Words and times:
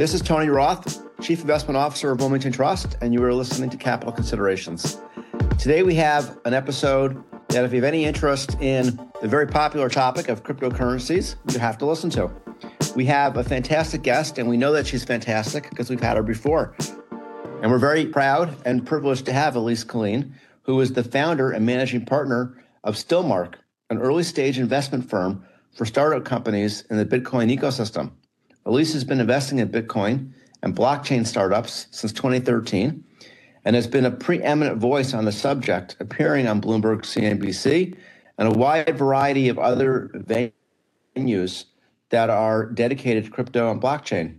This 0.00 0.14
is 0.14 0.22
Tony 0.22 0.48
Roth, 0.48 1.02
Chief 1.20 1.42
Investment 1.42 1.76
Officer 1.76 2.10
of 2.10 2.20
Wilmington 2.20 2.52
Trust, 2.52 2.96
and 3.02 3.12
you 3.12 3.22
are 3.22 3.34
listening 3.34 3.68
to 3.68 3.76
Capital 3.76 4.10
Considerations. 4.10 4.96
Today 5.58 5.82
we 5.82 5.94
have 5.96 6.38
an 6.46 6.54
episode 6.54 7.22
that, 7.50 7.66
if 7.66 7.72
you 7.74 7.82
have 7.82 7.84
any 7.84 8.06
interest 8.06 8.56
in 8.62 8.98
the 9.20 9.28
very 9.28 9.46
popular 9.46 9.90
topic 9.90 10.30
of 10.30 10.42
cryptocurrencies, 10.42 11.36
you 11.52 11.58
have 11.58 11.76
to 11.76 11.84
listen 11.84 12.08
to. 12.12 12.30
We 12.96 13.04
have 13.04 13.36
a 13.36 13.44
fantastic 13.44 14.00
guest, 14.00 14.38
and 14.38 14.48
we 14.48 14.56
know 14.56 14.72
that 14.72 14.86
she's 14.86 15.04
fantastic 15.04 15.68
because 15.68 15.90
we've 15.90 16.00
had 16.00 16.16
her 16.16 16.22
before. 16.22 16.74
And 17.60 17.70
we're 17.70 17.76
very 17.76 18.06
proud 18.06 18.56
and 18.64 18.86
privileged 18.86 19.26
to 19.26 19.34
have 19.34 19.52
Alyse 19.52 19.84
Killeen, 19.84 20.32
who 20.62 20.80
is 20.80 20.94
the 20.94 21.04
founder 21.04 21.50
and 21.50 21.66
managing 21.66 22.06
partner 22.06 22.64
of 22.84 22.94
Stillmark, 22.94 23.56
an 23.90 23.98
early 23.98 24.22
stage 24.22 24.58
investment 24.58 25.10
firm 25.10 25.44
for 25.76 25.84
startup 25.84 26.24
companies 26.24 26.84
in 26.88 26.96
the 26.96 27.04
Bitcoin 27.04 27.54
ecosystem. 27.54 28.12
Alyse 28.66 28.92
has 28.92 29.04
been 29.04 29.20
investing 29.20 29.58
in 29.58 29.68
Bitcoin 29.68 30.32
and 30.62 30.76
blockchain 30.76 31.26
startups 31.26 31.86
since 31.90 32.12
2013 32.12 33.04
and 33.64 33.76
has 33.76 33.86
been 33.86 34.04
a 34.04 34.10
preeminent 34.10 34.78
voice 34.78 35.14
on 35.14 35.24
the 35.24 35.32
subject, 35.32 35.96
appearing 36.00 36.46
on 36.46 36.60
Bloomberg 36.60 37.02
CNBC 37.02 37.96
and 38.38 38.48
a 38.48 38.58
wide 38.58 38.96
variety 38.96 39.48
of 39.48 39.58
other 39.58 40.10
venues 41.16 41.64
that 42.10 42.30
are 42.30 42.66
dedicated 42.66 43.24
to 43.24 43.30
crypto 43.30 43.70
and 43.70 43.80
blockchain. 43.80 44.38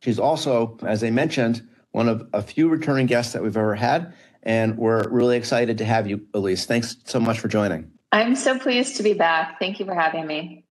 She's 0.00 0.18
also, 0.18 0.78
as 0.86 1.02
I 1.02 1.10
mentioned, 1.10 1.66
one 1.92 2.08
of 2.08 2.28
a 2.32 2.42
few 2.42 2.68
returning 2.68 3.06
guests 3.06 3.32
that 3.32 3.42
we've 3.42 3.56
ever 3.56 3.74
had, 3.74 4.12
and 4.42 4.76
we're 4.76 5.08
really 5.08 5.36
excited 5.36 5.78
to 5.78 5.84
have 5.84 6.06
you, 6.06 6.18
Alyse. 6.34 6.66
Thanks 6.66 6.96
so 7.04 7.18
much 7.18 7.38
for 7.40 7.48
joining. 7.48 7.90
I'm 8.12 8.36
so 8.36 8.58
pleased 8.58 8.96
to 8.96 9.02
be 9.02 9.14
back. 9.14 9.58
Thank 9.58 9.80
you 9.80 9.86
for 9.86 9.94
having 9.94 10.26
me. 10.26 10.65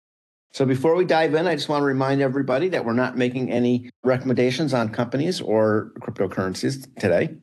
So 0.54 0.66
before 0.66 0.96
we 0.96 1.06
dive 1.06 1.34
in, 1.34 1.48
I 1.48 1.56
just 1.56 1.70
want 1.70 1.82
to 1.82 1.86
remind 1.86 2.22
everybody 2.22 2.68
that 2.70 2.84
we're 2.84 2.94
not 2.94 3.18
making 3.18 3.52
any 3.52 3.90
recommendations 4.04 4.74
on 4.74 4.90
companies 4.90 5.40
or 5.40 5.94
cryptocurrencies 6.00 6.94
today. 7.00 7.36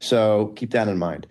So 0.00 0.52
keep 0.56 0.72
that 0.72 0.88
in 0.88 0.98
mind. 0.98 1.28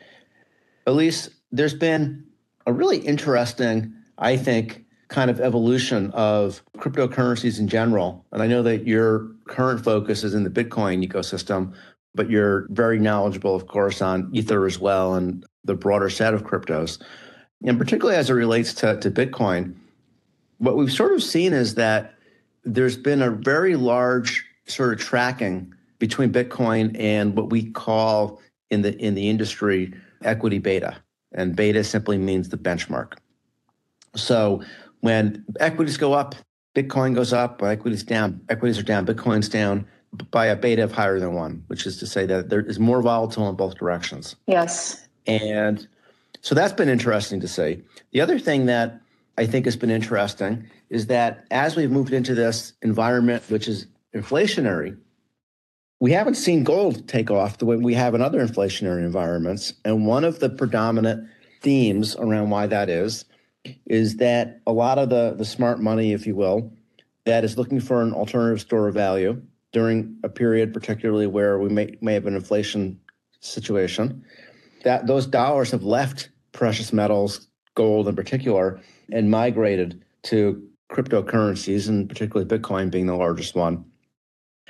Alyse, 0.88 1.30
there's 1.52 1.74
been 1.74 2.26
a 2.66 2.74
really 2.74 3.00
interesting, 3.00 3.94
I 4.18 4.38
think, 4.38 4.86
kind 5.10 5.30
of 5.30 5.40
evolution 5.42 6.10
of 6.12 6.64
cryptocurrencies 6.78 7.60
in 7.60 7.68
general. 7.68 8.26
And 8.32 8.42
I 8.42 8.48
know 8.48 8.64
that 8.64 8.88
your 8.88 9.28
current 9.48 9.84
focus 9.84 10.24
is 10.24 10.34
in 10.34 10.44
the 10.44 10.50
Bitcoin 10.50 11.06
ecosystem, 11.06 11.74
but 12.16 12.30
you're 12.30 12.66
very 12.70 12.98
knowledgeable, 12.98 13.56
of 13.56 13.68
course, 13.68 14.02
on 14.02 14.30
Ether 14.34 14.66
as 14.66 14.80
well 14.80 15.16
and 15.16 15.46
the 15.66 15.76
broader 15.76 16.10
set 16.10 16.34
of 16.34 16.44
cryptos. 16.44 17.02
And 17.66 17.78
particularly 17.78 18.18
as 18.18 18.30
it 18.30 18.34
relates 18.34 18.74
to, 18.76 18.98
to 19.00 19.12
Bitcoin, 19.12 19.76
what 20.58 20.78
we've 20.78 20.92
sort 20.92 21.14
of 21.14 21.24
seen 21.24 21.54
is 21.54 21.76
that 21.76 22.16
there's 22.64 22.98
been 22.98 23.22
a 23.22 23.30
very 23.30 23.76
large 23.76 24.46
sort 24.68 24.94
of 24.94 25.00
tracking 25.00 25.74
between 26.00 26.32
Bitcoin 26.32 27.00
and 27.00 27.36
what 27.36 27.50
we 27.50 27.72
call 27.72 28.42
in 28.70 28.82
the 28.82 28.98
in 28.98 29.16
the 29.16 29.30
industry 29.30 29.94
equity 30.24 30.60
beta. 30.60 30.98
And 31.34 31.56
beta 31.56 31.84
simply 31.84 32.18
means 32.18 32.50
the 32.50 32.58
benchmark. 32.58 33.14
So 34.16 34.64
when 35.02 35.44
equities 35.60 35.98
go 35.98 36.14
up, 36.14 36.36
Bitcoin 36.74 37.14
goes 37.14 37.34
up, 37.34 37.62
when 37.62 37.72
equities 37.72 38.04
down, 38.04 38.42
equities 38.50 38.78
are 38.78 38.84
down, 38.84 39.06
Bitcoin's 39.06 39.50
down 39.50 39.86
by 40.32 40.46
a 40.46 40.56
beta 40.56 40.84
of 40.84 40.92
higher 40.92 41.20
than 41.20 41.34
one, 41.34 41.64
which 41.68 41.86
is 41.86 41.98
to 41.98 42.08
say 42.08 42.26
that 42.26 42.50
there 42.50 42.62
is 42.62 42.80
more 42.80 43.02
volatile 43.02 43.50
in 43.50 43.56
both 43.56 43.76
directions. 43.76 44.36
Yes. 44.48 45.08
And 45.28 45.88
so 46.42 46.56
that's 46.56 46.74
been 46.74 46.90
interesting 46.90 47.40
to 47.42 47.48
see. 47.48 47.82
The 48.12 48.22
other 48.22 48.40
thing 48.40 48.66
that 48.68 49.02
I 49.38 49.46
think 49.46 49.66
has 49.66 49.76
been 49.76 49.92
interesting 49.92 50.70
is 50.90 51.08
that 51.08 51.46
as 51.52 51.76
we've 51.76 51.92
moved 51.92 52.14
into 52.14 52.36
this 52.36 52.74
environment, 52.82 53.44
which 53.50 53.68
is 53.68 53.88
inflationary, 54.16 54.98
we 56.00 56.12
haven't 56.12 56.36
seen 56.36 56.64
gold 56.64 57.08
take 57.08 57.32
off 57.32 57.58
the 57.58 57.66
way 57.66 57.78
we 57.78 57.94
have 57.94 58.16
in 58.16 58.22
other 58.22 58.46
inflationary 58.46 59.04
environments. 59.04 59.74
And 59.84 60.06
one 60.06 60.24
of 60.24 60.40
the 60.40 60.50
predominant 60.50 61.28
themes 61.62 62.16
around 62.18 62.50
why 62.50 62.68
that 62.68 62.90
is, 62.90 63.26
is 63.86 64.18
that 64.18 64.62
a 64.68 64.72
lot 64.72 64.98
of 64.98 65.10
the, 65.10 65.36
the 65.38 65.46
smart 65.46 65.80
money, 65.80 66.14
if 66.14 66.28
you 66.28 66.36
will, 66.36 66.72
that 67.26 67.44
is 67.44 67.58
looking 67.58 67.80
for 67.80 68.02
an 68.02 68.14
alternative 68.14 68.62
store 68.62 68.88
of 68.88 68.94
value 68.94 69.42
during 69.72 70.18
a 70.24 70.30
period, 70.30 70.74
particularly 70.74 71.28
where 71.28 71.60
we 71.60 71.70
may, 71.70 71.98
may 72.02 72.14
have 72.14 72.28
an 72.28 72.36
inflation 72.36 73.00
situation, 73.40 74.24
that 74.84 75.08
those 75.08 75.26
dollars 75.26 75.72
have 75.72 75.84
left 75.84 76.30
precious 76.52 76.94
metals, 76.94 77.48
gold 77.74 78.08
in 78.08 78.16
particular, 78.16 78.80
and 79.12 79.30
migrated 79.30 80.04
to 80.24 80.68
cryptocurrencies, 80.92 81.90
and 81.90 82.08
particularly 82.08 82.48
Bitcoin 82.48 82.92
being 82.92 83.08
the 83.08 83.16
largest 83.16 83.56
one. 83.56 83.84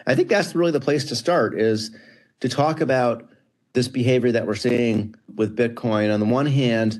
I 0.07 0.15
think 0.15 0.29
that's 0.29 0.55
really 0.55 0.71
the 0.71 0.79
place 0.79 1.05
to 1.05 1.15
start 1.15 1.59
is 1.59 1.91
to 2.39 2.49
talk 2.49 2.81
about 2.81 3.27
this 3.73 3.87
behavior 3.87 4.31
that 4.31 4.47
we're 4.47 4.55
seeing 4.55 5.15
with 5.35 5.57
Bitcoin. 5.57 6.13
On 6.13 6.19
the 6.19 6.25
one 6.25 6.45
hand, 6.45 6.99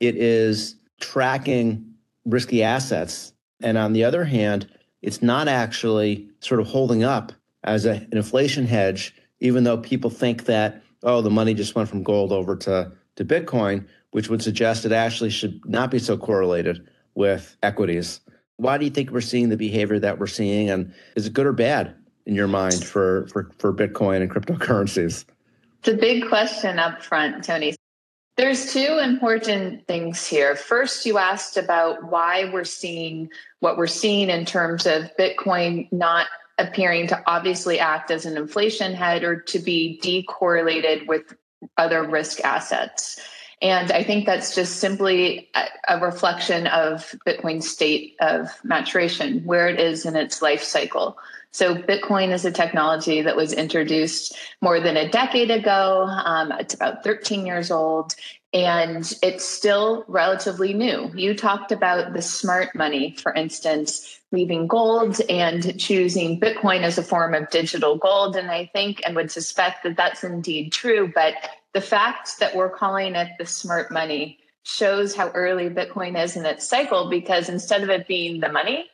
it 0.00 0.16
is 0.16 0.76
tracking 1.00 1.94
risky 2.24 2.62
assets. 2.62 3.32
And 3.62 3.78
on 3.78 3.92
the 3.92 4.04
other 4.04 4.24
hand, 4.24 4.68
it's 5.02 5.22
not 5.22 5.48
actually 5.48 6.28
sort 6.40 6.60
of 6.60 6.66
holding 6.66 7.02
up 7.02 7.32
as 7.64 7.86
a, 7.86 7.92
an 7.92 8.08
inflation 8.12 8.66
hedge, 8.66 9.14
even 9.40 9.64
though 9.64 9.78
people 9.78 10.10
think 10.10 10.44
that, 10.44 10.82
oh, 11.02 11.22
the 11.22 11.30
money 11.30 11.54
just 11.54 11.74
went 11.74 11.88
from 11.88 12.02
gold 12.02 12.32
over 12.32 12.56
to, 12.56 12.92
to 13.16 13.24
Bitcoin, 13.24 13.86
which 14.10 14.28
would 14.28 14.42
suggest 14.42 14.84
it 14.84 14.92
actually 14.92 15.30
should 15.30 15.60
not 15.64 15.90
be 15.90 15.98
so 15.98 16.16
correlated 16.16 16.88
with 17.14 17.56
equities. 17.62 18.20
Why 18.56 18.78
do 18.78 18.84
you 18.84 18.90
think 18.90 19.10
we're 19.10 19.20
seeing 19.20 19.48
the 19.48 19.56
behavior 19.56 19.98
that 19.98 20.18
we're 20.18 20.26
seeing? 20.26 20.68
And 20.70 20.92
is 21.16 21.26
it 21.26 21.32
good 21.32 21.46
or 21.46 21.52
bad 21.52 21.94
in 22.26 22.34
your 22.34 22.48
mind 22.48 22.84
for, 22.84 23.26
for, 23.28 23.50
for 23.58 23.72
Bitcoin 23.72 24.22
and 24.22 24.30
cryptocurrencies? 24.30 25.24
It's 25.78 25.88
a 25.88 25.94
big 25.94 26.28
question 26.28 26.78
up 26.78 27.02
front, 27.02 27.42
Tony. 27.44 27.74
There's 28.36 28.72
two 28.72 28.98
important 29.02 29.86
things 29.86 30.26
here. 30.26 30.56
First, 30.56 31.04
you 31.04 31.18
asked 31.18 31.56
about 31.56 32.04
why 32.04 32.50
we're 32.52 32.64
seeing 32.64 33.28
what 33.60 33.76
we're 33.76 33.86
seeing 33.86 34.30
in 34.30 34.44
terms 34.44 34.86
of 34.86 35.10
Bitcoin 35.18 35.90
not 35.92 36.26
appearing 36.58 37.06
to 37.08 37.22
obviously 37.26 37.78
act 37.78 38.10
as 38.10 38.26
an 38.26 38.36
inflation 38.36 38.94
hedge 38.94 39.24
or 39.24 39.40
to 39.40 39.58
be 39.58 40.00
decorrelated 40.02 41.06
with 41.06 41.34
other 41.76 42.02
risk 42.02 42.40
assets. 42.40 43.20
And 43.62 43.92
I 43.92 44.02
think 44.02 44.24
that's 44.24 44.54
just 44.54 44.76
simply 44.76 45.50
a, 45.86 46.00
reflection 46.00 46.66
of 46.68 47.14
Bitcoin's 47.26 47.68
state 47.68 48.16
of 48.20 48.48
maturation, 48.64 49.44
where 49.44 49.68
it 49.68 49.78
is 49.78 50.06
in 50.06 50.16
its 50.16 50.40
life 50.40 50.62
cycle. 50.62 51.18
So, 51.52 51.74
Bitcoin 51.74 52.32
is 52.32 52.44
a 52.44 52.52
technology 52.52 53.22
that 53.22 53.36
was 53.36 53.52
introduced 53.52 54.36
more 54.62 54.80
than 54.80 54.96
a 54.96 55.10
decade 55.10 55.50
ago. 55.50 56.06
Um, 56.08 56.52
it's 56.52 56.74
about 56.74 57.04
13 57.04 57.44
years 57.44 57.70
old 57.70 58.14
and 58.52 59.12
it's 59.22 59.44
still 59.44 60.04
relatively 60.08 60.72
new. 60.72 61.10
You 61.14 61.34
talked 61.34 61.70
about 61.70 62.12
the 62.12 62.22
smart 62.22 62.74
money, 62.74 63.14
for 63.16 63.32
instance, 63.32 64.20
leaving 64.32 64.66
gold 64.66 65.20
and 65.28 65.78
choosing 65.78 66.40
Bitcoin 66.40 66.82
as 66.82 66.98
a 66.98 67.02
form 67.02 67.34
of 67.34 67.48
digital 67.50 67.96
gold. 67.96 68.34
And 68.34 68.50
I 68.50 68.66
think 68.72 69.02
and 69.06 69.14
would 69.14 69.30
suspect 69.30 69.84
that 69.84 69.96
that's 69.96 70.24
indeed 70.24 70.72
true. 70.72 71.12
But 71.14 71.34
the 71.72 71.80
fact 71.80 72.38
that 72.40 72.54
we're 72.54 72.70
calling 72.70 73.14
it 73.14 73.28
the 73.38 73.46
smart 73.46 73.90
money 73.90 74.38
shows 74.62 75.14
how 75.14 75.28
early 75.30 75.68
Bitcoin 75.68 76.22
is 76.22 76.36
in 76.36 76.44
its 76.44 76.68
cycle 76.68 77.08
because 77.08 77.48
instead 77.48 77.82
of 77.82 77.90
it 77.90 78.06
being 78.06 78.40
the 78.40 78.50
money, 78.50 78.86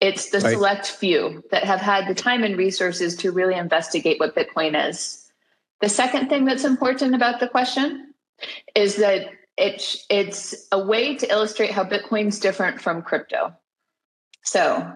it's 0.00 0.30
the 0.30 0.40
right. 0.40 0.52
select 0.52 0.86
few 0.86 1.42
that 1.50 1.64
have 1.64 1.80
had 1.80 2.08
the 2.08 2.14
time 2.14 2.44
and 2.44 2.56
resources 2.56 3.16
to 3.16 3.32
really 3.32 3.54
investigate 3.54 4.18
what 4.18 4.34
Bitcoin 4.34 4.88
is. 4.88 5.30
The 5.80 5.88
second 5.88 6.28
thing 6.28 6.44
that's 6.44 6.64
important 6.64 7.14
about 7.14 7.40
the 7.40 7.48
question 7.48 8.14
is 8.74 8.96
that 8.96 9.28
it's 9.56 10.04
it's 10.10 10.54
a 10.72 10.84
way 10.84 11.16
to 11.16 11.30
illustrate 11.30 11.70
how 11.70 11.84
Bitcoin's 11.84 12.40
different 12.40 12.80
from 12.80 13.02
crypto. 13.02 13.54
So 14.42 14.92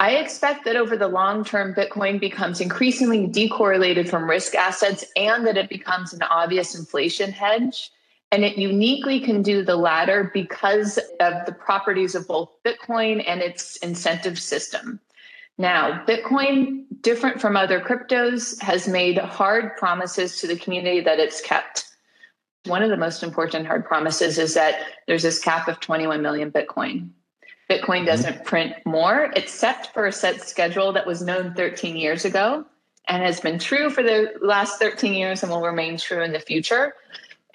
I 0.00 0.12
expect 0.12 0.64
that 0.64 0.76
over 0.76 0.96
the 0.96 1.08
long 1.08 1.44
term, 1.44 1.74
Bitcoin 1.74 2.18
becomes 2.18 2.58
increasingly 2.58 3.28
decorrelated 3.28 4.08
from 4.08 4.28
risk 4.28 4.54
assets 4.54 5.04
and 5.14 5.46
that 5.46 5.58
it 5.58 5.68
becomes 5.68 6.14
an 6.14 6.22
obvious 6.22 6.74
inflation 6.74 7.30
hedge 7.30 7.90
and 8.32 8.42
it 8.42 8.56
uniquely 8.56 9.20
can 9.20 9.42
do 9.42 9.62
the 9.62 9.76
latter 9.76 10.30
because 10.32 10.98
of 11.20 11.44
the 11.44 11.52
properties 11.52 12.14
of 12.14 12.26
both 12.26 12.48
Bitcoin 12.64 13.22
and 13.28 13.42
its 13.42 13.76
incentive 13.78 14.38
system. 14.38 14.98
Now, 15.58 16.02
Bitcoin, 16.06 16.84
different 17.02 17.38
from 17.38 17.54
other 17.54 17.78
cryptos, 17.78 18.58
has 18.62 18.88
made 18.88 19.18
hard 19.18 19.76
promises 19.76 20.40
to 20.40 20.46
the 20.46 20.56
community 20.56 21.02
that 21.02 21.18
it's 21.18 21.42
kept. 21.42 21.84
One 22.64 22.82
of 22.82 22.88
the 22.88 22.96
most 22.96 23.22
important 23.22 23.66
hard 23.66 23.84
promises 23.84 24.38
is 24.38 24.54
that 24.54 24.80
there's 25.06 25.24
this 25.24 25.38
cap 25.38 25.68
of 25.68 25.78
21 25.80 26.22
million 26.22 26.50
Bitcoin. 26.50 27.10
Bitcoin 27.70 27.98
mm-hmm. 27.98 28.06
doesn't 28.06 28.44
print 28.44 28.74
more, 28.84 29.30
except 29.36 29.94
for 29.94 30.06
a 30.06 30.12
set 30.12 30.42
schedule 30.42 30.92
that 30.92 31.06
was 31.06 31.22
known 31.22 31.54
13 31.54 31.96
years 31.96 32.24
ago 32.24 32.66
and 33.08 33.22
has 33.22 33.40
been 33.40 33.58
true 33.58 33.88
for 33.90 34.02
the 34.02 34.32
last 34.42 34.78
13 34.78 35.14
years 35.14 35.42
and 35.42 35.50
will 35.50 35.62
remain 35.62 35.96
true 35.96 36.22
in 36.22 36.32
the 36.32 36.40
future. 36.40 36.94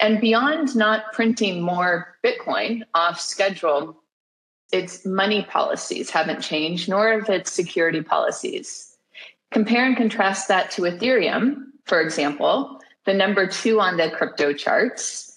And 0.00 0.20
beyond 0.20 0.74
not 0.74 1.12
printing 1.12 1.60
more 1.60 2.16
Bitcoin 2.24 2.82
off 2.94 3.20
schedule, 3.20 4.02
its 4.72 5.06
money 5.06 5.42
policies 5.42 6.10
haven't 6.10 6.40
changed, 6.40 6.88
nor 6.88 7.12
have 7.12 7.28
its 7.28 7.52
security 7.52 8.02
policies. 8.02 8.96
Compare 9.52 9.86
and 9.86 9.96
contrast 9.96 10.48
that 10.48 10.70
to 10.72 10.82
Ethereum, 10.82 11.66
for 11.84 12.00
example, 12.00 12.80
the 13.04 13.14
number 13.14 13.46
two 13.46 13.80
on 13.80 13.96
the 13.96 14.10
crypto 14.10 14.52
charts. 14.52 15.35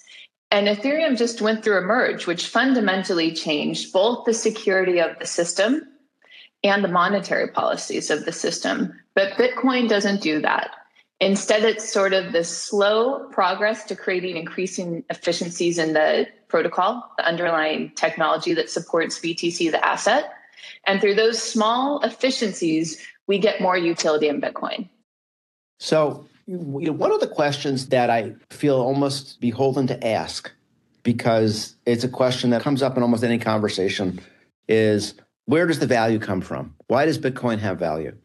And 0.50 0.66
Ethereum 0.66 1.16
just 1.16 1.40
went 1.40 1.62
through 1.62 1.78
a 1.78 1.82
merge, 1.82 2.26
which 2.26 2.48
fundamentally 2.48 3.32
changed 3.32 3.92
both 3.92 4.24
the 4.24 4.34
security 4.34 4.98
of 4.98 5.18
the 5.18 5.26
system 5.26 5.86
and 6.64 6.82
the 6.82 6.88
monetary 6.88 7.48
policies 7.48 8.10
of 8.10 8.24
the 8.24 8.32
system. 8.32 8.98
But 9.14 9.32
Bitcoin 9.34 9.88
doesn't 9.88 10.22
do 10.22 10.40
that. 10.40 10.72
Instead, 11.20 11.64
it's 11.64 11.92
sort 11.92 12.12
of 12.12 12.32
the 12.32 12.42
slow 12.42 13.28
progress 13.28 13.84
to 13.84 13.96
creating 13.96 14.36
increasing 14.36 15.04
efficiencies 15.10 15.78
in 15.78 15.92
the 15.92 16.26
protocol, 16.48 17.12
the 17.18 17.26
underlying 17.26 17.92
technology 17.94 18.54
that 18.54 18.70
supports 18.70 19.18
BTC, 19.18 19.70
the 19.70 19.84
asset. 19.84 20.32
And 20.86 21.00
through 21.00 21.14
those 21.14 21.40
small 21.40 22.00
efficiencies, 22.00 23.06
we 23.26 23.38
get 23.38 23.60
more 23.60 23.76
utility 23.76 24.28
in 24.28 24.40
Bitcoin. 24.40 24.88
So, 25.78 26.26
you 26.50 26.86
know, 26.86 26.92
one 26.92 27.12
of 27.12 27.20
the 27.20 27.28
questions 27.28 27.86
that 27.88 28.10
I 28.10 28.34
feel 28.50 28.76
almost 28.76 29.40
beholden 29.40 29.86
to 29.86 30.06
ask, 30.06 30.50
because 31.04 31.76
it's 31.86 32.02
a 32.02 32.08
question 32.08 32.50
that 32.50 32.62
comes 32.62 32.82
up 32.82 32.96
in 32.96 33.04
almost 33.04 33.22
any 33.22 33.38
conversation, 33.38 34.20
is 34.66 35.14
where 35.46 35.66
does 35.66 35.78
the 35.78 35.86
value 35.86 36.18
come 36.18 36.40
from? 36.40 36.74
Why 36.88 37.06
does 37.06 37.18
Bitcoin 37.18 37.58
have 37.60 37.78
value? 37.78 38.16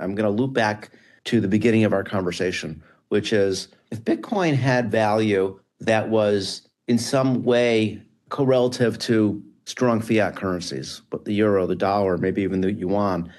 I'm 0.00 0.14
going 0.14 0.24
to 0.24 0.42
loop 0.42 0.54
back 0.54 0.90
to 1.24 1.40
the 1.40 1.48
beginning 1.48 1.84
of 1.84 1.92
our 1.92 2.02
conversation, 2.02 2.82
which 3.08 3.32
is 3.32 3.68
if 3.90 4.02
Bitcoin 4.02 4.54
had 4.54 4.90
value 4.90 5.60
that 5.80 6.08
was 6.08 6.66
in 6.88 6.98
some 6.98 7.44
way 7.44 8.00
correlative 8.30 8.98
to 9.00 9.42
strong 9.66 10.00
fiat 10.00 10.34
currencies, 10.34 11.02
but 11.10 11.26
the 11.26 11.34
euro, 11.34 11.66
the 11.66 11.76
dollar, 11.76 12.16
maybe 12.16 12.42
even 12.42 12.62
the 12.62 12.72
yuan, 12.72 13.30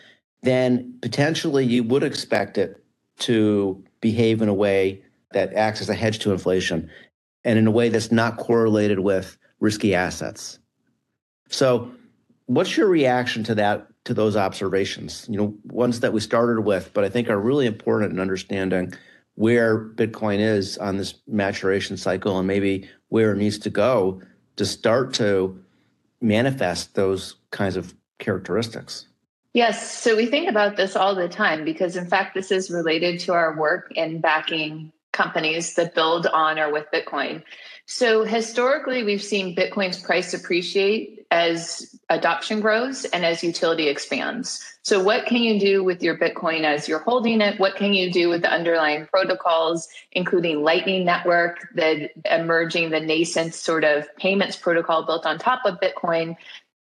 then 0.44 0.94
potentially 1.02 1.66
you 1.66 1.84
would 1.84 2.04
expect 2.04 2.60
it 2.60 2.84
to 3.20 3.84
behave 4.02 4.42
in 4.42 4.50
a 4.50 4.54
way 4.54 5.02
that 5.32 5.54
acts 5.54 5.82
as 5.82 5.90
a 5.90 5.96
hedge 5.96 6.20
to 6.20 6.32
inflation 6.32 6.90
and 7.44 7.60
in 7.60 7.68
a 7.68 7.72
way 7.72 7.90
that's 7.90 8.12
not 8.12 8.38
correlated 8.38 9.00
with 9.00 9.38
risky 9.60 9.96
assets. 9.96 10.60
So, 11.50 11.92
what's 12.46 12.78
your 12.78 12.88
reaction 12.88 13.44
to 13.46 13.56
that 13.56 13.88
to 14.06 14.14
those 14.14 14.36
observations? 14.36 15.26
You 15.30 15.38
know, 15.38 15.58
ones 15.66 16.00
that 16.02 16.14
we 16.14 16.20
started 16.20 16.62
with, 16.62 16.92
but 16.94 17.04
I 17.04 17.10
think 17.10 17.30
are 17.30 17.40
really 17.40 17.66
important 17.66 18.14
in 18.14 18.20
understanding 18.20 18.94
where 19.36 19.90
Bitcoin 19.90 20.40
is 20.40 20.78
on 20.78 20.98
this 20.98 21.16
maturation 21.28 21.96
cycle 21.96 22.38
and 22.38 22.48
maybe 22.48 22.90
where 23.10 23.34
it 23.34 23.38
needs 23.38 23.60
to 23.60 23.70
go 23.70 24.22
to 24.56 24.66
start 24.66 25.14
to 25.14 25.64
manifest 26.22 26.96
those 26.96 27.36
kinds 27.52 27.76
of 27.76 27.94
characteristics. 28.20 29.08
Yes, 29.58 29.92
so 29.92 30.16
we 30.16 30.28
think 30.28 30.48
about 30.48 30.78
this 30.78 30.96
all 30.96 31.16
the 31.16 31.28
time 31.28 31.66
because, 31.66 31.96
in 31.96 32.06
fact, 32.06 32.36
this 32.36 32.52
is 32.52 32.70
related 32.70 33.20
to 33.22 33.34
our 33.34 33.58
work 33.58 33.92
in 33.96 34.22
backing 34.22 34.92
companies 35.14 35.74
that 35.74 35.96
build 35.96 36.28
on 36.28 36.60
or 36.60 36.72
with 36.72 36.86
Bitcoin. 36.94 37.42
So, 37.88 38.24
historically, 38.24 39.02
we've 39.02 39.20
seen 39.20 39.56
Bitcoin's 39.56 40.00
price 40.00 40.36
appreciate 40.36 41.26
as 41.32 42.00
adoption 42.08 42.60
grows 42.60 43.06
and 43.06 43.26
as 43.26 43.44
utility 43.44 43.88
expands. 43.88 44.64
So, 44.84 45.04
what 45.04 45.26
can 45.26 45.42
you 45.42 45.60
do 45.60 45.84
with 45.84 46.04
your 46.04 46.20
Bitcoin 46.20 46.64
as 46.64 46.88
you're 46.88 47.00
holding 47.00 47.42
it? 47.42 47.60
What 47.60 47.78
can 47.78 47.96
you 47.96 48.12
do 48.14 48.30
with 48.30 48.44
the 48.44 48.52
underlying 48.52 49.08
protocols, 49.08 49.88
including 50.12 50.62
Lightning 50.62 51.04
Network, 51.04 51.68
the 51.74 52.10
emerging, 52.26 52.92
the 52.92 53.00
nascent 53.00 53.56
sort 53.56 53.84
of 53.84 54.06
payments 54.18 54.56
protocol 54.56 55.04
built 55.04 55.26
on 55.26 55.40
top 55.40 55.62
of 55.66 55.80
Bitcoin? 55.80 56.36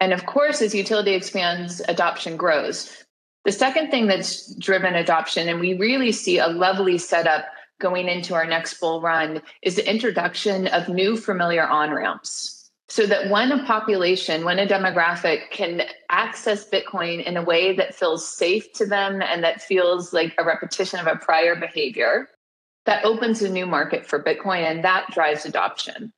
And 0.01 0.13
of 0.13 0.27
course, 0.27 0.61
as 0.61 0.75
utility 0.75 1.15
expands, 1.15 1.81
adoption 1.89 2.37
grows. 2.37 3.05
The 3.45 3.53
second 3.53 3.91
thing 3.91 4.07
that's 4.07 4.55
driven 4.57 4.95
adoption, 4.95 5.49
and 5.49 5.61
we 5.61 5.75
really 5.75 6.13
see 6.13 6.39
a 6.39 6.49
lovely 6.49 6.99
setup 6.99 7.47
going 7.79 8.09
into 8.09 8.35
our 8.35 8.47
next 8.47 8.81
bull 8.81 9.01
run, 9.01 9.43
is 9.63 9.77
the 9.77 9.89
introduction 9.89 10.67
of 10.69 10.89
new 10.89 11.17
familiar 11.17 11.67
on 11.67 11.93
ramps 11.95 12.57
so 12.89 13.07
that 13.07 13.31
when 13.31 13.51
a 13.51 13.65
population, 13.65 14.45
when 14.45 14.59
a 14.59 14.67
demographic 14.67 15.51
can 15.51 15.83
access 16.09 16.69
Bitcoin 16.69 17.25
in 17.25 17.37
a 17.37 17.43
way 17.43 17.75
that 17.75 17.95
feels 17.95 18.29
safe 18.29 18.73
to 18.75 18.87
them 18.87 19.21
and 19.23 19.43
that 19.43 19.61
feels 19.61 20.13
like 20.13 20.35
a 20.39 20.45
repetition 20.45 21.01
of 21.01 21.07
a 21.07 21.17
prior 21.17 21.57
behavior, 21.57 22.29
that 22.85 23.05
opens 23.05 23.43
a 23.43 23.51
new 23.51 23.67
market 23.67 24.07
for 24.07 24.23
Bitcoin 24.23 24.63
and 24.63 24.85
that 24.85 25.07
drives 25.11 25.45
adoption. 25.45 26.13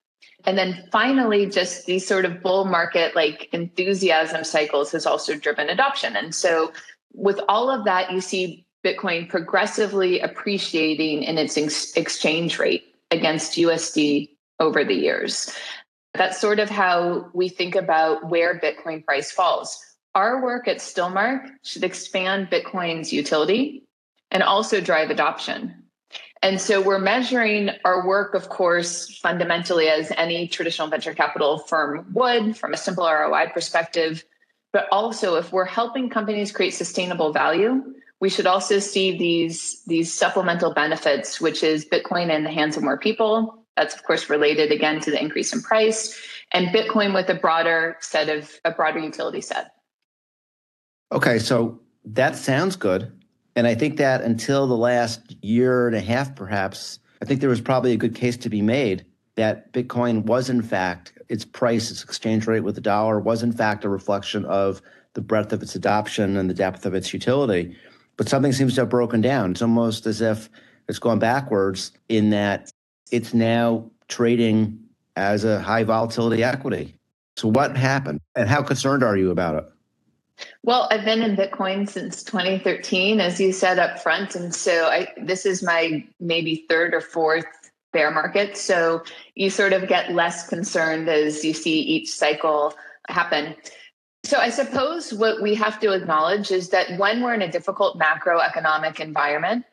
And 0.48 0.56
then 0.56 0.82
finally, 0.90 1.44
just 1.44 1.84
these 1.84 2.06
sort 2.06 2.24
of 2.24 2.40
bull 2.40 2.64
market 2.64 3.14
like 3.14 3.50
enthusiasm 3.52 4.44
cycles 4.44 4.92
has 4.92 5.04
also 5.04 5.36
driven 5.36 5.68
adoption. 5.68 6.16
And 6.16 6.34
so, 6.34 6.72
with 7.12 7.38
all 7.50 7.68
of 7.68 7.84
that, 7.84 8.10
you 8.10 8.22
see 8.22 8.64
Bitcoin 8.82 9.28
progressively 9.28 10.20
appreciating 10.20 11.24
in 11.24 11.36
its 11.36 11.58
ex- 11.58 11.92
exchange 11.96 12.58
rate 12.58 12.94
against 13.10 13.58
USD 13.58 14.30
over 14.58 14.84
the 14.84 14.94
years. 14.94 15.54
That's 16.14 16.40
sort 16.40 16.60
of 16.60 16.70
how 16.70 17.28
we 17.34 17.50
think 17.50 17.74
about 17.74 18.30
where 18.30 18.58
Bitcoin 18.58 19.04
price 19.04 19.30
falls. 19.30 19.78
Our 20.14 20.42
work 20.42 20.66
at 20.66 20.78
Stillmark 20.78 21.46
should 21.62 21.84
expand 21.84 22.48
Bitcoin's 22.48 23.12
utility 23.12 23.82
and 24.30 24.42
also 24.42 24.80
drive 24.80 25.10
adoption. 25.10 25.74
And 26.42 26.60
so 26.60 26.80
we're 26.80 27.00
measuring 27.00 27.70
our 27.84 28.06
work, 28.06 28.34
of 28.34 28.48
course, 28.48 29.18
fundamentally 29.18 29.88
as 29.88 30.12
any 30.16 30.46
traditional 30.46 30.88
venture 30.88 31.14
capital 31.14 31.58
firm 31.58 32.06
would 32.12 32.56
from 32.56 32.72
a 32.72 32.76
simple 32.76 33.04
ROI 33.04 33.50
perspective. 33.52 34.24
But 34.72 34.86
also, 34.92 35.36
if 35.36 35.52
we're 35.52 35.64
helping 35.64 36.10
companies 36.10 36.52
create 36.52 36.74
sustainable 36.74 37.32
value, 37.32 37.82
we 38.20 38.28
should 38.28 38.46
also 38.46 38.78
see 38.78 39.16
these, 39.16 39.82
these 39.86 40.12
supplemental 40.12 40.72
benefits, 40.72 41.40
which 41.40 41.62
is 41.62 41.84
Bitcoin 41.84 42.34
in 42.34 42.44
the 42.44 42.50
hands 42.50 42.76
of 42.76 42.82
more 42.82 42.98
people, 42.98 43.64
that's 43.76 43.94
of 43.94 44.02
course 44.02 44.28
related 44.28 44.72
again 44.72 45.00
to 45.00 45.10
the 45.10 45.20
increase 45.20 45.52
in 45.52 45.62
price 45.62 46.20
and 46.52 46.68
Bitcoin 46.68 47.14
with 47.14 47.28
a 47.28 47.34
broader 47.34 47.96
set 48.00 48.28
of 48.28 48.58
a 48.64 48.72
broader 48.72 48.98
utility 48.98 49.40
set. 49.40 49.72
Okay, 51.12 51.38
so 51.38 51.80
that 52.04 52.36
sounds 52.36 52.76
good. 52.76 53.12
And 53.58 53.66
I 53.66 53.74
think 53.74 53.96
that 53.96 54.22
until 54.22 54.68
the 54.68 54.76
last 54.76 55.34
year 55.42 55.88
and 55.88 55.96
a 55.96 56.00
half, 56.00 56.36
perhaps, 56.36 57.00
I 57.20 57.24
think 57.24 57.40
there 57.40 57.50
was 57.50 57.60
probably 57.60 57.90
a 57.90 57.96
good 57.96 58.14
case 58.14 58.36
to 58.36 58.48
be 58.48 58.62
made 58.62 59.04
that 59.34 59.72
Bitcoin 59.72 60.22
was, 60.26 60.48
in 60.48 60.62
fact, 60.62 61.12
its 61.28 61.44
price, 61.44 61.90
its 61.90 62.04
exchange 62.04 62.46
rate 62.46 62.60
with 62.60 62.76
the 62.76 62.80
dollar 62.80 63.18
was, 63.18 63.42
in 63.42 63.50
fact, 63.50 63.84
a 63.84 63.88
reflection 63.88 64.44
of 64.44 64.80
the 65.14 65.20
breadth 65.20 65.52
of 65.52 65.60
its 65.60 65.74
adoption 65.74 66.36
and 66.36 66.48
the 66.48 66.54
depth 66.54 66.86
of 66.86 66.94
its 66.94 67.12
utility. 67.12 67.76
But 68.16 68.28
something 68.28 68.52
seems 68.52 68.76
to 68.76 68.82
have 68.82 68.90
broken 68.90 69.20
down. 69.20 69.50
It's 69.50 69.62
almost 69.62 70.06
as 70.06 70.20
if 70.20 70.48
it's 70.88 71.00
gone 71.00 71.18
backwards 71.18 71.90
in 72.08 72.30
that 72.30 72.70
it's 73.10 73.34
now 73.34 73.90
trading 74.06 74.78
as 75.16 75.42
a 75.42 75.60
high 75.60 75.82
volatility 75.82 76.44
equity. 76.44 76.94
So, 77.36 77.48
what 77.48 77.76
happened 77.76 78.20
and 78.36 78.48
how 78.48 78.62
concerned 78.62 79.02
are 79.02 79.16
you 79.16 79.32
about 79.32 79.56
it? 79.56 79.72
Well, 80.62 80.88
I've 80.90 81.04
been 81.04 81.22
in 81.22 81.36
Bitcoin 81.36 81.88
since 81.88 82.22
2013, 82.22 83.20
as 83.20 83.40
you 83.40 83.52
said 83.52 83.78
up 83.78 83.98
front. 83.98 84.34
And 84.34 84.54
so 84.54 84.86
I, 84.86 85.08
this 85.16 85.46
is 85.46 85.62
my 85.62 86.06
maybe 86.20 86.66
third 86.68 86.94
or 86.94 87.00
fourth 87.00 87.46
bear 87.92 88.10
market. 88.10 88.56
So 88.56 89.02
you 89.34 89.50
sort 89.50 89.72
of 89.72 89.88
get 89.88 90.12
less 90.12 90.48
concerned 90.48 91.08
as 91.08 91.44
you 91.44 91.54
see 91.54 91.80
each 91.80 92.10
cycle 92.10 92.74
happen. 93.08 93.56
So 94.24 94.38
I 94.38 94.50
suppose 94.50 95.12
what 95.12 95.40
we 95.40 95.54
have 95.54 95.80
to 95.80 95.92
acknowledge 95.92 96.50
is 96.50 96.70
that 96.70 96.98
when 96.98 97.22
we're 97.22 97.34
in 97.34 97.42
a 97.42 97.50
difficult 97.50 97.98
macroeconomic 97.98 99.00
environment, 99.00 99.64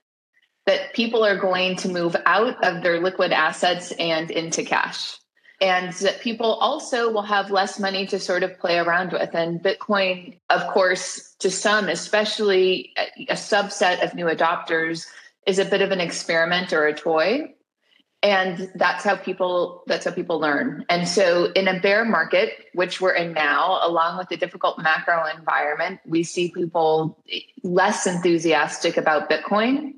that 0.65 0.93
people 0.93 1.24
are 1.24 1.38
going 1.38 1.75
to 1.77 1.89
move 1.89 2.15
out 2.25 2.63
of 2.63 2.81
their 2.81 3.00
liquid 3.00 3.31
assets 3.31 3.91
and 3.93 4.31
into 4.31 4.63
cash. 4.63 5.17
And 5.65 5.93
that 5.93 6.22
people 6.22 6.53
also 6.53 7.12
will 7.12 7.24
have 7.24 7.50
less 7.50 7.79
money 7.79 8.05
to 8.07 8.19
sort 8.19 8.43
of 8.43 8.55
play 8.60 8.77
around 8.77 9.13
with. 9.13 9.34
And 9.34 9.60
Bitcoin, 9.63 10.38
of 10.51 10.67
course, 10.67 11.34
to 11.39 11.50
some, 11.50 11.89
especially 11.89 12.93
a 13.29 13.34
subset 13.34 14.03
of 14.03 14.13
new 14.13 14.25
adopters, 14.25 15.07
is 15.48 15.57
a 15.57 15.65
bit 15.65 15.81
of 15.81 15.89
an 15.89 16.00
experiment 16.00 16.72
or 16.72 16.86
a 16.86 16.93
toy. 16.93 17.51
And 18.22 18.72
that's 18.75 19.03
how 19.03 19.15
people 19.15 19.81
that's 19.88 20.05
how 20.05 20.12
people 20.12 20.39
learn. 20.39 20.86
And 20.88 21.07
so 21.07 21.51
in 21.53 21.67
a 21.67 21.79
bear 21.79 22.05
market, 22.05 22.51
which 22.75 23.01
we're 23.01 23.15
in 23.15 23.34
now, 23.34 23.79
along 23.81 24.19
with 24.19 24.29
the 24.29 24.38
difficult 24.38 24.77
macro 24.77 25.25
environment, 25.36 26.00
we 26.05 26.22
see 26.22 26.51
people 26.51 27.17
less 27.63 28.05
enthusiastic 28.05 28.98
about 28.98 29.31
Bitcoin 29.31 29.95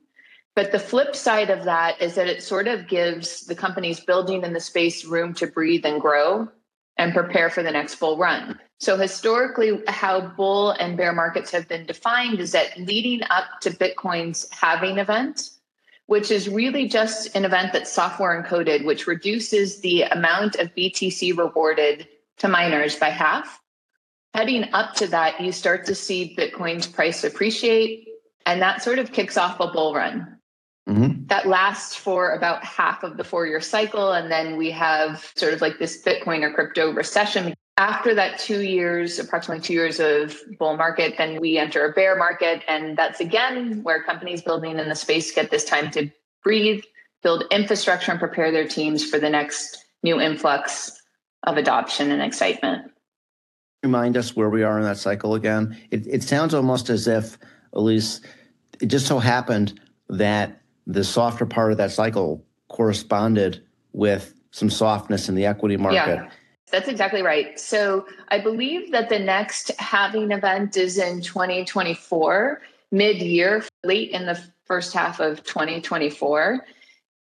but 0.57 0.71
the 0.71 0.79
flip 0.79 1.15
side 1.15 1.51
of 1.51 1.65
that 1.65 2.01
is 2.01 2.15
that 2.15 2.25
it 2.25 2.41
sort 2.41 2.67
of 2.67 2.87
gives 2.87 3.45
the 3.45 3.53
companies 3.53 3.99
building 3.99 4.43
in 4.43 4.53
the 4.53 4.59
space 4.59 5.05
room 5.05 5.31
to 5.35 5.45
breathe 5.45 5.85
and 5.85 6.01
grow 6.01 6.47
and 6.97 7.13
prepare 7.13 7.51
for 7.51 7.61
the 7.61 7.69
next 7.69 7.99
bull 7.99 8.17
run. 8.17 8.59
So, 8.79 8.97
historically, 8.97 9.83
how 9.87 10.19
bull 10.19 10.71
and 10.71 10.97
bear 10.97 11.13
markets 11.13 11.51
have 11.51 11.67
been 11.67 11.85
defined 11.85 12.39
is 12.39 12.53
that 12.53 12.75
leading 12.75 13.21
up 13.29 13.61
to 13.61 13.69
Bitcoin's 13.69 14.47
halving 14.51 14.97
event, 14.97 15.51
which 16.07 16.31
is 16.31 16.49
really 16.49 16.87
just 16.87 17.35
an 17.35 17.45
event 17.45 17.71
that's 17.71 17.91
software 17.91 18.41
encoded, 18.41 18.83
which 18.83 19.05
reduces 19.05 19.81
the 19.81 20.01
amount 20.05 20.55
of 20.55 20.73
BTC 20.73 21.37
rewarded 21.37 22.07
to 22.37 22.47
miners 22.47 22.95
by 22.95 23.09
half. 23.09 23.61
Heading 24.33 24.73
up 24.73 24.95
to 24.95 25.05
that, 25.05 25.39
you 25.39 25.51
start 25.51 25.85
to 25.85 25.93
see 25.93 26.35
Bitcoin's 26.35 26.87
price 26.87 27.23
appreciate 27.23 28.07
And 28.47 28.59
that 28.63 28.81
sort 28.81 28.97
of 28.97 29.11
kicks 29.11 29.37
off 29.37 29.59
a 29.59 29.67
bull 29.67 29.93
run. 29.93 30.36
Mm-hmm. 30.87 31.25
That 31.27 31.47
lasts 31.47 31.95
for 31.95 32.31
about 32.31 32.63
half 32.63 33.03
of 33.03 33.17
the 33.17 33.23
four 33.23 33.45
year 33.45 33.59
cycle. 33.59 34.13
And 34.13 34.31
then 34.31 34.55
we 34.55 34.71
have 34.71 35.31
sort 35.35 35.53
of 35.53 35.61
like 35.61 35.79
this 35.79 36.01
Bitcoin 36.01 36.43
or 36.43 36.53
crypto 36.53 36.91
recession. 36.93 37.53
After 37.75 38.15
that 38.15 38.39
two 38.39 38.61
years, 38.61 39.19
approximately 39.19 39.61
two 39.61 39.73
years 39.73 39.99
of 39.99 40.35
bull 40.57 40.77
market, 40.77 41.15
then 41.17 41.39
we 41.41 41.57
enter 41.57 41.85
a 41.85 41.91
bear 41.91 42.15
market. 42.15 42.63
And 42.67 42.97
that's 42.97 43.19
again 43.19 43.83
where 43.83 44.01
companies 44.01 44.41
building 44.41 44.79
in 44.79 44.87
the 44.87 44.95
space 44.95 45.31
get 45.31 45.51
this 45.51 45.65
time 45.65 45.91
to 45.91 46.09
breathe, 46.41 46.83
build 47.21 47.43
infrastructure, 47.51 48.11
and 48.11 48.19
prepare 48.19 48.51
their 48.51 48.67
teams 48.67 49.07
for 49.07 49.19
the 49.19 49.29
next 49.29 49.83
new 50.03 50.21
influx 50.21 51.01
of 51.43 51.57
adoption 51.57 52.11
and 52.11 52.21
excitement. 52.21 52.91
Remind 53.83 54.17
us 54.17 54.35
where 54.35 54.49
we 54.49 54.63
are 54.63 54.79
in 54.79 54.85
that 54.85 54.97
cycle 54.97 55.35
again. 55.35 55.77
It, 55.91 56.07
it 56.07 56.23
sounds 56.23 56.53
almost 56.53 56.89
as 56.89 57.07
if, 57.07 57.37
Alyse, 57.73 58.21
it 58.81 58.87
just 58.87 59.05
so 59.05 59.19
happened 59.19 59.79
that 60.09 60.61
the 60.87 61.03
softer 61.03 61.45
part 61.45 61.71
of 61.71 61.77
that 61.77 61.91
cycle 61.91 62.43
corresponded 62.69 63.61
with 63.91 64.33
some 64.51 64.69
softness 64.69 65.29
in 65.29 65.35
the 65.35 65.45
equity 65.45 65.77
market. 65.77 66.15
Yeah. 66.15 66.29
That's 66.71 66.87
exactly 66.87 67.21
right. 67.21 67.59
So 67.59 68.07
I 68.29 68.39
believe 68.39 68.91
that 68.91 69.09
the 69.09 69.19
next 69.19 69.71
halving 69.79 70.31
event 70.31 70.75
is 70.75 70.97
in 70.97 71.21
2024, 71.21 72.61
mid 72.91 73.21
year, 73.21 73.63
late 73.83 74.11
in 74.11 74.25
the 74.25 74.41
first 74.65 74.93
half 74.93 75.19
of 75.19 75.43
2024. 75.43 76.65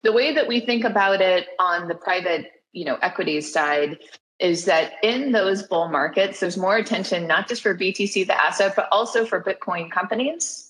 The 0.02 0.12
way 0.12 0.35
that 0.35 0.49
we 0.49 0.61
think 0.61 0.85
about 0.85 1.21
it 1.21 1.49
on 1.59 1.88
the 1.88 1.94
private, 1.94 2.52
you 2.73 2.85
know, 2.85 2.97
equities 3.02 3.52
side 3.52 3.99
is 4.38 4.64
that 4.64 4.92
in 5.02 5.33
those 5.33 5.62
bull 5.62 5.88
markets, 5.88 6.40
there's 6.40 6.56
more 6.56 6.76
attention 6.76 7.26
not 7.26 7.49
just 7.49 7.62
for 7.62 7.75
BTC, 7.75 8.26
the 8.26 8.40
asset, 8.40 8.75
but 8.76 8.88
also 8.90 9.25
for 9.25 9.42
Bitcoin 9.42 9.90
companies. 9.90 10.63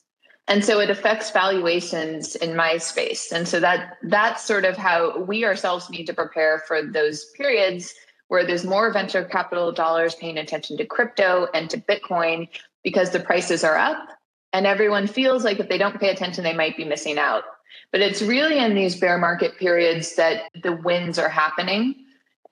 And 0.47 0.65
so 0.65 0.79
it 0.79 0.91
affects 0.91 1.31
valuations 1.31 2.37
in 2.37 2.55
my 2.55 2.77
space. 2.77 3.33
And 3.33 3.49
so 3.49 3.61
that 3.61 3.97
that's 4.03 4.45
sort 4.45 4.65
of 4.65 4.77
how 4.77 5.19
we 5.21 5.45
ourselves 5.45 5.89
need 5.89 6.07
to 6.07 6.15
prepare 6.15 6.63
for 6.67 6.83
those 6.83 7.25
periods 7.37 7.95
where 8.29 8.45
there's 8.45 8.65
more 8.65 8.93
venture 8.93 9.25
capital 9.25 9.73
dollars 9.73 10.15
paying 10.15 10.39
attention 10.39 10.77
to 10.77 10.85
crypto 10.85 11.49
and 11.55 11.71
to 11.71 11.81
Bitcoin 11.81 12.49
because 12.83 13.11
the 13.11 13.21
prices 13.21 13.65
are 13.65 13.77
up 13.77 14.09
and 14.53 14.67
everyone 14.67 15.07
feels 15.07 15.45
like 15.45 15.59
if 15.59 15.69
they 15.69 15.79
don't 15.79 15.99
pay 15.99 16.11
attention, 16.11 16.45
they 16.45 16.55
might 16.55 16.77
be 16.77 16.85
missing 16.85 17.19
out. 17.19 17.45
But 17.91 18.01
it's 18.01 18.23
really 18.23 18.59
in 18.59 18.75
these 18.75 18.99
bear 18.99 19.19
market 19.19 19.59
periods 19.59 20.15
that 20.17 20.43
the 20.63 20.73
wins 20.73 21.19
are 21.19 21.29
happening. 21.29 21.97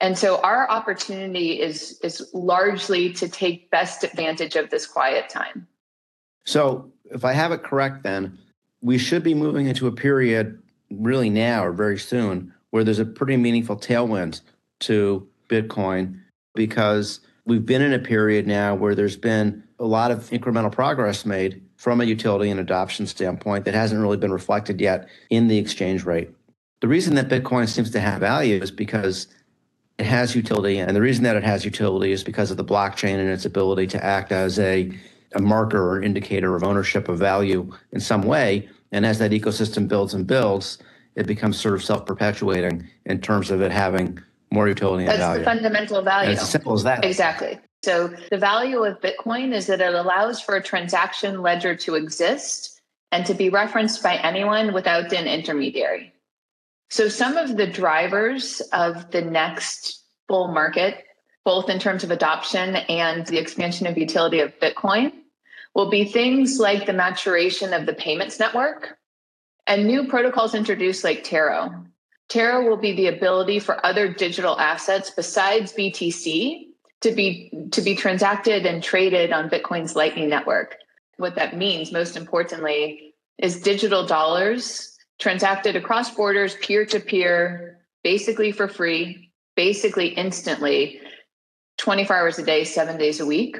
And 0.01 0.17
so 0.17 0.41
our 0.41 0.69
opportunity 0.69 1.61
is 1.61 1.99
is 2.03 2.29
largely 2.33 3.13
to 3.13 3.29
take 3.29 3.71
best 3.71 4.03
advantage 4.03 4.55
of 4.55 4.69
this 4.69 4.85
quiet 4.85 5.29
time. 5.29 5.67
So 6.45 6.91
if 7.05 7.25
I 7.25 7.33
have 7.33 7.51
it 7.51 7.63
correct 7.63 8.03
then, 8.03 8.37
we 8.81 8.97
should 8.97 9.23
be 9.23 9.33
moving 9.33 9.67
into 9.67 9.87
a 9.87 9.91
period 9.91 10.61
really 10.91 11.29
now 11.29 11.65
or 11.65 11.71
very 11.71 11.97
soon 11.97 12.53
where 12.71 12.83
there's 12.83 12.99
a 12.99 13.05
pretty 13.05 13.37
meaningful 13.37 13.77
tailwind 13.77 14.41
to 14.81 15.27
Bitcoin 15.49 16.19
because 16.55 17.19
we've 17.45 17.65
been 17.65 17.81
in 17.81 17.93
a 17.93 17.99
period 17.99 18.47
now 18.47 18.75
where 18.75 18.95
there's 18.95 19.17
been 19.17 19.63
a 19.79 19.85
lot 19.85 20.11
of 20.11 20.29
incremental 20.29 20.71
progress 20.71 21.25
made 21.25 21.61
from 21.77 22.01
a 22.01 22.05
utility 22.05 22.49
and 22.49 22.59
adoption 22.59 23.05
standpoint 23.05 23.65
that 23.65 23.73
hasn't 23.73 24.01
really 24.01 24.17
been 24.17 24.31
reflected 24.31 24.79
yet 24.79 25.07
in 25.29 25.47
the 25.47 25.57
exchange 25.57 26.03
rate. 26.03 26.29
The 26.81 26.87
reason 26.87 27.15
that 27.15 27.29
Bitcoin 27.29 27.67
seems 27.67 27.91
to 27.91 27.99
have 27.99 28.21
value 28.21 28.61
is 28.61 28.71
because 28.71 29.27
it 29.97 30.05
has 30.05 30.35
utility. 30.35 30.79
And 30.79 30.95
the 30.95 31.01
reason 31.01 31.23
that 31.23 31.35
it 31.35 31.43
has 31.43 31.65
utility 31.65 32.11
is 32.11 32.23
because 32.23 32.51
of 32.51 32.57
the 32.57 32.63
blockchain 32.63 33.15
and 33.15 33.29
its 33.29 33.45
ability 33.45 33.87
to 33.87 34.03
act 34.03 34.31
as 34.31 34.59
a, 34.59 34.91
a 35.35 35.41
marker 35.41 35.81
or 35.81 36.01
indicator 36.01 36.55
of 36.55 36.63
ownership 36.63 37.09
of 37.09 37.17
value 37.17 37.71
in 37.91 37.99
some 37.99 38.23
way. 38.23 38.69
And 38.91 39.05
as 39.05 39.19
that 39.19 39.31
ecosystem 39.31 39.87
builds 39.87 40.13
and 40.13 40.27
builds, 40.27 40.77
it 41.15 41.27
becomes 41.27 41.59
sort 41.59 41.75
of 41.75 41.83
self 41.83 42.05
perpetuating 42.05 42.87
in 43.05 43.21
terms 43.21 43.51
of 43.51 43.61
it 43.61 43.71
having 43.71 44.19
more 44.51 44.67
utility 44.67 45.05
That's 45.05 45.15
and 45.15 45.21
value. 45.21 45.39
the 45.39 45.45
fundamental 45.45 46.01
value. 46.01 46.29
And 46.29 46.33
it's 46.33 46.43
as 46.43 46.49
simple 46.49 46.73
as 46.73 46.83
that. 46.83 47.03
Exactly. 47.03 47.59
So 47.83 48.13
the 48.29 48.37
value 48.37 48.83
of 48.83 49.01
Bitcoin 49.01 49.53
is 49.53 49.67
that 49.67 49.81
it 49.81 49.93
allows 49.93 50.39
for 50.39 50.55
a 50.55 50.63
transaction 50.63 51.41
ledger 51.41 51.75
to 51.75 51.95
exist 51.95 52.81
and 53.11 53.25
to 53.25 53.33
be 53.33 53.49
referenced 53.49 54.01
by 54.01 54.15
anyone 54.15 54.73
without 54.73 55.11
an 55.11 55.27
intermediary. 55.27 56.13
So, 56.89 57.09
some 57.09 57.37
of 57.37 57.57
the 57.57 57.67
drivers 57.67 58.61
of 58.71 59.11
the 59.11 59.21
next 59.21 60.03
bull 60.27 60.49
market, 60.49 61.03
both 61.43 61.69
in 61.69 61.79
terms 61.79 62.03
of 62.03 62.11
adoption 62.11 62.75
and 62.75 63.25
the 63.25 63.39
expansion 63.39 63.87
of 63.87 63.97
utility 63.97 64.39
of 64.39 64.57
Bitcoin, 64.59 65.11
will 65.75 65.89
be 65.89 66.05
things 66.05 66.59
like 66.59 66.85
the 66.85 66.93
maturation 66.93 67.73
of 67.73 67.85
the 67.85 67.93
payments 67.93 68.39
network 68.39 68.97
and 69.67 69.85
new 69.85 70.07
protocols 70.07 70.53
introduced 70.53 71.03
like 71.03 71.23
Taro. 71.23 71.85
Taro 72.29 72.67
will 72.67 72.77
be 72.77 72.93
the 72.93 73.07
ability 73.07 73.59
for 73.59 73.85
other 73.85 74.11
digital 74.11 74.59
assets 74.59 75.11
besides 75.11 75.73
BTC 75.73 76.67
to 77.01 77.11
be 77.11 77.51
to 77.71 77.81
be 77.81 77.95
transacted 77.95 78.65
and 78.65 78.81
traded 78.81 79.31
on 79.31 79.49
Bitcoin's 79.49 79.95
Lightning 79.95 80.29
Network. 80.29 80.77
What 81.17 81.35
that 81.35 81.57
means, 81.57 81.91
most 81.91 82.15
importantly, 82.15 83.13
is 83.37 83.61
digital 83.61 84.05
dollars 84.05 84.97
transacted 85.19 85.75
across 85.75 86.13
borders, 86.13 86.55
peer 86.55 86.85
to 86.85 86.99
peer, 86.99 87.79
basically 88.03 88.51
for 88.51 88.67
free, 88.67 89.31
basically 89.55 90.07
instantly, 90.07 90.99
24 91.77 92.15
hours 92.15 92.39
a 92.39 92.43
day, 92.43 92.63
seven 92.63 92.97
days 92.97 93.19
a 93.19 93.25
week. 93.25 93.59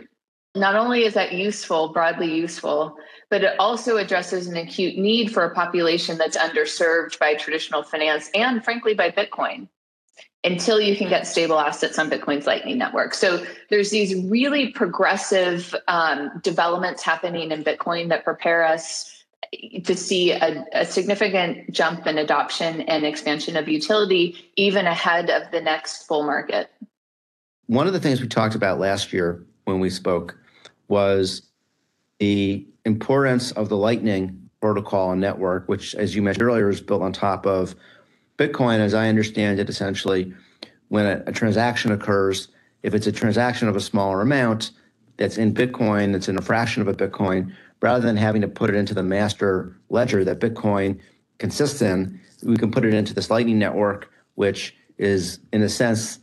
Not 0.56 0.76
only 0.76 1.04
is 1.04 1.16
that 1.16 1.34
useful, 1.34 1.90
broadly 1.90 2.34
useful, 2.34 2.96
but 3.30 3.44
it 3.44 3.60
also 3.60 3.98
addresses 3.98 4.48
an 4.48 4.56
acute 4.56 4.98
need 4.98 5.34
for 5.34 5.44
a 5.44 5.54
population 5.54 6.18
that's 6.18 6.38
underserved 6.38 7.18
by 7.18 7.34
traditional 7.34 7.82
finance 7.82 8.30
and, 8.36 8.64
frankly, 8.64 8.94
by 8.94 9.10
Bitcoin 9.10 9.68
until 10.44 10.80
you 10.80 10.96
can 10.96 11.10
get 11.10 11.26
stable 11.26 11.58
assets 11.58 11.98
on 11.98 12.10
Bitcoin's 12.10 12.46
Lightning 12.46 12.78
Network. 12.78 13.14
So 13.14 13.44
there's 13.70 13.90
these 13.90 14.14
really 14.26 14.70
progressive 14.70 15.74
um, 15.88 16.40
developments 16.44 17.02
happening 17.02 17.52
in 17.52 17.64
Bitcoin 17.64 18.10
that 18.10 18.24
prepare 18.24 18.64
us 18.64 19.10
to 19.84 19.96
see 19.96 20.32
a, 20.32 20.66
a, 20.74 20.86
significant 20.86 21.72
jump 21.72 22.08
in 22.08 22.18
adoption 22.18 22.82
and 22.82 23.06
expansion 23.06 23.56
of 23.56 23.68
utility 23.68 24.36
even 24.56 24.88
ahead 24.88 25.30
of 25.30 25.44
the 25.52 25.62
next 25.62 26.08
bull 26.08 26.24
market. 26.24 26.72
One 27.68 27.86
of 27.88 27.94
the 27.94 28.00
things 28.00 28.20
we 28.20 28.28
talked 28.28 28.56
about 28.56 28.80
last 28.80 29.14
year 29.14 29.46
when 29.66 29.80
we 29.80 29.90
spoke 29.90 30.36
was 30.88 31.44
the 32.20 32.68
importance 32.86 33.52
of 33.52 33.70
the 33.70 33.78
Lightning 33.78 34.50
protocol 34.62 35.12
and 35.12 35.22
network, 35.22 35.68
which, 35.68 35.94
as 35.96 36.16
you 36.16 36.22
mentioned 36.22 36.44
earlier, 36.44 36.70
is 36.70 36.82
built 36.82 37.02
on 37.02 37.12
top 37.12 37.46
of 37.46 37.76
Bitcoin. 38.38 38.80
As 38.80 38.94
I 38.94 39.10
understand 39.10 39.60
it, 39.60 39.70
essentially, 39.70 40.34
when 40.88 41.06
a, 41.06 41.24
a 41.28 41.32
transaction 41.32 41.92
occurs, 41.92 42.48
if 42.82 42.94
it's 42.94 43.08
a 43.08 43.12
transaction 43.12 43.68
of 43.68 43.76
a 43.76 43.82
smaller 43.82 44.22
amount 44.22 44.72
that's 45.18 45.38
in 45.38 45.54
Bitcoin, 45.54 46.12
that's 46.12 46.30
in 46.30 46.38
a 46.38 46.42
fraction 46.42 46.82
of 46.82 46.88
a 46.88 46.94
Bitcoin, 46.94 47.54
rather 47.82 48.06
than 48.06 48.16
having 48.16 48.42
to 48.42 48.48
put 48.48 48.70
it 48.70 48.76
into 48.76 48.94
the 48.94 49.04
master 49.04 49.76
ledger 49.90 50.24
that 50.24 50.40
Bitcoin 50.40 51.00
consists 51.40 51.82
in, 51.82 52.20
we 52.44 52.56
can 52.56 52.72
put 52.72 52.86
it 52.86 52.94
into 52.94 53.14
this 53.14 53.30
Lightning 53.30 53.60
Network, 53.60 54.10
which 54.36 54.76
is, 54.98 55.40
in 55.52 55.62
a 55.62 55.70
sense, 55.70 56.20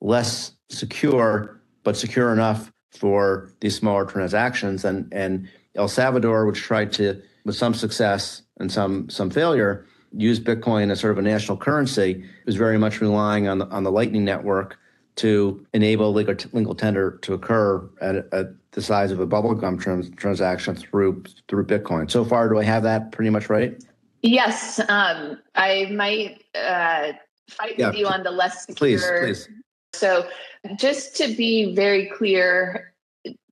less 0.00 0.52
secure, 0.68 1.60
but 1.84 1.96
secure 1.96 2.32
enough 2.32 2.72
for 2.96 3.52
these 3.60 3.76
smaller 3.76 4.04
transactions. 4.04 4.84
And, 4.84 5.12
and 5.12 5.48
El 5.74 5.88
Salvador, 5.88 6.46
which 6.46 6.60
tried 6.60 6.92
to, 6.94 7.20
with 7.44 7.56
some 7.56 7.74
success 7.74 8.42
and 8.58 8.70
some, 8.70 9.08
some 9.10 9.30
failure, 9.30 9.86
use 10.16 10.38
Bitcoin 10.38 10.90
as 10.90 11.00
sort 11.00 11.12
of 11.12 11.18
a 11.18 11.22
national 11.22 11.56
currency, 11.56 12.24
was 12.46 12.56
very 12.56 12.78
much 12.78 13.00
relying 13.00 13.48
on 13.48 13.58
the, 13.58 13.66
on 13.68 13.82
the 13.82 13.90
Lightning 13.90 14.24
Network 14.24 14.78
to 15.16 15.64
enable 15.74 16.12
legal, 16.12 16.34
legal 16.52 16.74
tender 16.74 17.18
to 17.22 17.34
occur 17.34 17.88
at, 18.00 18.16
at 18.32 18.46
the 18.72 18.82
size 18.82 19.10
of 19.12 19.20
a 19.20 19.26
bubblegum 19.26 19.80
trans- 19.80 20.10
transaction 20.16 20.74
through 20.74 21.22
through 21.48 21.64
Bitcoin. 21.64 22.10
So 22.10 22.24
far, 22.24 22.48
do 22.48 22.58
I 22.58 22.64
have 22.64 22.82
that 22.82 23.12
pretty 23.12 23.30
much 23.30 23.48
right? 23.48 23.82
Yes, 24.22 24.80
um, 24.88 25.38
I 25.54 25.86
might 25.92 26.42
uh, 26.54 27.12
fight 27.48 27.78
yeah, 27.78 27.88
with 27.88 27.96
you 27.96 28.06
on 28.06 28.22
the 28.22 28.30
less 28.30 28.66
secure. 28.66 28.76
Please, 28.76 29.04
please. 29.20 29.48
So, 29.94 30.28
just 30.76 31.16
to 31.16 31.34
be 31.34 31.74
very 31.74 32.06
clear 32.06 32.94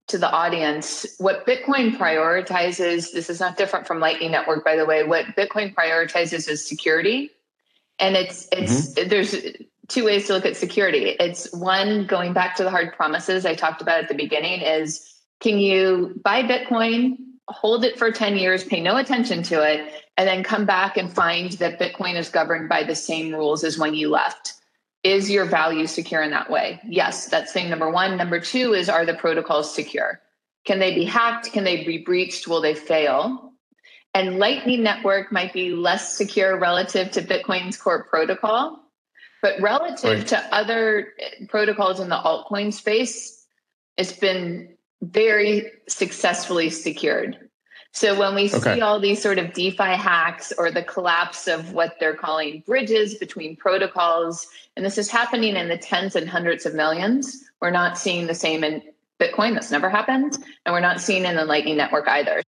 to 0.09 0.19
the 0.19 0.31
audience, 0.31 1.07
what 1.19 1.47
Bitcoin 1.47 1.97
prioritizes, 1.97 3.13
this 3.13 3.31
is 3.31 3.41
not 3.41 3.57
different 3.57 3.87
from 3.87 4.01
Lightning 4.01 4.31
Network, 4.31 4.65
by 4.65 4.77
the 4.77 4.85
way. 4.85 5.05
What 5.05 5.27
Bitcoin 5.37 5.75
prioritizes 5.75 6.49
is 6.49 6.67
security, 6.67 7.31
and 7.99 8.17
it's 8.17 8.49
it's 8.53 8.89
mm-hmm. 8.91 9.09
there's 9.09 9.37
two 9.89 10.05
ways 10.05 10.27
to 10.27 10.35
look 10.35 10.47
at 10.47 10.57
security. 10.57 11.17
It's 11.21 11.53
one 11.53 12.07
going 12.07 12.33
back 12.33 12.57
to 12.57 12.65
the 12.65 12.71
hard 12.71 12.95
promises 12.95 13.45
I 13.45 13.55
talked 13.55 13.83
about 13.83 14.01
at 14.01 14.09
the 14.09 14.15
beginning 14.15 14.61
is 14.61 15.13
can 15.41 15.59
you 15.59 16.19
buy 16.25 16.43
Bitcoin, 16.43 17.17
hold 17.49 17.85
it 17.85 17.99
for 17.99 18.11
10 18.11 18.37
years, 18.37 18.65
pay 18.65 18.81
no 18.81 18.97
attention 18.97 19.43
to 19.45 19.63
it, 19.63 19.93
and 20.17 20.29
then 20.29 20.45
come 20.45 20.65
back 20.65 20.97
and 20.97 21.13
find 21.13 21.53
that 21.53 21.81
Bitcoin 21.81 22.17
is 22.17 22.29
governed 22.29 22.69
by 22.69 22.85
the 22.85 22.95
same 22.95 23.35
rules 23.35 23.65
as 23.65 23.77
when 23.77 23.95
you 23.95 24.09
left? 24.09 24.55
Is 25.05 25.31
your 25.31 25.45
value 25.45 25.87
secure 25.87 26.23
in 26.23 26.31
that 26.31 26.49
way? 26.51 26.81
Yes, 26.87 27.27
that's 27.27 27.53
thing 27.53 27.69
number 27.69 27.91
one. 27.91 28.17
Number 28.17 28.39
two 28.39 28.73
is 28.73 28.89
are 28.89 29.05
the 29.05 29.15
protocols 29.15 29.75
secure? 29.75 30.21
Can 30.65 30.79
they 30.79 30.95
be 30.95 31.05
hacked? 31.05 31.53
Can 31.53 31.65
they 31.65 31.85
be 31.85 31.99
breached? 31.99 32.47
Will 32.47 32.61
they 32.61 32.75
fail? 32.75 33.53
And 34.15 34.39
Lightning 34.39 34.83
Network 34.83 35.33
might 35.33 35.53
be 35.53 35.73
less 35.73 36.17
secure 36.17 36.59
relative 36.59 37.11
to 37.13 37.23
Bitcoin's 37.23 37.77
core 37.77 38.05
protocol, 38.05 38.79
but 39.41 39.61
relative 39.61 40.19
right. 40.19 40.27
to 40.29 40.55
other 40.55 41.09
protocols 41.49 41.99
in 41.99 42.09
the 42.09 42.17
altcoin 42.17 42.73
space, 42.73 43.45
it's 43.97 44.13
been 44.13 44.77
very 45.01 45.71
successfully 45.89 46.71
secured. 46.71 47.49
So 47.95 48.19
when 48.19 48.35
we 48.35 48.47
okay. 48.47 48.77
see 48.77 48.81
all 48.81 48.99
these 48.99 49.23
sort 49.23 49.39
of 49.39 49.53
DeFi 49.53 49.83
hacks 49.83 50.53
or 50.57 50.71
the 50.71 50.83
collapse 50.83 51.47
of 51.47 51.73
what 51.73 51.97
they're 52.01 52.17
calling 52.17 52.63
bridges 52.67 53.15
between 53.17 53.55
protocols, 53.55 54.47
and 54.77 54.85
this 54.85 54.97
is 54.97 55.11
happening 55.11 55.57
in 55.57 55.69
the 55.69 55.77
tens 55.77 56.17
and 56.17 56.29
hundreds 56.29 56.65
of 56.65 56.75
millions, 56.75 57.45
we're 57.61 57.71
not 57.71 57.99
seeing 57.99 58.27
the 58.27 58.35
same 58.35 58.65
in 58.65 58.83
Bitcoin. 59.21 59.53
That's 59.53 59.71
never 59.71 59.91
happened. 59.91 60.39
And 60.65 60.73
we're 60.73 60.81
not 60.81 61.01
seeing 61.01 61.25
in 61.27 61.37
the 61.37 61.45
Lightning 61.45 61.77
Network 61.77 62.09
either. 62.09 62.43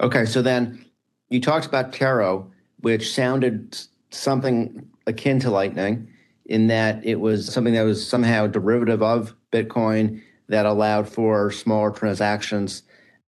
Okay. 0.00 0.24
So 0.24 0.40
then 0.40 0.84
you 1.30 1.40
talked 1.40 1.66
about 1.66 1.92
Taro, 1.92 2.50
which 2.80 3.12
sounded 3.12 3.78
something 4.10 4.88
akin 5.08 5.40
to 5.40 5.50
Lightning 5.50 6.08
in 6.46 6.68
that 6.68 7.04
it 7.04 7.16
was 7.16 7.52
something 7.52 7.74
that 7.74 7.82
was 7.82 8.06
somehow 8.06 8.46
derivative 8.46 9.02
of 9.02 9.34
Bitcoin 9.52 10.22
that 10.48 10.64
allowed 10.64 11.08
for 11.08 11.50
smaller 11.50 11.90
transactions. 11.90 12.84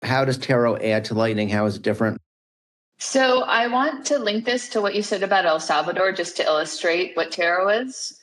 How 0.04 0.26
does 0.26 0.38
Taro 0.38 0.78
add 0.78 1.06
to 1.06 1.14
Lightning? 1.14 1.50
How 1.50 1.66
is 1.66 1.76
it 1.76 1.82
different? 1.82 2.20
So 2.98 3.44
I 3.44 3.68
want 3.68 4.06
to 4.08 4.20
link 4.20 4.46
this 4.46 4.70
to 4.70 4.82
what 4.82 4.96
you 4.96 5.04
said 5.04 5.24
about 5.24 5.46
El 5.46 5.60
Salvador 5.60 6.12
just 6.12 6.36
to 6.38 6.44
illustrate 6.44 7.16
what 7.16 7.32
Taro 7.32 7.70
is. 7.70 8.18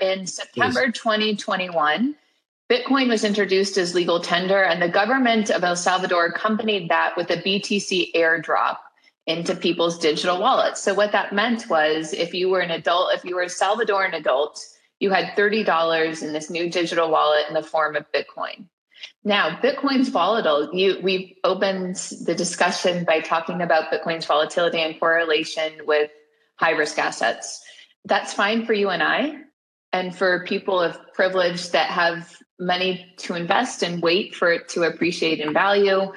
In 0.00 0.26
September 0.26 0.84
Please. 0.84 0.98
2021, 0.98 2.14
Bitcoin 2.70 3.08
was 3.08 3.24
introduced 3.24 3.78
as 3.78 3.94
legal 3.94 4.20
tender, 4.20 4.62
and 4.62 4.80
the 4.80 4.88
government 4.88 5.50
of 5.50 5.64
El 5.64 5.74
Salvador 5.74 6.26
accompanied 6.26 6.88
that 6.88 7.16
with 7.16 7.30
a 7.30 7.38
BTC 7.38 8.12
airdrop 8.14 8.76
into 9.26 9.56
people's 9.56 9.98
digital 9.98 10.40
wallets. 10.40 10.80
So, 10.80 10.94
what 10.94 11.12
that 11.12 11.32
meant 11.32 11.68
was 11.68 12.12
if 12.12 12.32
you 12.34 12.48
were 12.48 12.60
an 12.60 12.70
adult, 12.70 13.14
if 13.14 13.24
you 13.24 13.34
were 13.34 13.42
a 13.42 13.46
Salvadoran 13.46 14.14
adult, 14.14 14.64
you 15.00 15.10
had 15.10 15.36
$30 15.36 16.22
in 16.22 16.32
this 16.32 16.50
new 16.50 16.70
digital 16.70 17.10
wallet 17.10 17.44
in 17.48 17.54
the 17.54 17.62
form 17.62 17.96
of 17.96 18.06
Bitcoin. 18.12 18.66
Now, 19.24 19.58
Bitcoin's 19.60 20.08
volatile. 20.08 20.70
You, 20.72 20.98
we've 21.02 21.34
opened 21.44 21.96
the 22.24 22.34
discussion 22.34 23.04
by 23.04 23.20
talking 23.20 23.60
about 23.60 23.92
Bitcoin's 23.92 24.26
volatility 24.26 24.78
and 24.78 24.98
correlation 24.98 25.72
with 25.86 26.10
high 26.56 26.72
risk 26.72 26.98
assets. 26.98 27.62
That's 28.04 28.32
fine 28.32 28.64
for 28.64 28.72
you 28.72 28.88
and 28.90 29.02
I, 29.02 29.36
and 29.92 30.14
for 30.14 30.44
people 30.44 30.80
of 30.80 30.98
privilege 31.12 31.70
that 31.70 31.90
have 31.90 32.36
money 32.58 33.12
to 33.18 33.34
invest 33.34 33.82
and 33.82 34.02
wait 34.02 34.34
for 34.34 34.52
it 34.52 34.68
to 34.70 34.82
appreciate 34.84 35.40
in 35.40 35.52
value. 35.52 36.12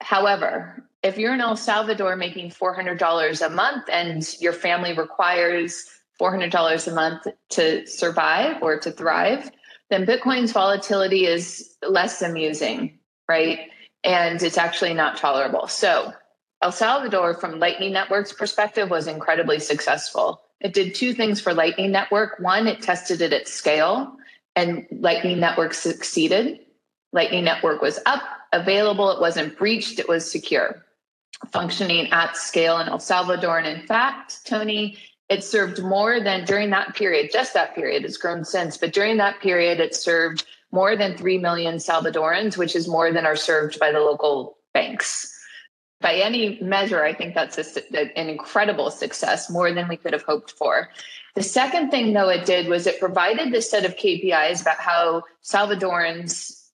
However, 0.00 0.84
if 1.02 1.16
you're 1.16 1.34
in 1.34 1.40
El 1.40 1.56
Salvador 1.56 2.16
making 2.16 2.50
$400 2.50 3.46
a 3.46 3.50
month 3.50 3.84
and 3.90 4.26
your 4.40 4.52
family 4.52 4.92
requires 4.92 5.86
$400 6.20 6.88
a 6.88 6.94
month 6.94 7.26
to 7.50 7.86
survive 7.86 8.62
or 8.62 8.78
to 8.78 8.90
thrive, 8.90 9.50
then 9.90 10.06
Bitcoin's 10.06 10.52
volatility 10.52 11.26
is 11.26 11.74
less 11.86 12.22
amusing, 12.22 12.98
right? 13.28 13.68
And 14.04 14.42
it's 14.42 14.58
actually 14.58 14.94
not 14.94 15.16
tolerable. 15.16 15.68
So, 15.68 16.12
El 16.62 16.72
Salvador, 16.72 17.34
from 17.34 17.58
Lightning 17.58 17.92
Network's 17.92 18.32
perspective, 18.32 18.90
was 18.90 19.06
incredibly 19.06 19.58
successful. 19.58 20.42
It 20.60 20.74
did 20.74 20.94
two 20.94 21.14
things 21.14 21.40
for 21.40 21.54
Lightning 21.54 21.90
Network. 21.90 22.38
One, 22.38 22.66
it 22.66 22.82
tested 22.82 23.20
it 23.22 23.32
at 23.32 23.48
scale 23.48 24.16
and 24.56 24.86
Lightning 24.90 25.40
Network 25.40 25.74
succeeded. 25.74 26.60
Lightning 27.12 27.44
Network 27.44 27.82
was 27.82 27.98
up, 28.06 28.22
available, 28.52 29.10
it 29.10 29.20
wasn't 29.20 29.56
breached, 29.56 29.98
it 29.98 30.08
was 30.08 30.30
secure, 30.30 30.84
functioning 31.50 32.10
at 32.12 32.36
scale 32.36 32.78
in 32.78 32.88
El 32.88 33.00
Salvador. 33.00 33.58
And 33.58 33.66
in 33.66 33.86
fact, 33.86 34.46
Tony, 34.46 34.98
it 35.30 35.44
served 35.44 35.80
more 35.80 36.20
than 36.20 36.44
during 36.44 36.70
that 36.70 36.96
period, 36.96 37.30
just 37.32 37.54
that 37.54 37.74
period, 37.74 38.04
it's 38.04 38.16
grown 38.16 38.44
since, 38.44 38.76
but 38.76 38.92
during 38.92 39.16
that 39.18 39.40
period, 39.40 39.78
it 39.78 39.94
served 39.94 40.44
more 40.72 40.96
than 40.96 41.16
3 41.16 41.38
million 41.38 41.76
Salvadorans, 41.76 42.56
which 42.56 42.74
is 42.74 42.88
more 42.88 43.12
than 43.12 43.24
are 43.24 43.36
served 43.36 43.78
by 43.78 43.92
the 43.92 44.00
local 44.00 44.58
banks. 44.74 45.32
By 46.00 46.14
any 46.14 46.58
measure, 46.60 47.04
I 47.04 47.14
think 47.14 47.34
that's 47.34 47.58
a, 47.58 48.18
an 48.18 48.28
incredible 48.28 48.90
success, 48.90 49.48
more 49.48 49.72
than 49.72 49.86
we 49.86 49.96
could 49.96 50.12
have 50.12 50.22
hoped 50.22 50.50
for. 50.52 50.88
The 51.36 51.42
second 51.44 51.90
thing, 51.90 52.12
though, 52.12 52.28
it 52.28 52.44
did 52.44 52.66
was 52.66 52.88
it 52.88 52.98
provided 52.98 53.52
this 53.52 53.70
set 53.70 53.84
of 53.84 53.96
KPIs 53.96 54.62
about 54.62 54.78
how 54.78 55.22
Salvadorans 55.44 56.70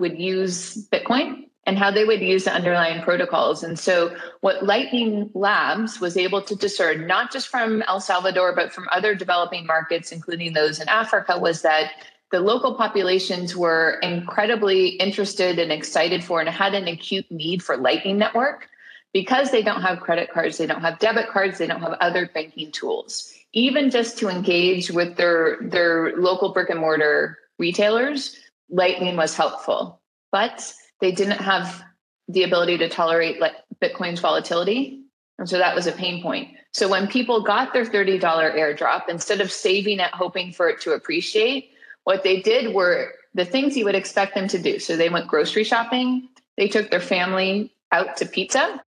would 0.00 0.18
use 0.18 0.88
Bitcoin 0.88 1.44
and 1.64 1.78
how 1.78 1.90
they 1.90 2.04
would 2.04 2.20
use 2.20 2.44
the 2.44 2.52
underlying 2.52 3.02
protocols. 3.02 3.62
And 3.62 3.78
so, 3.78 4.14
what 4.40 4.64
Lightning 4.64 5.30
Labs 5.34 6.00
was 6.00 6.16
able 6.16 6.42
to 6.42 6.56
discern, 6.56 7.06
not 7.06 7.32
just 7.32 7.48
from 7.48 7.82
El 7.82 8.00
Salvador, 8.00 8.54
but 8.54 8.72
from 8.72 8.88
other 8.90 9.14
developing 9.14 9.66
markets, 9.66 10.10
including 10.10 10.52
those 10.52 10.80
in 10.80 10.88
Africa, 10.88 11.38
was 11.38 11.62
that 11.62 11.92
the 12.32 12.40
local 12.40 12.74
populations 12.74 13.54
were 13.54 13.98
incredibly 14.02 14.88
interested 14.88 15.58
and 15.58 15.70
excited 15.70 16.24
for 16.24 16.40
and 16.40 16.48
had 16.48 16.74
an 16.74 16.88
acute 16.88 17.30
need 17.30 17.62
for 17.62 17.76
Lightning 17.76 18.18
Network. 18.18 18.68
Because 19.12 19.50
they 19.50 19.62
don't 19.62 19.82
have 19.82 20.00
credit 20.00 20.30
cards, 20.30 20.56
they 20.56 20.66
don't 20.66 20.80
have 20.80 20.98
debit 20.98 21.28
cards, 21.28 21.58
they 21.58 21.66
don't 21.66 21.82
have 21.82 21.98
other 22.00 22.30
banking 22.32 22.72
tools. 22.72 23.30
Even 23.52 23.90
just 23.90 24.16
to 24.18 24.30
engage 24.30 24.90
with 24.90 25.16
their 25.16 25.58
their 25.60 26.16
local 26.16 26.54
brick 26.54 26.70
and 26.70 26.80
mortar 26.80 27.38
retailers 27.58 28.38
lightning 28.70 29.16
was 29.16 29.36
helpful. 29.36 30.00
But 30.30 30.72
they 31.02 31.12
didn't 31.12 31.40
have 31.40 31.84
the 32.28 32.44
ability 32.44 32.78
to 32.78 32.88
tolerate 32.88 33.38
like 33.38 33.52
bitcoin's 33.82 34.20
volatility 34.20 35.02
and 35.38 35.48
so 35.48 35.58
that 35.58 35.74
was 35.74 35.86
a 35.86 35.92
pain 35.92 36.22
point 36.22 36.48
so 36.72 36.88
when 36.88 37.06
people 37.06 37.42
got 37.42 37.74
their 37.74 37.84
$30 37.84 38.20
airdrop 38.20 39.02
instead 39.08 39.42
of 39.42 39.52
saving 39.52 40.00
it 40.00 40.10
hoping 40.14 40.50
for 40.52 40.70
it 40.70 40.80
to 40.80 40.92
appreciate 40.92 41.70
what 42.04 42.22
they 42.22 42.40
did 42.40 42.74
were 42.74 43.12
the 43.34 43.44
things 43.44 43.76
you 43.76 43.84
would 43.84 43.94
expect 43.94 44.34
them 44.34 44.48
to 44.48 44.58
do 44.58 44.78
so 44.78 44.96
they 44.96 45.10
went 45.10 45.28
grocery 45.28 45.64
shopping 45.64 46.26
they 46.56 46.68
took 46.68 46.90
their 46.90 47.00
family 47.00 47.70
out 47.92 48.16
to 48.16 48.24
pizza 48.24 48.80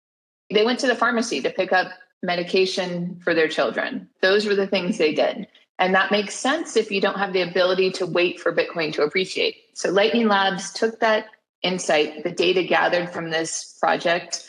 they 0.52 0.66
went 0.66 0.80
to 0.80 0.88
the 0.88 0.96
pharmacy 0.96 1.42
to 1.42 1.50
pick 1.52 1.72
up 1.72 1.92
medication 2.26 3.20
for 3.24 3.34
their 3.34 3.48
children. 3.48 4.10
Those 4.22 4.46
were 4.46 4.56
the 4.56 4.68
things 4.68 4.98
they 4.98 5.14
did. 5.14 5.48
And 5.78 5.94
that 5.94 6.12
makes 6.12 6.36
sense 6.36 6.76
if 6.76 6.92
you 6.92 7.02
don't 7.02 7.20
have 7.20 7.34
the 7.34 7.42
ability 7.42 7.92
to 7.92 8.06
wait 8.06 8.40
for 8.40 8.54
Bitcoin 8.54 8.94
to 8.94 9.04
appreciate. 9.04 9.58
So 9.74 9.92
Lightning 9.92 10.28
Labs 10.28 10.72
took 10.72 11.00
that 11.02 11.28
insight, 11.66 12.24
the 12.24 12.32
data 12.32 12.64
gathered 12.64 13.10
from 13.10 13.30
this 13.30 13.78
project, 13.80 14.48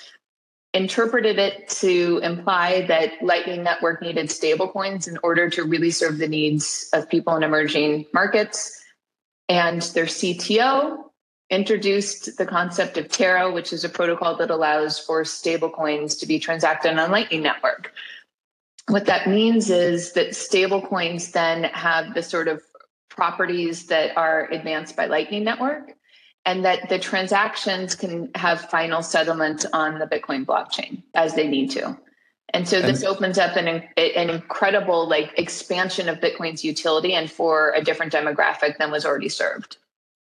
interpreted 0.74 1.38
it 1.38 1.68
to 1.68 2.20
imply 2.22 2.82
that 2.82 3.22
Lightning 3.22 3.62
Network 3.62 4.02
needed 4.02 4.26
stablecoins 4.26 5.08
in 5.08 5.18
order 5.22 5.48
to 5.50 5.64
really 5.64 5.90
serve 5.90 6.18
the 6.18 6.28
needs 6.28 6.88
of 6.92 7.08
people 7.08 7.34
in 7.34 7.42
emerging 7.42 8.04
markets. 8.12 8.78
And 9.48 9.80
their 9.82 10.04
CTO 10.04 10.98
introduced 11.48 12.36
the 12.36 12.46
concept 12.46 12.98
of 12.98 13.08
Taro, 13.08 13.52
which 13.52 13.72
is 13.72 13.84
a 13.84 13.88
protocol 13.88 14.36
that 14.36 14.50
allows 14.50 14.98
for 14.98 15.22
stablecoins 15.22 16.18
to 16.20 16.26
be 16.26 16.38
transacted 16.38 16.98
on 16.98 17.10
Lightning 17.10 17.42
Network. 17.42 17.92
What 18.88 19.06
that 19.06 19.28
means 19.28 19.70
is 19.70 20.12
that 20.12 20.30
stablecoins 20.30 21.32
then 21.32 21.64
have 21.64 22.14
the 22.14 22.22
sort 22.22 22.48
of 22.48 22.62
properties 23.08 23.86
that 23.86 24.16
are 24.16 24.48
advanced 24.50 24.96
by 24.96 25.06
Lightning 25.06 25.44
Network, 25.44 25.95
and 26.46 26.64
that 26.64 26.88
the 26.88 26.98
transactions 26.98 27.94
can 27.94 28.30
have 28.36 28.70
final 28.70 29.02
settlement 29.02 29.66
on 29.72 29.98
the 29.98 30.06
Bitcoin 30.06 30.46
blockchain 30.46 31.02
as 31.14 31.34
they 31.34 31.46
need 31.46 31.70
to. 31.72 31.98
And 32.54 32.66
so 32.66 32.80
this 32.80 33.02
and, 33.02 33.08
opens 33.08 33.36
up 33.36 33.56
an, 33.56 33.66
an 33.66 34.30
incredible 34.30 35.08
like 35.08 35.32
expansion 35.36 36.08
of 36.08 36.20
Bitcoin's 36.20 36.64
utility 36.64 37.12
and 37.12 37.30
for 37.30 37.72
a 37.74 37.82
different 37.82 38.12
demographic 38.12 38.78
than 38.78 38.92
was 38.92 39.04
already 39.04 39.28
served. 39.28 39.78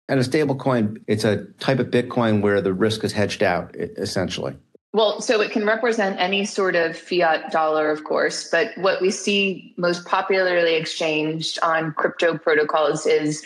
And 0.07 0.19
a 0.19 0.23
stable 0.23 0.55
coin, 0.55 1.03
it's 1.07 1.25
a 1.25 1.43
type 1.59 1.79
of 1.79 1.87
Bitcoin 1.87 2.41
where 2.41 2.61
the 2.61 2.73
risk 2.73 3.03
is 3.03 3.11
hedged 3.11 3.43
out, 3.43 3.75
essentially. 3.75 4.55
Well, 4.93 5.19
so 5.19 5.41
it 5.41 5.51
can 5.51 5.65
represent 5.65 6.17
any 6.21 6.45
sort 6.45 6.75
of 6.77 6.95
fiat 6.95 7.51
dollar, 7.51 7.91
of 7.91 8.05
course, 8.05 8.49
but 8.49 8.71
what 8.77 9.01
we 9.01 9.11
see 9.11 9.73
most 9.75 10.05
popularly 10.05 10.75
exchanged 10.75 11.59
on 11.61 11.91
crypto 11.93 12.37
protocols 12.37 13.05
is 13.05 13.43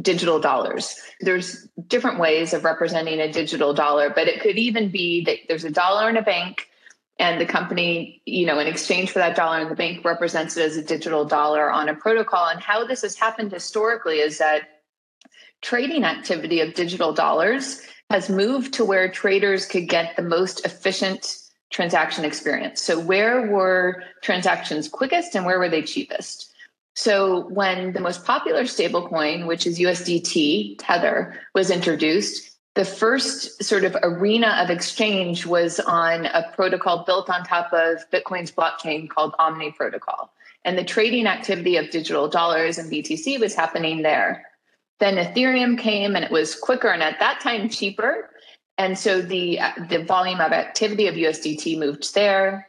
digital 0.00 0.40
dollars. 0.40 0.96
There's 1.20 1.68
different 1.86 2.18
ways 2.18 2.54
of 2.54 2.64
representing 2.64 3.20
a 3.20 3.32
digital 3.32 3.74
dollar, 3.74 4.10
but 4.10 4.28
it 4.28 4.40
could 4.40 4.56
even 4.56 4.90
be 4.90 5.24
that 5.24 5.38
there's 5.48 5.64
a 5.64 5.70
dollar 5.70 6.08
in 6.08 6.16
a 6.16 6.22
bank 6.22 6.68
and 7.18 7.40
the 7.40 7.46
company, 7.46 8.22
you 8.24 8.44
know, 8.44 8.58
in 8.58 8.66
exchange 8.66 9.10
for 9.10 9.20
that 9.20 9.36
dollar 9.36 9.60
in 9.60 9.68
the 9.68 9.74
bank 9.74 10.04
represents 10.04 10.56
it 10.56 10.64
as 10.64 10.76
a 10.76 10.82
digital 10.82 11.24
dollar 11.24 11.70
on 11.70 11.88
a 11.88 11.94
protocol. 11.94 12.48
And 12.48 12.60
how 12.60 12.84
this 12.84 13.02
has 13.02 13.16
happened 13.16 13.52
historically 13.52 14.18
is 14.18 14.38
that 14.38 14.62
trading 15.62 16.04
activity 16.04 16.60
of 16.60 16.74
digital 16.74 17.12
dollars 17.12 17.82
has 18.10 18.28
moved 18.28 18.74
to 18.74 18.84
where 18.84 19.08
traders 19.08 19.64
could 19.64 19.88
get 19.88 20.16
the 20.16 20.22
most 20.22 20.64
efficient 20.64 21.36
transaction 21.70 22.24
experience. 22.24 22.82
So, 22.82 22.98
where 22.98 23.50
were 23.50 24.02
transactions 24.22 24.88
quickest 24.88 25.34
and 25.34 25.46
where 25.46 25.58
were 25.58 25.68
they 25.68 25.82
cheapest? 25.82 26.52
So, 26.94 27.48
when 27.48 27.92
the 27.92 28.00
most 28.00 28.24
popular 28.24 28.62
stablecoin, 28.62 29.46
which 29.46 29.66
is 29.66 29.80
USDT 29.80 30.76
Tether, 30.78 31.40
was 31.52 31.70
introduced, 31.70 32.54
the 32.74 32.84
first 32.84 33.62
sort 33.62 33.84
of 33.84 33.96
arena 34.02 34.58
of 34.60 34.70
exchange 34.70 35.46
was 35.46 35.80
on 35.80 36.26
a 36.26 36.50
protocol 36.54 37.04
built 37.04 37.30
on 37.30 37.44
top 37.44 37.72
of 37.72 37.98
Bitcoin's 38.10 38.50
blockchain 38.50 39.08
called 39.08 39.34
Omni 39.38 39.72
Protocol. 39.72 40.32
And 40.64 40.76
the 40.78 40.84
trading 40.84 41.26
activity 41.26 41.76
of 41.76 41.90
digital 41.90 42.28
dollars 42.28 42.78
and 42.78 42.90
BTC 42.90 43.38
was 43.38 43.54
happening 43.54 44.02
there. 44.02 44.44
Then 44.98 45.16
Ethereum 45.16 45.78
came 45.78 46.16
and 46.16 46.24
it 46.24 46.30
was 46.30 46.54
quicker 46.54 46.88
and 46.88 47.02
at 47.02 47.20
that 47.20 47.40
time 47.40 47.68
cheaper. 47.68 48.30
And 48.78 48.98
so 48.98 49.20
the 49.20 49.60
the 49.88 50.02
volume 50.02 50.40
of 50.40 50.52
activity 50.52 51.06
of 51.06 51.14
USDT 51.14 51.78
moved 51.78 52.14
there. 52.14 52.68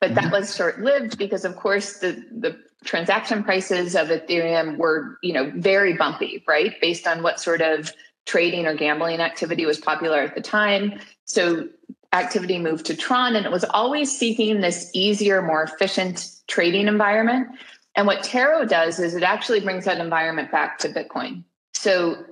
But 0.00 0.14
that 0.14 0.24
mm-hmm. 0.24 0.32
was 0.32 0.54
short-lived 0.54 1.18
because 1.18 1.44
of 1.44 1.56
course 1.56 1.98
the 1.98 2.24
the 2.30 2.58
transaction 2.84 3.42
prices 3.42 3.94
of 3.94 4.08
Ethereum 4.08 4.76
were, 4.76 5.18
you 5.22 5.32
know, 5.32 5.50
very 5.56 5.94
bumpy, 5.94 6.44
right? 6.46 6.80
Based 6.80 7.06
on 7.06 7.22
what 7.22 7.40
sort 7.40 7.60
of 7.60 7.92
trading 8.26 8.66
or 8.66 8.74
gambling 8.74 9.20
activity 9.20 9.66
was 9.66 9.78
popular 9.78 10.20
at 10.20 10.34
the 10.34 10.40
time. 10.40 11.00
So 11.24 11.68
activity 12.12 12.58
moved 12.58 12.86
to 12.86 12.96
Tron 12.96 13.36
and 13.36 13.44
it 13.44 13.52
was 13.52 13.64
always 13.64 14.16
seeking 14.16 14.60
this 14.60 14.90
easier, 14.94 15.42
more 15.42 15.62
efficient 15.62 16.30
trading 16.46 16.88
environment. 16.88 17.48
And 17.96 18.06
what 18.06 18.22
Taro 18.22 18.64
does 18.64 18.98
is 18.98 19.14
it 19.14 19.22
actually 19.22 19.60
brings 19.60 19.84
that 19.84 19.98
environment 19.98 20.52
back 20.52 20.78
to 20.78 20.88
Bitcoin. 20.88 21.42
So 21.74 22.24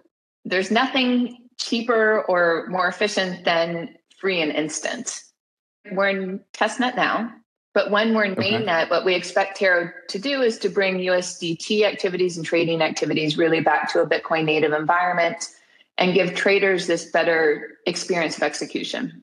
there's 0.44 0.70
nothing 0.70 1.38
cheaper 1.58 2.22
or 2.22 2.66
more 2.68 2.86
efficient 2.88 3.44
than 3.44 3.96
free 4.20 4.40
and 4.40 4.52
instant. 4.52 5.22
We're 5.90 6.08
in 6.08 6.40
testnet 6.52 6.96
now, 6.96 7.32
but 7.76 7.90
when 7.90 8.14
we're 8.14 8.24
in 8.24 8.34
mainnet, 8.36 8.88
what 8.88 9.04
we 9.04 9.14
expect 9.14 9.58
Taro 9.58 9.90
to 10.08 10.18
do 10.18 10.40
is 10.40 10.58
to 10.60 10.70
bring 10.70 10.96
USDT 10.96 11.82
activities 11.82 12.38
and 12.38 12.46
trading 12.46 12.80
activities 12.80 13.36
really 13.36 13.60
back 13.60 13.92
to 13.92 14.00
a 14.00 14.06
Bitcoin 14.06 14.46
native 14.46 14.72
environment 14.72 15.50
and 15.98 16.14
give 16.14 16.34
traders 16.34 16.86
this 16.86 17.10
better 17.10 17.76
experience 17.84 18.38
of 18.38 18.44
execution. 18.44 19.22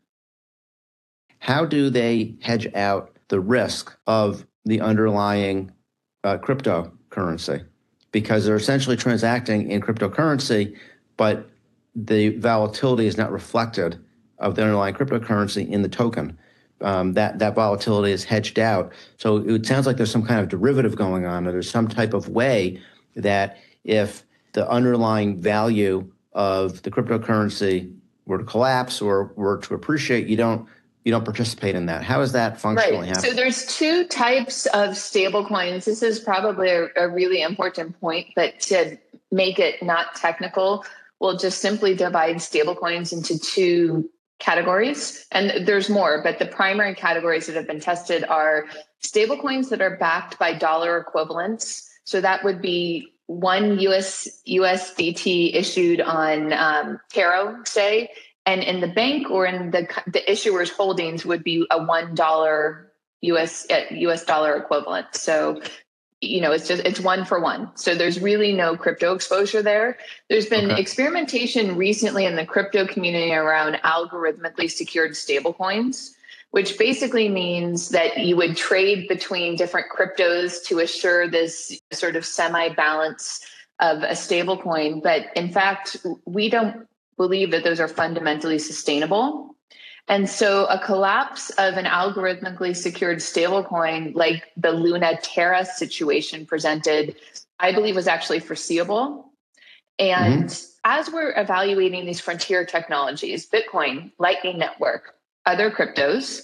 How 1.40 1.66
do 1.66 1.90
they 1.90 2.36
hedge 2.42 2.72
out 2.76 3.18
the 3.30 3.40
risk 3.40 3.98
of 4.06 4.46
the 4.66 4.82
underlying 4.82 5.72
uh, 6.24 6.38
cryptocurrency? 6.38 7.66
Because 8.12 8.46
they're 8.46 8.56
essentially 8.56 8.98
transacting 8.98 9.72
in 9.72 9.82
cryptocurrency, 9.82 10.78
but 11.18 11.50
the 11.96 12.38
volatility 12.38 13.08
is 13.08 13.18
not 13.18 13.32
reflected 13.32 13.98
of 14.38 14.54
the 14.54 14.62
underlying 14.62 14.94
cryptocurrency 14.94 15.68
in 15.68 15.82
the 15.82 15.90
token. 15.90 16.38
Um, 16.84 17.14
that 17.14 17.40
that 17.40 17.56
volatility 17.56 18.12
is 18.12 18.24
hedged 18.24 18.60
out. 18.60 18.92
So 19.18 19.38
it 19.38 19.66
sounds 19.66 19.88
like 19.88 19.98
there's 19.98 20.12
some 20.12 20.26
kind 20.26 20.42
of 20.42 20.50
derivative 20.50 20.96
going 20.96 21.26
on, 21.26 21.48
or 21.48 21.52
there's 21.52 21.70
some 21.70 21.88
type 21.88 22.14
of 22.14 22.30
way 22.30 22.82
that 23.16 23.58
if 23.84 24.24
the 24.52 24.70
underlying 24.70 25.42
value 25.42 26.12
of 26.34 26.82
the 26.84 26.92
cryptocurrency 26.92 27.94
were 28.26 28.38
to 28.38 28.44
collapse 28.44 29.02
or 29.02 29.32
were 29.36 29.58
to 29.60 29.74
appreciate, 29.74 30.28
you 30.28 30.36
don't 30.36 30.68
you 31.04 31.12
don't 31.12 31.26
participate 31.26 31.76
in 31.76 31.86
that. 31.88 32.04
How 32.04 32.22
is 32.22 32.32
that 32.32 32.60
functionally 32.60 33.10
right. 33.10 33.22
So 33.22 33.34
there's 33.34 33.66
two 33.66 34.06
types 34.08 34.66
of 34.68 34.96
stable 34.96 35.46
coins. 35.46 35.86
This 35.86 36.02
is 36.02 36.20
probably 36.20 36.70
a, 36.70 36.88
a 36.96 37.10
really 37.10 37.42
important 37.42 38.00
point, 38.00 38.28
but 38.36 38.60
to 38.62 38.98
make 39.32 39.60
it 39.60 39.84
not 39.84 40.16
technical, 40.16 40.86
we'll 41.20 41.38
just 41.38 41.60
simply 41.60 41.94
divide 41.94 42.42
stable 42.42 42.76
coins 42.76 43.12
into 43.12 43.38
two 43.38 44.10
categories. 44.44 45.26
And 45.32 45.66
there's 45.66 45.90
more, 45.90 46.22
but 46.22 46.38
the 46.38 46.46
primary 46.46 46.94
categories 46.96 47.48
that 47.48 47.56
have 47.56 47.66
been 47.66 47.80
tested 47.80 48.26
are 48.26 48.66
stable 49.00 49.38
coins 49.38 49.70
that 49.70 49.82
are 49.82 49.96
backed 49.98 50.38
by 50.38 50.54
dollar 50.54 50.98
equivalents. 50.98 51.90
So 52.04 52.20
that 52.20 52.44
would 52.44 52.62
be 52.62 53.08
one 53.28 53.80
US 53.80 54.28
USDT 54.48 55.56
issued 55.56 56.02
on 56.02 56.52
um, 56.52 57.00
Taro, 57.10 57.64
say, 57.64 58.10
and 58.46 58.62
in 58.62 58.82
the 58.82 58.88
bank 58.88 59.32
or 59.32 59.46
in 59.46 59.72
the 59.72 59.88
the 60.08 60.30
issuer's 60.30 60.70
holdings 60.70 61.26
would 61.26 61.44
be 61.44 61.66
a 61.72 61.82
one 61.82 62.14
dollar 62.14 62.92
US 63.22 63.66
US 63.92 64.26
dollar 64.26 64.58
equivalent. 64.58 65.16
So 65.16 65.62
you 66.26 66.42
know 66.42 66.52
it's 66.52 66.68
just 66.68 66.84
it's 66.86 67.00
one 67.00 67.26
for 67.26 67.40
one 67.40 67.70
so 67.76 67.96
there's 67.96 68.20
really 68.20 68.54
no 68.54 68.76
crypto 68.76 69.14
exposure 69.14 69.62
there 69.62 69.98
there's 70.30 70.46
been 70.46 70.72
okay. 70.72 70.82
experimentation 70.82 71.76
recently 71.76 72.26
in 72.26 72.36
the 72.36 72.46
crypto 72.46 72.86
community 72.88 73.34
around 73.34 73.76
algorithmically 73.84 74.70
secured 74.70 75.12
stablecoins 75.12 76.12
which 76.54 76.78
basically 76.78 77.30
means 77.30 77.90
that 77.90 78.20
you 78.20 78.36
would 78.36 78.56
trade 78.56 79.08
between 79.08 79.56
different 79.56 79.88
cryptos 79.90 80.64
to 80.64 80.78
assure 80.78 81.28
this 81.28 81.80
sort 81.92 82.16
of 82.16 82.24
semi 82.24 82.70
balance 82.70 83.44
of 83.80 84.04
a 84.04 84.12
stablecoin. 84.12 85.02
But 85.02 85.26
in 85.36 85.52
fact, 85.52 85.98
we 86.26 86.50
don't 86.50 86.88
believe 87.18 87.50
that 87.52 87.64
those 87.64 87.80
are 87.80 87.88
fundamentally 87.88 88.60
sustainable. 88.60 89.53
And 90.08 90.30
so 90.30 90.66
a 90.66 90.80
collapse 90.80 91.50
of 91.52 91.76
an 91.76 91.86
algorithmically 91.86 92.76
secured 92.76 93.20
stablecoin 93.20 94.14
like 94.16 94.52
the 94.58 94.72
Luna 94.72 95.18
Terra 95.22 95.66
situation 95.66 96.46
presented, 96.46 97.16
I 97.60 97.72
believe 97.72 97.96
was 97.96 98.08
actually 98.08 98.40
foreseeable. 98.40 99.32
And 100.00 100.46
mm-hmm. 100.46 100.76
as 100.84 101.10
we're 101.10 101.34
evaluating 101.40 102.06
these 102.06 102.20
frontier 102.20 102.66
technologies, 102.66 103.50
Bitcoin, 103.50 104.12
Lightning 104.20 104.58
Network, 104.58 105.16
other 105.46 105.72
cryptos. 105.72 106.44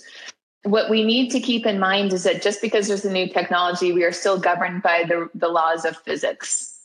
What 0.63 0.89
we 0.89 1.04
need 1.04 1.30
to 1.32 1.39
keep 1.39 1.65
in 1.65 1.80
mind 1.80 2.12
is 2.13 2.24
that 2.24 2.41
just 2.41 2.62
because 2.62 2.88
there's 2.88 3.06
a 3.06 3.12
new 3.12 3.28
technology, 3.28 3.91
we 3.91 4.04
are 4.04 4.12
still 4.12 4.39
governed 4.39 4.84
by 4.84 5.06
the, 5.08 5.30
the 5.34 5.48
laws 5.48 5.86
of 5.86 5.98
physics. 5.98 6.78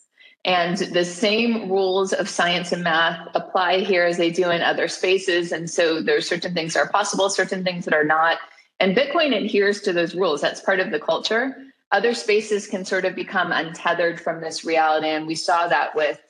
And 0.44 0.76
the 0.76 1.04
same 1.04 1.70
rules 1.70 2.12
of 2.12 2.28
science 2.28 2.70
and 2.70 2.84
math 2.84 3.28
apply 3.34 3.78
here 3.78 4.04
as 4.04 4.18
they 4.18 4.30
do 4.30 4.50
in 4.50 4.60
other 4.60 4.88
spaces. 4.88 5.52
And 5.52 5.70
so 5.70 6.02
there's 6.02 6.28
certain 6.28 6.52
things 6.52 6.74
that 6.74 6.80
are 6.80 6.88
possible, 6.90 7.30
certain 7.30 7.64
things 7.64 7.86
that 7.86 7.94
are 7.94 8.04
not. 8.04 8.38
And 8.78 8.94
Bitcoin 8.94 9.34
adheres 9.34 9.80
to 9.82 9.92
those 9.92 10.14
rules. 10.14 10.42
That's 10.42 10.60
part 10.60 10.80
of 10.80 10.90
the 10.90 11.00
culture. 11.00 11.56
Other 11.92 12.12
spaces 12.12 12.66
can 12.66 12.84
sort 12.84 13.06
of 13.06 13.14
become 13.14 13.52
untethered 13.52 14.20
from 14.20 14.42
this 14.42 14.64
reality. 14.64 15.08
And 15.08 15.26
we 15.26 15.34
saw 15.34 15.66
that 15.68 15.94
with 15.94 16.20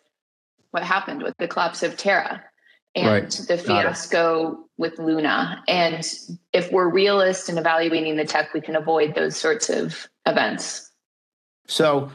what 0.70 0.84
happened 0.84 1.22
with 1.22 1.36
the 1.38 1.48
collapse 1.48 1.82
of 1.82 1.96
Terra 1.96 2.44
and 2.94 3.06
right. 3.06 3.46
the 3.48 3.58
fiasco 3.58 4.58
with 4.76 4.98
Luna. 4.98 5.62
And 5.66 6.06
if 6.52 6.70
we're 6.70 6.88
realist 6.88 7.48
in 7.48 7.58
evaluating 7.58 8.16
the 8.16 8.24
tech, 8.24 8.54
we 8.54 8.60
can 8.60 8.76
avoid 8.76 9.14
those 9.14 9.36
sorts 9.36 9.68
of 9.70 10.08
events. 10.26 10.90
So, 11.66 12.12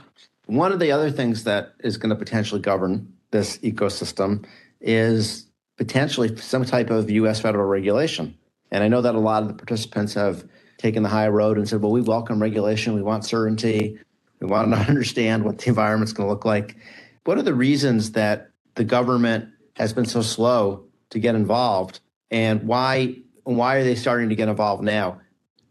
one 0.49 0.71
of 0.71 0.79
the 0.79 0.91
other 0.91 1.11
things 1.11 1.43
that 1.43 1.75
is 1.83 1.97
going 1.97 2.09
to 2.09 2.15
potentially 2.15 2.59
govern 2.59 3.13
this 3.29 3.59
ecosystem 3.59 4.45
is 4.81 5.45
potentially 5.77 6.35
some 6.37 6.65
type 6.65 6.89
of 6.89 7.09
US 7.11 7.39
federal 7.39 7.67
regulation. 7.67 8.35
And 8.71 8.83
I 8.83 8.87
know 8.87 9.01
that 9.01 9.13
a 9.13 9.19
lot 9.19 9.43
of 9.43 9.47
the 9.47 9.53
participants 9.53 10.15
have 10.15 10.43
taken 10.79 11.03
the 11.03 11.09
high 11.09 11.27
road 11.27 11.57
and 11.57 11.69
said, 11.69 11.81
well, 11.81 11.91
we 11.91 12.01
welcome 12.01 12.41
regulation, 12.41 12.95
we 12.95 13.03
want 13.03 13.25
certainty, 13.25 13.99
we 14.39 14.47
want 14.47 14.71
to 14.71 14.77
understand 14.89 15.45
what 15.45 15.59
the 15.59 15.69
environment's 15.69 16.13
going 16.13 16.25
to 16.25 16.31
look 16.31 16.45
like. 16.45 16.77
What 17.25 17.37
are 17.37 17.43
the 17.43 17.53
reasons 17.53 18.13
that 18.13 18.49
the 18.73 18.83
government 18.83 19.49
has 19.75 19.93
been 19.93 20.05
so 20.05 20.23
slow 20.23 20.85
to 21.11 21.19
get 21.19 21.35
involved 21.35 21.99
and 22.31 22.63
why 22.63 23.15
why 23.43 23.75
are 23.75 23.83
they 23.83 23.95
starting 23.95 24.29
to 24.29 24.35
get 24.35 24.47
involved 24.47 24.83
now 24.83 25.19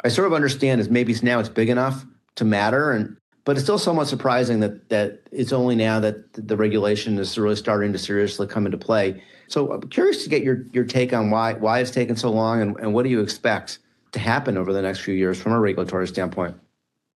i 0.02 0.08
sort 0.08 0.26
of 0.26 0.32
understand 0.32 0.80
is 0.80 0.88
maybe 0.88 1.14
now 1.22 1.38
it's 1.38 1.48
big 1.48 1.68
enough 1.68 2.04
to 2.34 2.44
matter 2.44 2.90
and 2.90 3.16
but 3.48 3.56
it's 3.56 3.64
still 3.64 3.78
somewhat 3.78 4.06
surprising 4.06 4.60
that 4.60 4.90
that 4.90 5.22
it's 5.32 5.54
only 5.54 5.74
now 5.74 5.98
that 5.98 6.34
the 6.34 6.54
regulation 6.54 7.18
is 7.18 7.38
really 7.38 7.56
starting 7.56 7.94
to 7.94 7.98
seriously 7.98 8.46
come 8.46 8.66
into 8.66 8.76
play 8.76 9.22
so 9.46 9.72
i'm 9.72 9.88
curious 9.88 10.22
to 10.22 10.28
get 10.28 10.42
your 10.42 10.66
your 10.74 10.84
take 10.84 11.14
on 11.14 11.30
why 11.30 11.54
why 11.54 11.78
it's 11.78 11.90
taken 11.90 12.14
so 12.14 12.30
long 12.30 12.60
and, 12.60 12.78
and 12.78 12.92
what 12.92 13.04
do 13.04 13.08
you 13.08 13.20
expect 13.20 13.78
to 14.12 14.18
happen 14.18 14.58
over 14.58 14.74
the 14.74 14.82
next 14.82 15.00
few 15.00 15.14
years 15.14 15.40
from 15.40 15.52
a 15.52 15.58
regulatory 15.58 16.06
standpoint 16.06 16.54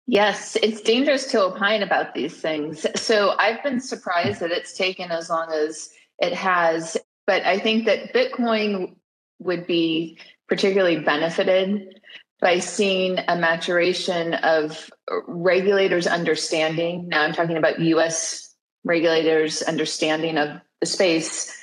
Yes, 0.08 0.56
it's 0.64 0.80
dangerous 0.80 1.26
to 1.30 1.40
opine 1.40 1.84
about 1.84 2.12
these 2.12 2.36
things. 2.36 2.84
So 2.96 3.36
I've 3.38 3.62
been 3.62 3.78
surprised 3.78 4.40
that 4.40 4.50
it's 4.50 4.76
taken 4.76 5.12
as 5.12 5.30
long 5.30 5.52
as 5.52 5.90
it 6.18 6.34
has. 6.34 6.96
But 7.24 7.44
I 7.44 7.60
think 7.60 7.86
that 7.86 8.12
Bitcoin 8.12 8.96
would 9.38 9.64
be 9.64 10.18
particularly 10.48 10.98
benefited 10.98 12.00
by 12.42 12.58
seeing 12.58 13.18
a 13.28 13.36
maturation 13.36 14.34
of 14.34 14.90
regulators' 15.28 16.08
understanding. 16.08 17.08
Now 17.08 17.22
I'm 17.22 17.32
talking 17.32 17.56
about 17.56 17.80
US 17.80 18.52
regulators' 18.84 19.62
understanding 19.62 20.36
of 20.36 20.60
the 20.80 20.86
space. 20.86 21.56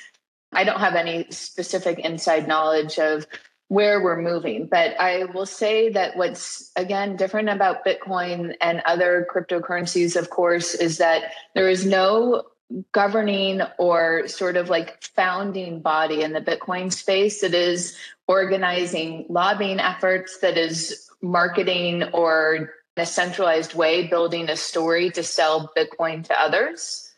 I 0.52 0.64
don't 0.64 0.80
have 0.80 0.94
any 0.94 1.26
specific 1.30 1.98
inside 1.98 2.48
knowledge 2.48 2.98
of 2.98 3.26
where 3.68 4.02
we're 4.02 4.20
moving. 4.20 4.66
But 4.68 4.98
I 4.98 5.24
will 5.26 5.46
say 5.46 5.90
that 5.90 6.16
what's 6.16 6.72
again 6.74 7.14
different 7.16 7.50
about 7.50 7.84
Bitcoin 7.84 8.54
and 8.60 8.82
other 8.84 9.28
cryptocurrencies, 9.32 10.16
of 10.16 10.30
course, 10.30 10.74
is 10.74 10.98
that 10.98 11.32
there 11.54 11.68
is 11.68 11.86
no 11.86 12.44
governing 12.92 13.62
or 13.78 14.28
sort 14.28 14.56
of 14.56 14.68
like 14.68 15.02
founding 15.02 15.80
body 15.80 16.22
in 16.22 16.32
the 16.32 16.40
Bitcoin 16.40 16.92
space 16.92 17.40
that 17.40 17.54
is 17.54 17.96
organizing 18.28 19.26
lobbying 19.28 19.80
efforts, 19.80 20.38
that 20.38 20.56
is 20.56 21.10
marketing 21.22 22.04
or 22.12 22.70
in 22.96 23.02
a 23.02 23.06
centralized 23.06 23.74
way 23.74 24.06
building 24.06 24.48
a 24.48 24.56
story 24.56 25.10
to 25.10 25.22
sell 25.22 25.70
Bitcoin 25.76 26.24
to 26.24 26.40
others. 26.40 27.10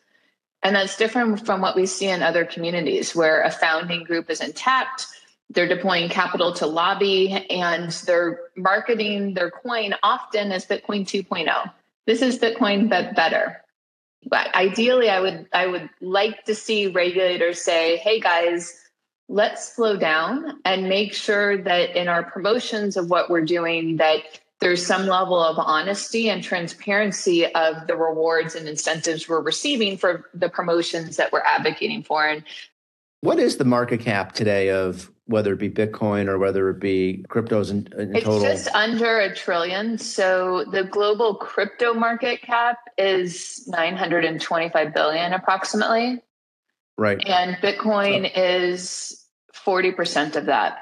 And 0.63 0.77
that's 0.77 0.97
different 0.97 1.45
from 1.45 1.61
what 1.61 1.75
we 1.75 1.87
see 1.87 2.09
in 2.09 2.23
other 2.23 2.45
communities 2.45 3.15
where 3.15 3.43
a 3.43 3.51
founding 3.51 4.05
group 4.05 4.31
is 4.31 4.41
intact. 4.41 5.07
They're 5.51 5.69
deploying 5.69 6.09
capital 6.09 6.53
to 6.55 6.67
lobby 6.67 7.47
and 7.51 7.91
they're 7.91 8.39
marketing 8.57 9.35
their 9.35 9.51
coin 9.51 9.95
often 10.03 10.53
as 10.53 10.65
Bitcoin 10.65 11.05
2.0. 11.05 11.71
This 12.07 12.23
is 12.23 12.39
Bitcoin, 12.39 12.89
but 12.89 13.15
better. 13.15 13.63
But 14.27 14.55
ideally, 14.55 15.11
I 15.11 15.21
would 15.21 15.49
I 15.53 15.67
would 15.67 15.91
like 16.01 16.45
to 16.45 16.55
see 16.55 16.87
regulators 16.87 17.61
say, 17.61 17.97
"Hey 17.97 18.21
guys, 18.21 18.73
let's 19.29 19.75
slow 19.75 19.97
down 19.97 20.61
and 20.65 20.89
make 20.89 21.15
sure 21.15 21.57
that 21.57 21.97
in 21.97 22.09
our 22.09 22.23
promotions 22.23 22.97
of 22.97 23.11
what 23.11 23.31
we're 23.31 23.45
doing 23.45 23.97
that 23.97 24.41
there's 24.61 24.87
some 24.87 25.07
level 25.07 25.41
of 25.43 25.59
honesty 25.59 26.29
and 26.29 26.43
transparency 26.43 27.47
of 27.53 27.89
the 27.89 27.97
rewards 27.97 28.55
and 28.55 28.69
incentives 28.69 29.29
we're 29.29 29.41
receiving 29.41 29.97
for 29.97 30.31
the 30.35 30.49
promotions 30.49 31.17
that 31.17 31.33
we're 31.33 31.43
advocating 31.45 32.03
for. 32.03 32.25
And 32.25 32.45
what 33.23 33.41
is 33.41 33.57
the 33.57 33.65
market 33.65 34.01
cap 34.01 34.35
today 34.35 34.71
of 34.71 35.11
whether 35.33 35.53
it 35.53 35.59
be 35.59 35.71
bitcoin 35.71 36.29
or 36.29 36.39
whether 36.39 36.71
it 36.71 36.79
be 36.79 37.25
cryptos 37.29 37.71
in, 37.71 37.89
in 38.01 38.15
it's 38.15 38.25
total 38.25 38.41
just 38.41 38.69
under 38.75 39.19
a 39.19 39.35
trillion 39.35 39.99
so 39.99 40.65
the 40.71 40.85
global 40.85 41.35
crypto 41.35 41.93
market 41.95 42.43
cap 42.43 42.79
is 42.99 43.67
925 43.67 44.95
billion 44.95 45.33
approximately 45.33 46.21
right 46.97 47.27
and 47.27 47.57
bitcoin 47.57 48.33
so. 48.33 48.41
is 48.41 49.23
40% 49.65 50.37
of 50.37 50.47
that. 50.47 50.79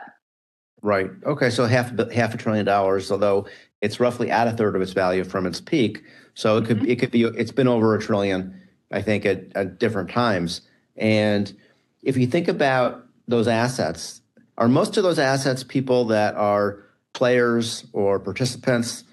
Right. 0.83 1.11
Okay. 1.27 1.51
So 1.51 1.67
half 1.67 1.97
half 2.11 2.35
a 2.35 2.39
trillion 2.39 2.65
dollars, 2.65 3.11
although 3.11 3.47
it's 3.83 4.01
roughly 4.01 4.31
at 4.31 4.49
a 4.49 4.53
third 4.53 4.77
of 4.77 4.83
its 4.83 4.93
value 4.93 5.25
from 5.25 5.47
its 5.47 5.61
peak. 5.61 6.03
So 6.35 6.57
it 6.57 6.65
could 6.65 6.79
mm-hmm. 6.79 6.91
it 6.91 6.99
could 6.99 7.11
be 7.11 7.25
it's 7.25 7.53
been 7.53 7.69
over 7.69 7.95
a 7.95 8.01
trillion, 8.01 8.59
I 8.91 9.03
think, 9.03 9.27
at, 9.27 9.45
at 9.55 9.79
different 9.79 10.11
times. 10.11 10.63
And 10.97 11.55
if 12.03 12.17
you 12.17 12.27
think 12.27 12.49
about 12.49 13.07
those 13.29 13.47
assets, 13.47 14.20
are 14.61 14.69
most 14.69 14.99
of 14.99 15.03
those 15.03 15.19
assets 15.19 15.65
people 15.65 16.05
that 16.05 16.35
are 16.37 16.85
players 17.15 17.87
or 17.95 18.21
participants 18.21 19.05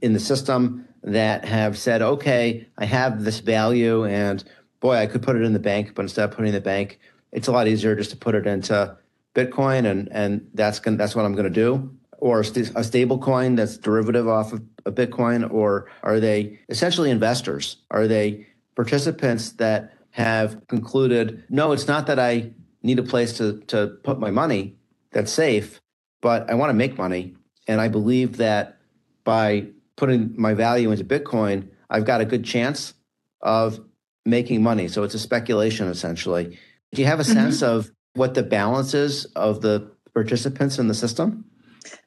in 0.00 0.12
the 0.12 0.20
system 0.20 0.86
that 1.02 1.44
have 1.44 1.76
said, 1.76 2.00
okay, 2.00 2.66
I 2.78 2.84
have 2.84 3.24
this 3.24 3.40
value 3.40 4.04
and 4.04 4.42
boy, 4.78 4.94
I 4.94 5.06
could 5.06 5.22
put 5.22 5.34
it 5.34 5.42
in 5.42 5.52
the 5.52 5.58
bank, 5.58 5.94
but 5.96 6.02
instead 6.02 6.28
of 6.28 6.30
putting 6.30 6.48
in 6.48 6.54
the 6.54 6.60
bank, 6.60 7.00
it's 7.32 7.48
a 7.48 7.52
lot 7.52 7.66
easier 7.66 7.96
just 7.96 8.10
to 8.10 8.16
put 8.16 8.36
it 8.36 8.46
into 8.46 8.96
Bitcoin, 9.34 9.90
and 9.90 10.08
and 10.12 10.48
that's 10.54 10.78
gonna, 10.78 10.96
that's 10.96 11.16
what 11.16 11.24
I'm 11.24 11.32
going 11.32 11.44
to 11.44 11.50
do, 11.50 11.92
or 12.18 12.40
a, 12.40 12.44
st- 12.44 12.70
a 12.76 12.84
stable 12.84 13.18
coin 13.18 13.56
that's 13.56 13.76
derivative 13.76 14.28
off 14.28 14.52
of 14.52 14.62
a 14.86 14.92
Bitcoin, 14.92 15.50
or 15.52 15.90
are 16.04 16.20
they 16.20 16.60
essentially 16.68 17.10
investors? 17.10 17.78
Are 17.90 18.06
they 18.06 18.46
participants 18.76 19.52
that 19.52 19.92
have 20.10 20.64
concluded, 20.68 21.42
no, 21.48 21.72
it's 21.72 21.88
not 21.88 22.06
that 22.06 22.20
I 22.20 22.52
need 22.84 23.00
a 23.00 23.02
place 23.02 23.32
to 23.38 23.58
to 23.66 23.88
put 24.04 24.20
my 24.20 24.30
money 24.30 24.76
that's 25.14 25.32
safe, 25.32 25.80
but 26.20 26.50
I 26.50 26.54
want 26.54 26.70
to 26.70 26.74
make 26.74 26.98
money, 26.98 27.34
and 27.66 27.80
I 27.80 27.88
believe 27.88 28.36
that 28.36 28.76
by 29.24 29.68
putting 29.96 30.34
my 30.36 30.52
value 30.52 30.90
into 30.90 31.04
Bitcoin, 31.04 31.68
I've 31.88 32.04
got 32.04 32.20
a 32.20 32.24
good 32.24 32.44
chance 32.44 32.92
of 33.40 33.80
making 34.26 34.62
money. 34.62 34.88
So 34.88 35.02
it's 35.02 35.14
a 35.14 35.18
speculation 35.18 35.88
essentially. 35.88 36.58
Do 36.92 37.02
you 37.02 37.06
have 37.06 37.20
a 37.20 37.22
mm-hmm. 37.22 37.32
sense 37.32 37.62
of 37.62 37.90
what 38.14 38.34
the 38.34 38.42
balance 38.42 38.94
is 38.94 39.24
of 39.36 39.60
the 39.60 39.90
participants 40.14 40.78
in 40.78 40.88
the 40.88 40.94
system? 40.94 41.44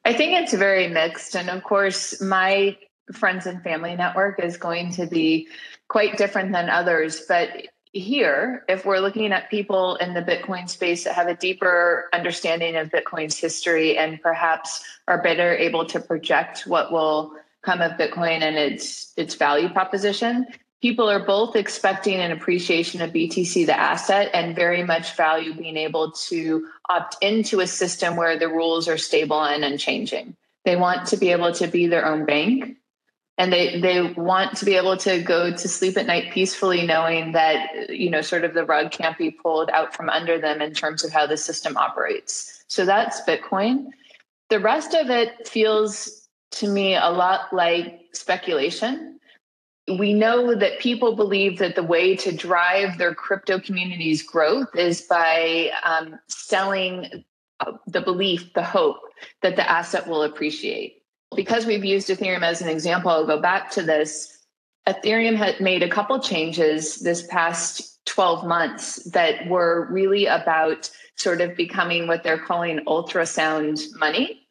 I 0.05 0.13
think 0.13 0.33
it's 0.33 0.53
very 0.53 0.87
mixed. 0.87 1.35
And 1.35 1.49
of 1.49 1.63
course, 1.63 2.21
my 2.21 2.77
friends 3.13 3.45
and 3.45 3.61
family 3.63 3.95
network 3.95 4.43
is 4.43 4.57
going 4.57 4.91
to 4.93 5.05
be 5.05 5.47
quite 5.87 6.17
different 6.17 6.51
than 6.51 6.69
others. 6.69 7.23
But 7.27 7.49
here, 7.93 8.63
if 8.67 8.85
we're 8.85 8.99
looking 8.99 9.31
at 9.31 9.49
people 9.49 9.95
in 9.97 10.13
the 10.13 10.21
Bitcoin 10.21 10.69
space 10.69 11.03
that 11.03 11.13
have 11.15 11.27
a 11.27 11.35
deeper 11.35 12.09
understanding 12.13 12.75
of 12.75 12.89
Bitcoin's 12.89 13.37
history 13.37 13.97
and 13.97 14.21
perhaps 14.21 14.83
are 15.07 15.21
better 15.21 15.55
able 15.55 15.85
to 15.85 15.99
project 15.99 16.67
what 16.67 16.91
will 16.91 17.33
come 17.63 17.81
of 17.81 17.93
Bitcoin 17.93 18.41
and 18.41 18.57
its 18.57 19.13
its 19.17 19.35
value 19.35 19.69
proposition, 19.69 20.45
people 20.81 21.09
are 21.09 21.25
both 21.25 21.55
expecting 21.55 22.15
an 22.15 22.31
appreciation 22.31 23.01
of 23.01 23.11
BTC, 23.11 23.65
the 23.65 23.77
asset, 23.77 24.29
and 24.33 24.55
very 24.55 24.83
much 24.83 25.15
value 25.15 25.53
being 25.53 25.77
able 25.77 26.11
to 26.11 26.67
opt 26.89 27.17
into 27.21 27.59
a 27.59 27.67
system 27.67 28.15
where 28.15 28.37
the 28.37 28.47
rules 28.47 28.87
are 28.87 28.97
stable 28.97 29.43
and 29.43 29.63
unchanging. 29.63 30.35
They 30.65 30.75
want 30.75 31.07
to 31.07 31.17
be 31.17 31.31
able 31.31 31.53
to 31.53 31.67
be 31.67 31.87
their 31.87 32.05
own 32.05 32.25
bank. 32.25 32.77
And 33.37 33.53
they, 33.53 33.79
they 33.79 34.01
want 34.13 34.57
to 34.57 34.65
be 34.65 34.75
able 34.75 34.97
to 34.97 35.21
go 35.21 35.51
to 35.51 35.67
sleep 35.67 35.95
at 35.95 36.07
night 36.07 36.31
peacefully, 36.31 36.87
knowing 36.87 37.33
that, 37.33 37.89
you 37.89 38.09
know, 38.09 38.21
sort 38.21 38.43
of 38.43 38.55
the 38.55 38.65
rug 38.65 38.91
can't 38.91 39.17
be 39.17 39.29
pulled 39.29 39.69
out 39.69 39.95
from 39.95 40.09
under 40.09 40.39
them 40.39 40.59
in 40.59 40.73
terms 40.73 41.03
of 41.03 41.11
how 41.11 41.27
the 41.27 41.37
system 41.37 41.77
operates. 41.77 42.63
So 42.67 42.83
that's 42.83 43.21
Bitcoin. 43.21 43.89
The 44.49 44.59
rest 44.59 44.95
of 44.95 45.11
it 45.11 45.47
feels 45.47 46.27
to 46.51 46.67
me 46.67 46.95
a 46.95 47.09
lot 47.09 47.53
like 47.53 48.01
speculation 48.13 49.17
we 49.87 50.13
know 50.13 50.53
that 50.53 50.79
people 50.79 51.15
believe 51.15 51.59
that 51.59 51.75
the 51.75 51.83
way 51.83 52.15
to 52.17 52.35
drive 52.35 52.97
their 52.97 53.15
crypto 53.15 53.59
community's 53.59 54.21
growth 54.21 54.75
is 54.75 55.01
by 55.01 55.71
um, 55.83 56.19
selling 56.27 57.23
uh, 57.61 57.71
the 57.87 58.01
belief, 58.01 58.53
the 58.53 58.63
hope 58.63 58.97
that 59.41 59.55
the 59.55 59.69
asset 59.69 60.07
will 60.07 60.23
appreciate. 60.23 61.03
Because 61.35 61.65
we've 61.65 61.85
used 61.85 62.09
Ethereum 62.09 62.43
as 62.43 62.61
an 62.61 62.69
example, 62.69 63.11
I'll 63.11 63.27
go 63.27 63.39
back 63.39 63.69
to 63.71 63.83
this. 63.83 64.37
Ethereum 64.87 65.35
had 65.35 65.59
made 65.59 65.83
a 65.83 65.89
couple 65.89 66.19
changes 66.19 66.97
this 66.97 67.25
past 67.27 68.05
12 68.05 68.47
months 68.47 69.03
that 69.11 69.47
were 69.47 69.87
really 69.91 70.25
about 70.25 70.89
sort 71.15 71.41
of 71.41 71.55
becoming 71.55 72.07
what 72.07 72.23
they're 72.23 72.39
calling 72.39 72.79
ultrasound 72.85 73.81
money 73.99 74.47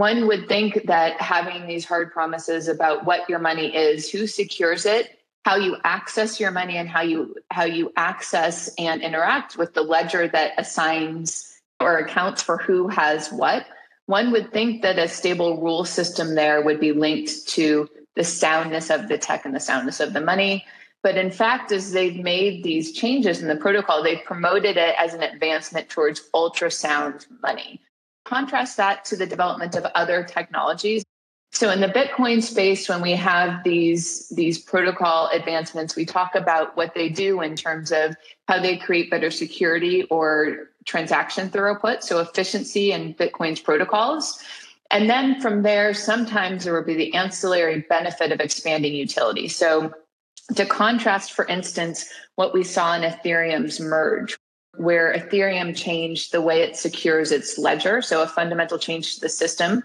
one 0.00 0.26
would 0.28 0.48
think 0.48 0.86
that 0.86 1.20
having 1.20 1.66
these 1.66 1.84
hard 1.84 2.10
promises 2.10 2.68
about 2.68 3.04
what 3.04 3.28
your 3.28 3.38
money 3.38 3.76
is, 3.76 4.10
who 4.10 4.26
secures 4.26 4.86
it, 4.86 5.18
how 5.44 5.56
you 5.56 5.76
access 5.84 6.40
your 6.40 6.50
money 6.50 6.78
and 6.78 6.88
how 6.88 7.02
you 7.02 7.34
how 7.50 7.64
you 7.64 7.92
access 7.96 8.70
and 8.78 9.02
interact 9.02 9.58
with 9.58 9.74
the 9.74 9.82
ledger 9.82 10.26
that 10.28 10.52
assigns 10.56 11.60
or 11.80 11.98
accounts 11.98 12.42
for 12.42 12.56
who 12.56 12.88
has 12.88 13.30
what 13.30 13.66
one 14.10 14.32
would 14.32 14.52
think 14.52 14.82
that 14.82 14.98
a 14.98 15.08
stable 15.08 15.60
rule 15.60 15.84
system 15.84 16.34
there 16.34 16.60
would 16.62 16.80
be 16.80 16.92
linked 16.92 17.48
to 17.48 17.88
the 18.16 18.24
soundness 18.24 18.90
of 18.90 19.08
the 19.08 19.16
tech 19.16 19.44
and 19.44 19.54
the 19.54 19.60
soundness 19.60 20.00
of 20.00 20.12
the 20.12 20.20
money 20.20 20.66
but 21.02 21.16
in 21.16 21.30
fact 21.30 21.72
as 21.72 21.92
they've 21.92 22.22
made 22.22 22.62
these 22.62 22.92
changes 22.92 23.40
in 23.40 23.48
the 23.48 23.56
protocol 23.56 24.02
they've 24.02 24.24
promoted 24.24 24.76
it 24.76 24.94
as 24.98 25.14
an 25.14 25.22
advancement 25.22 25.88
towards 25.88 26.28
ultrasound 26.34 27.26
money 27.42 27.80
Contrast 28.24 28.76
that 28.76 29.04
to 29.06 29.16
the 29.16 29.26
development 29.26 29.74
of 29.74 29.84
other 29.94 30.22
technologies. 30.22 31.02
So 31.52 31.70
in 31.70 31.80
the 31.80 31.88
Bitcoin 31.88 32.42
space, 32.42 32.88
when 32.88 33.02
we 33.02 33.12
have 33.12 33.64
these, 33.64 34.28
these 34.28 34.58
protocol 34.58 35.28
advancements, 35.32 35.96
we 35.96 36.06
talk 36.06 36.34
about 36.34 36.76
what 36.76 36.94
they 36.94 37.08
do 37.08 37.40
in 37.40 37.56
terms 37.56 37.90
of 37.90 38.14
how 38.46 38.60
they 38.60 38.76
create 38.76 39.10
better 39.10 39.30
security 39.30 40.04
or 40.04 40.70
transaction 40.86 41.50
throughput, 41.50 42.02
so 42.02 42.20
efficiency 42.20 42.92
in 42.92 43.14
Bitcoin's 43.14 43.60
protocols. 43.60 44.42
And 44.92 45.10
then 45.10 45.40
from 45.40 45.62
there, 45.62 45.92
sometimes 45.92 46.64
there 46.64 46.74
will 46.74 46.84
be 46.84 46.94
the 46.94 47.14
ancillary 47.14 47.84
benefit 47.88 48.32
of 48.32 48.40
expanding 48.40 48.94
utility. 48.94 49.48
So 49.48 49.92
to 50.54 50.66
contrast, 50.66 51.32
for 51.32 51.46
instance, 51.46 52.10
what 52.36 52.54
we 52.54 52.64
saw 52.64 52.94
in 52.94 53.02
Ethereum's 53.02 53.80
merge, 53.80 54.36
where 54.76 55.12
Ethereum 55.12 55.76
changed 55.76 56.32
the 56.32 56.40
way 56.40 56.62
it 56.62 56.76
secures 56.76 57.32
its 57.32 57.58
ledger, 57.58 58.02
so 58.02 58.22
a 58.22 58.26
fundamental 58.26 58.78
change 58.78 59.16
to 59.16 59.20
the 59.20 59.28
system. 59.28 59.82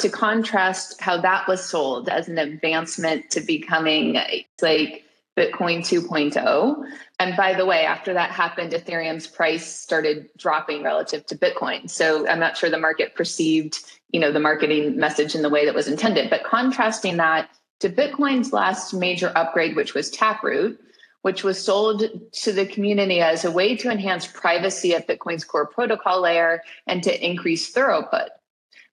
To 0.00 0.08
contrast 0.10 1.00
how 1.00 1.20
that 1.22 1.48
was 1.48 1.64
sold 1.64 2.08
as 2.08 2.28
an 2.28 2.38
advancement 2.38 3.30
to 3.30 3.40
becoming 3.40 4.20
like 4.60 5.04
Bitcoin 5.36 5.80
2.0. 5.80 6.84
And 7.18 7.36
by 7.36 7.54
the 7.54 7.66
way, 7.66 7.84
after 7.84 8.12
that 8.14 8.30
happened, 8.30 8.72
Ethereum's 8.72 9.26
price 9.26 9.66
started 9.66 10.28
dropping 10.36 10.82
relative 10.82 11.24
to 11.26 11.36
Bitcoin. 11.36 11.88
So 11.90 12.26
I'm 12.28 12.40
not 12.40 12.56
sure 12.56 12.70
the 12.70 12.78
market 12.78 13.14
perceived, 13.14 13.78
you 14.10 14.20
know, 14.20 14.32
the 14.32 14.40
marketing 14.40 14.96
message 14.96 15.34
in 15.34 15.42
the 15.42 15.50
way 15.50 15.64
that 15.64 15.74
was 15.74 15.88
intended. 15.88 16.30
But 16.30 16.44
contrasting 16.44 17.16
that 17.18 17.50
to 17.80 17.90
Bitcoin's 17.90 18.52
last 18.52 18.94
major 18.94 19.30
upgrade, 19.34 19.76
which 19.76 19.94
was 19.94 20.10
Taproot, 20.10 20.80
which 21.20 21.44
was 21.44 21.62
sold 21.62 22.04
to 22.32 22.52
the 22.52 22.66
community 22.66 23.20
as 23.20 23.44
a 23.44 23.50
way 23.50 23.76
to 23.76 23.90
enhance 23.90 24.26
privacy 24.26 24.94
at 24.94 25.08
Bitcoin's 25.08 25.44
core 25.44 25.66
protocol 25.66 26.22
layer 26.22 26.62
and 26.86 27.02
to 27.02 27.26
increase 27.26 27.74
throughput. 27.74 28.28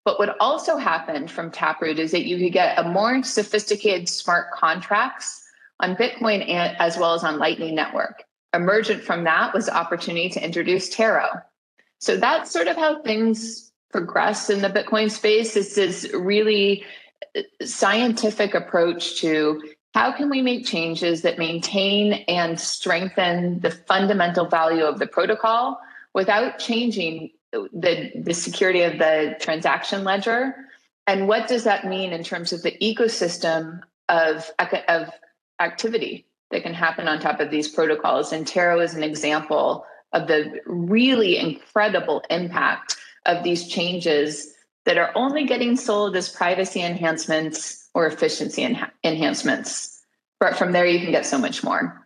But 0.05 0.19
what 0.19 0.35
also 0.39 0.77
happened 0.77 1.31
from 1.31 1.51
Taproot 1.51 1.99
is 1.99 2.11
that 2.11 2.25
you 2.25 2.37
could 2.37 2.53
get 2.53 2.77
a 2.77 2.83
more 2.83 3.23
sophisticated 3.23 4.09
smart 4.09 4.51
contracts 4.51 5.41
on 5.79 5.95
Bitcoin 5.95 6.47
and, 6.49 6.75
as 6.79 6.97
well 6.97 7.13
as 7.13 7.23
on 7.23 7.39
Lightning 7.39 7.75
Network. 7.75 8.23
Emergent 8.53 9.03
from 9.03 9.23
that 9.23 9.53
was 9.53 9.67
the 9.67 9.75
opportunity 9.75 10.29
to 10.29 10.43
introduce 10.43 10.89
Taro. 10.89 11.29
So 11.99 12.17
that's 12.17 12.51
sort 12.51 12.67
of 12.67 12.75
how 12.75 13.01
things 13.01 13.71
progress 13.91 14.49
in 14.49 14.61
the 14.61 14.69
Bitcoin 14.69 15.09
space. 15.09 15.55
Is 15.55 15.75
this 15.75 16.11
really 16.13 16.83
uh, 17.35 17.41
scientific 17.63 18.53
approach 18.53 19.21
to 19.21 19.61
how 19.93 20.11
can 20.11 20.29
we 20.29 20.41
make 20.41 20.65
changes 20.65 21.21
that 21.21 21.37
maintain 21.37 22.13
and 22.27 22.59
strengthen 22.59 23.59
the 23.61 23.71
fundamental 23.71 24.47
value 24.47 24.83
of 24.83 24.99
the 24.99 25.07
protocol 25.07 25.79
without 26.13 26.59
changing 26.59 27.29
the, 27.53 28.11
the 28.15 28.33
security 28.33 28.81
of 28.81 28.97
the 28.97 29.35
transaction 29.39 30.03
ledger? 30.03 30.55
And 31.07 31.27
what 31.27 31.47
does 31.47 31.63
that 31.65 31.85
mean 31.85 32.11
in 32.13 32.23
terms 32.23 32.53
of 32.53 32.63
the 32.63 32.75
ecosystem 32.81 33.81
of, 34.09 34.49
of 34.87 35.09
activity 35.59 36.25
that 36.51 36.63
can 36.63 36.73
happen 36.73 37.07
on 37.07 37.19
top 37.19 37.39
of 37.39 37.51
these 37.51 37.67
protocols? 37.67 38.33
And 38.33 38.47
Taro 38.47 38.79
is 38.79 38.95
an 38.95 39.03
example 39.03 39.85
of 40.11 40.27
the 40.27 40.59
really 40.65 41.37
incredible 41.37 42.23
impact 42.29 42.97
of 43.25 43.43
these 43.43 43.67
changes 43.67 44.53
that 44.85 44.97
are 44.97 45.11
only 45.15 45.45
getting 45.45 45.75
sold 45.75 46.15
as 46.15 46.29
privacy 46.29 46.81
enhancements 46.81 47.89
or 47.93 48.05
efficiency 48.05 48.63
en- 48.63 48.91
enhancements. 49.03 50.01
But 50.39 50.57
from 50.57 50.71
there, 50.71 50.85
you 50.85 50.99
can 50.99 51.11
get 51.11 51.25
so 51.25 51.37
much 51.37 51.63
more. 51.63 52.05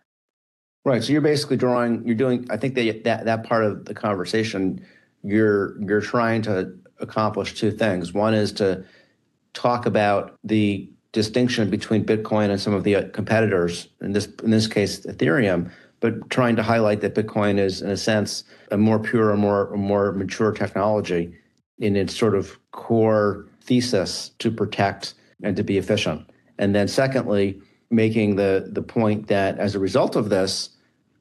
Right. 0.84 1.02
So 1.02 1.12
you're 1.12 1.20
basically 1.20 1.56
drawing. 1.56 2.06
You're 2.06 2.14
doing. 2.14 2.46
I 2.50 2.56
think 2.56 2.74
that 2.76 3.04
that 3.04 3.24
that 3.24 3.44
part 3.44 3.64
of 3.64 3.84
the 3.84 3.94
conversation, 3.94 4.86
you're 5.22 5.80
you're 5.82 6.00
trying 6.00 6.42
to 6.42 6.72
accomplish 7.00 7.54
two 7.54 7.70
things. 7.70 8.12
One 8.12 8.34
is 8.34 8.52
to 8.52 8.84
talk 9.54 9.86
about 9.86 10.36
the 10.44 10.90
distinction 11.12 11.70
between 11.70 12.04
Bitcoin 12.04 12.50
and 12.50 12.60
some 12.60 12.74
of 12.74 12.84
the 12.84 12.96
uh, 12.96 13.08
competitors. 13.10 13.88
In 14.00 14.12
this 14.12 14.26
in 14.44 14.50
this 14.50 14.66
case, 14.66 15.00
Ethereum. 15.00 15.70
But 16.00 16.30
trying 16.30 16.54
to 16.56 16.62
highlight 16.62 17.00
that 17.00 17.16
Bitcoin 17.16 17.58
is, 17.58 17.82
in 17.82 17.90
a 17.90 17.96
sense, 17.96 18.44
a 18.70 18.78
more 18.78 19.00
pure, 19.00 19.32
a 19.32 19.36
more 19.36 19.74
more 19.76 20.12
mature 20.12 20.52
technology 20.52 21.34
in 21.78 21.96
its 21.96 22.16
sort 22.16 22.34
of 22.34 22.58
core 22.70 23.46
thesis 23.62 24.30
to 24.38 24.50
protect 24.50 25.14
and 25.42 25.56
to 25.56 25.64
be 25.64 25.78
efficient. 25.78 26.28
And 26.58 26.74
then 26.74 26.88
secondly, 26.88 27.60
making 27.90 28.36
the 28.36 28.68
the 28.70 28.82
point 28.82 29.26
that 29.28 29.58
as 29.58 29.74
a 29.74 29.78
result 29.78 30.14
of 30.16 30.28
this, 30.28 30.70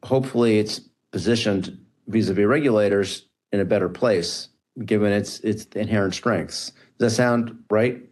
hopefully 0.03 0.59
it's 0.59 0.81
positioned 1.11 1.77
vis-a-vis 2.07 2.45
regulators 2.45 3.26
in 3.51 3.59
a 3.59 3.65
better 3.65 3.89
place 3.89 4.49
given 4.85 5.11
its 5.11 5.39
its 5.39 5.65
inherent 5.75 6.13
strengths. 6.13 6.71
Does 6.99 7.11
that 7.11 7.15
sound 7.15 7.57
right? 7.69 8.03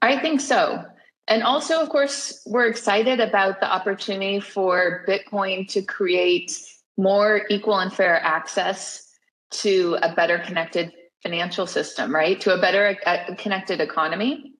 I 0.00 0.18
think 0.18 0.40
so. 0.40 0.84
And 1.28 1.42
also, 1.42 1.80
of 1.80 1.88
course, 1.88 2.42
we're 2.46 2.66
excited 2.66 3.20
about 3.20 3.60
the 3.60 3.72
opportunity 3.72 4.40
for 4.40 5.04
Bitcoin 5.08 5.68
to 5.68 5.82
create 5.82 6.52
more 6.96 7.42
equal 7.48 7.78
and 7.78 7.92
fair 7.92 8.20
access 8.22 9.08
to 9.50 9.96
a 10.02 10.14
better 10.14 10.38
connected 10.40 10.92
financial 11.22 11.66
system, 11.66 12.14
right? 12.14 12.40
To 12.40 12.54
a 12.54 12.60
better 12.60 12.98
uh, 13.06 13.34
connected 13.36 13.80
economy. 13.80 14.54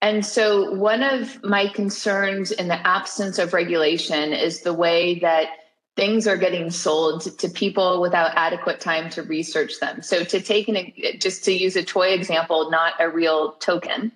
And 0.00 0.26
so, 0.26 0.72
one 0.72 1.04
of 1.04 1.42
my 1.44 1.68
concerns 1.68 2.50
in 2.50 2.66
the 2.66 2.84
absence 2.86 3.38
of 3.38 3.52
regulation 3.52 4.32
is 4.32 4.62
the 4.62 4.74
way 4.74 5.20
that 5.20 5.48
things 5.96 6.26
are 6.26 6.36
getting 6.36 6.70
sold 6.70 7.22
to 7.38 7.48
people 7.48 8.00
without 8.00 8.32
adequate 8.34 8.80
time 8.80 9.10
to 9.10 9.22
research 9.22 9.78
them. 9.80 10.02
So, 10.02 10.24
to 10.24 10.40
take 10.40 10.68
an 10.68 10.92
just 11.18 11.44
to 11.44 11.52
use 11.52 11.76
a 11.76 11.82
toy 11.82 12.08
example, 12.08 12.70
not 12.70 12.94
a 12.98 13.08
real 13.08 13.52
token, 13.52 14.12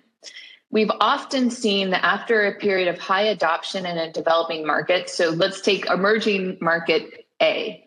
we've 0.71 0.91
often 0.99 1.49
seen 1.49 1.91
that 1.91 2.03
after 2.03 2.47
a 2.47 2.55
period 2.55 2.87
of 2.87 2.97
high 2.97 3.23
adoption 3.23 3.85
in 3.85 3.97
a 3.97 4.11
developing 4.11 4.65
market, 4.65 5.09
so 5.09 5.29
let's 5.29 5.61
take 5.61 5.85
emerging 5.89 6.57
market 6.61 7.25
A. 7.41 7.83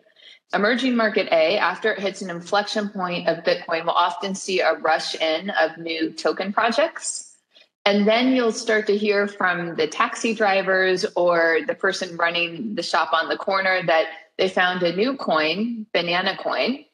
Emerging 0.53 0.97
market 0.97 1.29
A, 1.31 1.57
after 1.57 1.93
it 1.93 1.99
hits 1.99 2.21
an 2.21 2.29
inflection 2.29 2.89
point 2.89 3.29
of 3.29 3.43
Bitcoin, 3.45 3.85
will 3.85 3.91
often 3.91 4.35
see 4.35 4.59
a 4.59 4.73
rush 4.73 5.15
in 5.15 5.49
of 5.51 5.77
new 5.77 6.11
token 6.11 6.51
projects 6.51 7.30
and 7.85 8.07
then 8.07 8.33
you'll 8.33 8.51
start 8.51 8.85
to 8.87 8.97
hear 8.97 9.27
from 9.27 9.75
the 9.75 9.87
taxi 9.87 10.35
drivers 10.35 11.05
or 11.15 11.59
the 11.65 11.73
person 11.73 12.15
running 12.15 12.75
the 12.75 12.83
shop 12.83 13.11
on 13.11 13.27
the 13.27 13.37
corner 13.37 13.81
that 13.85 14.05
they 14.37 14.49
found 14.49 14.83
a 14.83 14.95
new 14.95 15.15
coin, 15.17 15.85
banana 15.93 16.37
coin, 16.37 16.85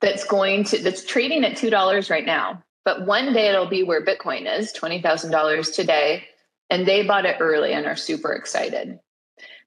that's 0.00 0.24
going 0.24 0.64
to 0.64 0.82
that's 0.82 1.04
trading 1.04 1.44
at 1.44 1.56
two 1.56 1.70
dollars 1.70 2.10
right 2.10 2.26
now. 2.26 2.62
But 2.84 3.06
one 3.06 3.32
day 3.32 3.48
it'll 3.48 3.68
be 3.68 3.84
where 3.84 4.04
Bitcoin 4.04 4.58
is, 4.58 4.72
twenty 4.72 5.00
thousand 5.00 5.30
dollars 5.30 5.70
today, 5.70 6.24
and 6.68 6.86
they 6.86 7.06
bought 7.06 7.24
it 7.24 7.36
early 7.40 7.72
and 7.72 7.86
are 7.86 7.96
super 7.96 8.32
excited. 8.32 8.98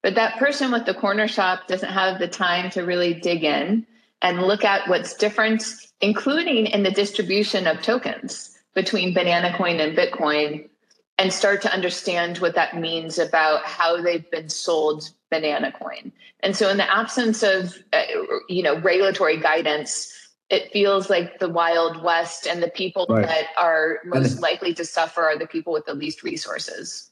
But 0.04 0.16
that 0.16 0.38
person 0.38 0.72
with 0.72 0.86
the 0.86 0.94
corner 0.94 1.28
shop 1.28 1.68
doesn't 1.68 1.90
have 1.90 2.20
the 2.20 2.28
time 2.28 2.70
to 2.72 2.84
really 2.84 3.16
dig 3.16 3.44
in 3.44 3.88
and 4.22 4.44
look 4.44 4.64
at 4.64 4.88
what's 4.88 5.16
different, 5.16 5.64
including 6.02 6.68
in 6.68 6.84
the 6.84 6.92
distribution 6.92 7.66
of 7.66 7.82
tokens 7.82 8.55
between 8.76 9.14
Banana 9.14 9.56
Coin 9.58 9.80
and 9.80 9.98
Bitcoin 9.98 10.70
and 11.18 11.32
start 11.32 11.62
to 11.62 11.74
understand 11.74 12.40
what 12.40 12.56
that 12.56 12.80
means 12.80 13.18
about 13.18 13.66
how 13.66 14.02
they've 14.02 14.30
been 14.32 14.50
sold 14.50 15.10
Banana 15.32 15.72
Coin. 15.72 16.12
And 16.42 16.56
so, 16.56 16.70
in 16.70 16.78
the 16.78 16.92
absence 16.94 17.42
of 17.42 17.76
uh, 17.94 18.04
you 18.50 18.62
know 18.62 18.80
regulatory 18.80 19.38
guidance, 19.38 20.12
it 20.50 20.72
feels 20.72 21.10
like 21.10 21.40
the 21.40 21.50
Wild 21.50 22.04
West, 22.04 22.46
and 22.46 22.62
the 22.62 22.70
people 22.70 23.08
right. 23.10 23.26
that 23.26 23.46
are 23.58 24.00
most 24.06 24.42
likely 24.42 24.74
to 24.76 24.86
suffer 24.86 25.24
are 25.24 25.38
the 25.38 25.48
people 25.48 25.74
with 25.74 25.86
the 25.86 25.96
least 25.96 26.22
resources. 26.22 27.12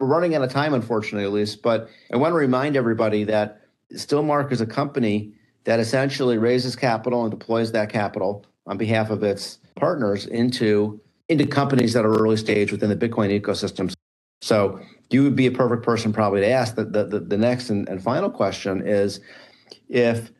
We're 0.00 0.06
running 0.06 0.34
out 0.34 0.42
of 0.42 0.50
time, 0.50 0.74
unfortunately, 0.74 1.28
Alyse. 1.28 1.60
But 1.60 1.88
I 2.12 2.16
want 2.16 2.32
to 2.32 2.36
remind 2.36 2.76
everybody 2.76 3.24
that 3.24 3.62
Stillmark 3.92 4.52
is 4.52 4.60
a 4.60 4.66
company 4.66 5.34
that 5.64 5.80
essentially 5.80 6.38
raises 6.38 6.76
capital 6.76 7.22
and 7.22 7.30
deploys 7.30 7.72
that 7.72 7.90
capital 7.90 8.46
on 8.66 8.78
behalf 8.78 9.10
of 9.10 9.22
its 9.22 9.58
partners 9.78 10.26
into 10.26 11.00
into 11.28 11.46
companies 11.46 11.92
that 11.92 12.04
are 12.06 12.14
early 12.14 12.36
stage 12.36 12.72
within 12.72 12.88
the 12.88 12.96
Bitcoin 12.96 13.38
ecosystem. 13.38 13.92
So 14.40 14.80
you 15.10 15.22
would 15.24 15.36
be 15.36 15.46
a 15.46 15.50
perfect 15.50 15.82
person 15.82 16.12
probably 16.12 16.40
to 16.40 16.48
ask. 16.48 16.74
The, 16.74 16.84
the, 16.84 17.20
the 17.20 17.36
next 17.36 17.70
and, 17.70 17.88
and 17.88 18.02
final 18.02 18.30
question 18.30 18.86
is 18.86 19.20
if 19.88 20.30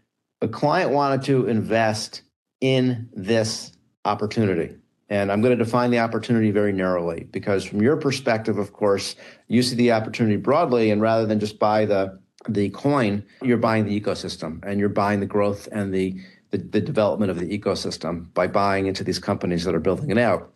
a 0.40 0.48
client 0.48 0.90
wanted 0.92 1.22
to 1.24 1.46
invest 1.46 2.22
in 2.60 3.08
this 3.12 3.72
opportunity, 4.04 4.76
and 5.10 5.30
I'm 5.30 5.42
going 5.42 5.56
to 5.56 5.62
define 5.62 5.90
the 5.90 5.98
opportunity 5.98 6.50
very 6.50 6.72
narrowly 6.72 7.28
because 7.30 7.64
from 7.64 7.82
your 7.82 7.96
perspective, 7.96 8.58
of 8.58 8.72
course, 8.72 9.16
you 9.48 9.62
see 9.62 9.76
the 9.76 9.92
opportunity 9.92 10.36
broadly, 10.36 10.90
and 10.90 11.02
rather 11.02 11.26
than 11.26 11.40
just 11.40 11.58
buy 11.58 11.84
the 11.84 12.18
the 12.48 12.70
coin, 12.70 13.24
you're 13.42 13.58
buying 13.58 13.84
the 13.84 14.00
ecosystem 14.00 14.60
and 14.64 14.78
you're 14.78 14.88
buying 14.88 15.20
the 15.20 15.26
growth 15.26 15.68
and 15.72 15.92
the 15.92 16.18
the, 16.50 16.58
the 16.58 16.80
development 16.80 17.30
of 17.30 17.38
the 17.38 17.58
ecosystem 17.58 18.32
by 18.34 18.46
buying 18.46 18.86
into 18.86 19.04
these 19.04 19.18
companies 19.18 19.64
that 19.64 19.74
are 19.74 19.80
building 19.80 20.10
it 20.10 20.18
out. 20.18 20.52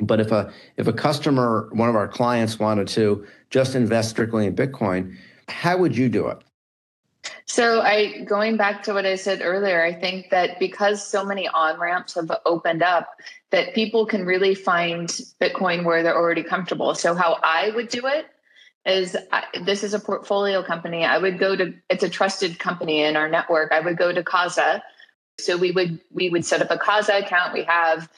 But 0.00 0.20
if 0.20 0.30
a 0.30 0.52
if 0.76 0.86
a 0.86 0.92
customer, 0.92 1.68
one 1.72 1.88
of 1.88 1.96
our 1.96 2.08
clients, 2.08 2.58
wanted 2.58 2.88
to 2.88 3.26
just 3.50 3.74
invest 3.74 4.10
strictly 4.10 4.46
in 4.46 4.54
Bitcoin, 4.54 5.16
how 5.48 5.78
would 5.78 5.96
you 5.96 6.08
do 6.08 6.28
it? 6.28 6.38
So 7.46 7.80
I 7.80 8.20
going 8.24 8.56
back 8.56 8.82
to 8.84 8.92
what 8.92 9.06
I 9.06 9.16
said 9.16 9.40
earlier, 9.42 9.82
I 9.82 9.94
think 9.94 10.30
that 10.30 10.58
because 10.58 11.06
so 11.06 11.24
many 11.24 11.48
on-ramps 11.48 12.14
have 12.14 12.30
opened 12.44 12.82
up, 12.82 13.08
that 13.50 13.74
people 13.74 14.04
can 14.04 14.26
really 14.26 14.54
find 14.54 15.08
Bitcoin 15.40 15.84
where 15.84 16.02
they're 16.02 16.16
already 16.16 16.42
comfortable. 16.42 16.94
So 16.94 17.14
how 17.14 17.38
I 17.42 17.70
would 17.74 17.88
do 17.88 18.06
it 18.06 18.26
is 18.84 19.16
I, 19.32 19.44
this 19.64 19.82
is 19.82 19.94
a 19.94 19.98
portfolio 19.98 20.62
company. 20.62 21.04
I 21.04 21.18
would 21.18 21.38
go 21.38 21.56
to 21.56 21.72
it's 21.88 22.04
a 22.04 22.08
trusted 22.08 22.58
company 22.58 23.02
in 23.02 23.16
our 23.16 23.28
network. 23.28 23.72
I 23.72 23.80
would 23.80 23.96
go 23.96 24.12
to 24.12 24.22
Casa 24.22 24.82
so 25.38 25.56
we 25.56 25.70
would 25.72 26.00
we 26.12 26.28
would 26.30 26.44
set 26.44 26.62
up 26.62 26.70
a 26.70 26.78
Casa 26.78 27.18
account. 27.18 27.52
We 27.52 27.64
have 27.64 28.08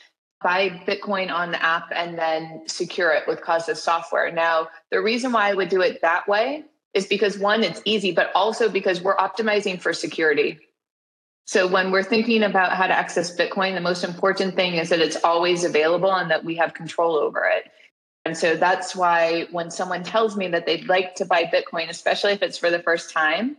buy 0.43 0.71
Bitcoin 0.87 1.33
on 1.33 1.51
the 1.51 1.63
app 1.63 1.91
and 1.95 2.17
then 2.17 2.63
secure 2.67 3.11
it 3.11 3.27
with 3.27 3.41
Casa 3.41 3.75
software. 3.75 4.31
Now, 4.31 4.69
the 4.91 5.01
reason 5.01 5.33
why 5.33 5.51
I 5.51 5.55
would 5.55 5.69
do 5.69 5.81
it 5.81 6.01
that 6.03 6.29
way 6.29 6.65
is 6.95 7.07
because 7.07 7.39
one, 7.39 7.65
it's 7.65 7.83
easy, 7.85 8.13
but 8.13 8.31
also 8.35 8.69
because 8.69 9.01
we're 9.01 9.17
optimizing 9.17 9.81
for 9.81 9.93
security. 9.93 10.59
So 11.47 11.67
when 11.67 11.91
we're 11.91 12.05
thinking 12.05 12.43
about 12.43 12.73
how 12.73 12.87
to 12.87 12.93
access 12.93 13.35
Bitcoin, 13.35 13.75
the 13.75 13.81
most 13.81 14.05
important 14.05 14.55
thing 14.55 14.75
is 14.75 14.91
that 14.91 15.01
it's 15.01 15.17
always 15.25 15.65
available 15.65 16.13
and 16.15 16.31
that 16.31 16.45
we 16.45 16.55
have 16.57 16.75
control 16.75 17.17
over 17.17 17.45
it. 17.45 17.71
And 18.25 18.37
so 18.37 18.57
that's 18.57 18.95
why 18.95 19.47
when 19.51 19.71
someone 19.71 20.05
tells 20.05 20.37
me 20.37 20.49
that 20.49 20.67
they'd 20.67 20.89
like 20.89 21.15
to 21.17 21.25
buy 21.25 21.45
Bitcoin, 21.45 21.89
especially 21.89 22.33
if 22.33 22.43
it's 22.43 22.59
for 22.59 22.71
the 22.71 22.83
first 22.83 23.11
time, 23.11 23.57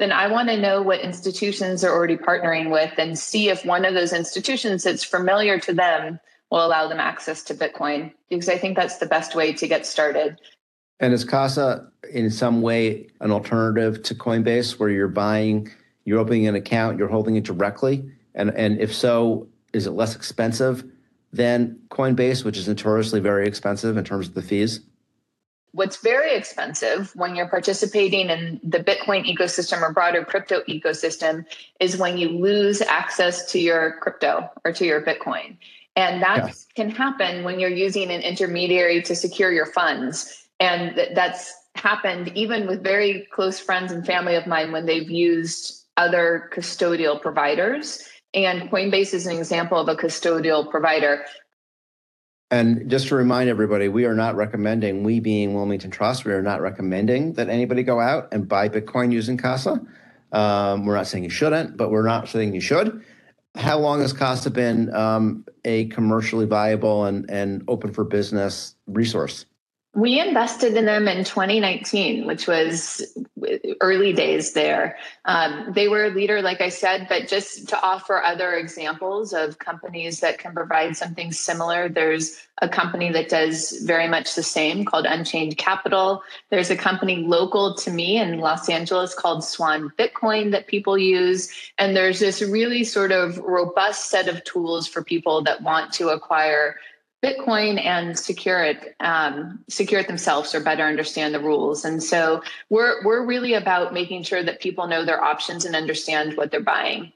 then 0.00 0.12
I 0.12 0.26
want 0.28 0.48
to 0.48 0.56
know 0.56 0.80
what 0.80 1.00
institutions 1.00 1.84
are 1.84 1.92
already 1.92 2.16
partnering 2.16 2.70
with 2.70 2.92
and 2.96 3.18
see 3.18 3.50
if 3.50 3.66
one 3.66 3.84
of 3.84 3.92
those 3.92 4.14
institutions 4.14 4.82
that's 4.82 5.04
familiar 5.04 5.60
to 5.60 5.74
them 5.74 6.18
will 6.50 6.66
allow 6.66 6.88
them 6.88 6.98
access 6.98 7.42
to 7.44 7.54
Bitcoin, 7.54 8.10
because 8.30 8.48
I 8.48 8.56
think 8.56 8.76
that's 8.76 8.96
the 8.96 9.06
best 9.06 9.36
way 9.36 9.52
to 9.52 9.68
get 9.68 9.86
started. 9.86 10.40
And 10.98 11.12
is 11.12 11.22
Casa 11.22 11.86
in 12.12 12.30
some 12.30 12.62
way 12.62 13.08
an 13.20 13.30
alternative 13.30 14.02
to 14.04 14.14
Coinbase 14.14 14.78
where 14.78 14.88
you're 14.88 15.06
buying, 15.06 15.70
you're 16.04 16.18
opening 16.18 16.46
an 16.48 16.54
account, 16.54 16.98
you're 16.98 17.08
holding 17.08 17.36
it 17.36 17.44
directly? 17.44 18.10
And, 18.34 18.50
and 18.56 18.80
if 18.80 18.94
so, 18.94 19.48
is 19.74 19.86
it 19.86 19.90
less 19.90 20.16
expensive 20.16 20.82
than 21.32 21.78
Coinbase, 21.90 22.42
which 22.44 22.56
is 22.56 22.66
notoriously 22.66 23.20
very 23.20 23.46
expensive 23.46 23.96
in 23.96 24.04
terms 24.04 24.28
of 24.28 24.34
the 24.34 24.42
fees? 24.42 24.80
What's 25.72 25.98
very 25.98 26.34
expensive 26.34 27.12
when 27.14 27.36
you're 27.36 27.48
participating 27.48 28.28
in 28.28 28.60
the 28.64 28.80
Bitcoin 28.80 29.24
ecosystem 29.24 29.82
or 29.82 29.92
broader 29.92 30.24
crypto 30.24 30.62
ecosystem 30.68 31.44
is 31.78 31.96
when 31.96 32.18
you 32.18 32.30
lose 32.30 32.82
access 32.82 33.50
to 33.52 33.60
your 33.60 33.98
crypto 34.00 34.50
or 34.64 34.72
to 34.72 34.84
your 34.84 35.00
Bitcoin. 35.00 35.56
And 35.96 36.22
that 36.22 36.56
can 36.74 36.90
happen 36.90 37.44
when 37.44 37.60
you're 37.60 37.70
using 37.70 38.10
an 38.10 38.22
intermediary 38.22 39.02
to 39.02 39.14
secure 39.14 39.52
your 39.52 39.66
funds. 39.66 40.48
And 40.58 40.98
that's 41.14 41.54
happened 41.76 42.32
even 42.34 42.66
with 42.66 42.82
very 42.82 43.28
close 43.32 43.60
friends 43.60 43.92
and 43.92 44.04
family 44.04 44.34
of 44.34 44.46
mine 44.46 44.72
when 44.72 44.86
they've 44.86 45.10
used 45.10 45.86
other 45.96 46.50
custodial 46.52 47.20
providers. 47.20 48.02
And 48.34 48.70
Coinbase 48.70 49.14
is 49.14 49.26
an 49.26 49.36
example 49.36 49.78
of 49.78 49.88
a 49.88 49.96
custodial 49.96 50.68
provider. 50.70 51.24
And 52.50 52.90
just 52.90 53.08
to 53.08 53.14
remind 53.14 53.48
everybody, 53.48 53.88
we 53.88 54.06
are 54.06 54.14
not 54.14 54.34
recommending, 54.34 55.04
we 55.04 55.20
being 55.20 55.54
Wilmington 55.54 55.90
Trust, 55.90 56.24
we 56.24 56.32
are 56.32 56.42
not 56.42 56.60
recommending 56.60 57.34
that 57.34 57.48
anybody 57.48 57.84
go 57.84 58.00
out 58.00 58.28
and 58.32 58.48
buy 58.48 58.68
Bitcoin 58.68 59.12
using 59.12 59.36
Casa. 59.36 59.80
Um, 60.32 60.84
we're 60.84 60.96
not 60.96 61.06
saying 61.06 61.22
you 61.24 61.30
shouldn't, 61.30 61.76
but 61.76 61.90
we're 61.90 62.06
not 62.06 62.28
saying 62.28 62.54
you 62.54 62.60
should. 62.60 63.04
How 63.54 63.78
long 63.78 64.00
has 64.00 64.12
Casa 64.12 64.50
been 64.50 64.92
um, 64.94 65.44
a 65.64 65.86
commercially 65.86 66.46
viable 66.46 67.04
and, 67.04 67.28
and 67.30 67.62
open 67.68 67.92
for 67.92 68.04
business 68.04 68.74
resource? 68.86 69.46
We 69.92 70.20
invested 70.20 70.76
in 70.76 70.84
them 70.84 71.08
in 71.08 71.24
2019, 71.24 72.24
which 72.24 72.46
was 72.46 73.02
early 73.80 74.12
days 74.12 74.52
there. 74.52 74.96
Um, 75.24 75.72
they 75.74 75.88
were 75.88 76.04
a 76.04 76.10
leader, 76.10 76.42
like 76.42 76.60
I 76.60 76.68
said, 76.68 77.06
but 77.08 77.26
just 77.26 77.68
to 77.70 77.82
offer 77.82 78.22
other 78.22 78.54
examples 78.54 79.32
of 79.32 79.58
companies 79.58 80.20
that 80.20 80.38
can 80.38 80.54
provide 80.54 80.96
something 80.96 81.32
similar, 81.32 81.88
there's 81.88 82.40
a 82.62 82.68
company 82.68 83.10
that 83.10 83.28
does 83.28 83.80
very 83.84 84.06
much 84.06 84.36
the 84.36 84.44
same 84.44 84.84
called 84.84 85.06
Unchained 85.06 85.56
Capital. 85.56 86.22
There's 86.50 86.70
a 86.70 86.76
company 86.76 87.24
local 87.26 87.74
to 87.76 87.90
me 87.90 88.18
in 88.18 88.38
Los 88.38 88.68
Angeles 88.68 89.12
called 89.12 89.42
Swan 89.42 89.90
Bitcoin 89.98 90.52
that 90.52 90.68
people 90.68 90.98
use. 90.98 91.50
And 91.78 91.96
there's 91.96 92.20
this 92.20 92.42
really 92.42 92.84
sort 92.84 93.10
of 93.10 93.38
robust 93.38 94.08
set 94.08 94.28
of 94.28 94.44
tools 94.44 94.86
for 94.86 95.02
people 95.02 95.42
that 95.42 95.62
want 95.62 95.92
to 95.94 96.10
acquire 96.10 96.76
Bitcoin 97.22 97.84
and 97.84 98.18
secure 98.18 98.64
it, 98.64 98.96
um, 99.00 99.62
secure 99.68 100.00
it 100.00 100.06
themselves 100.06 100.54
or 100.54 100.60
better 100.60 100.84
understand 100.84 101.34
the 101.34 101.40
rules. 101.40 101.84
And 101.84 102.02
so 102.02 102.42
we're 102.70 103.04
we're 103.04 103.24
really 103.24 103.54
about 103.54 103.92
making 103.92 104.22
sure 104.22 104.42
that 104.42 104.60
people 104.60 104.86
know 104.86 105.04
their 105.04 105.22
options 105.22 105.64
and 105.64 105.76
understand 105.76 106.36
what 106.36 106.50
they're 106.50 106.60
buying. 106.60 107.12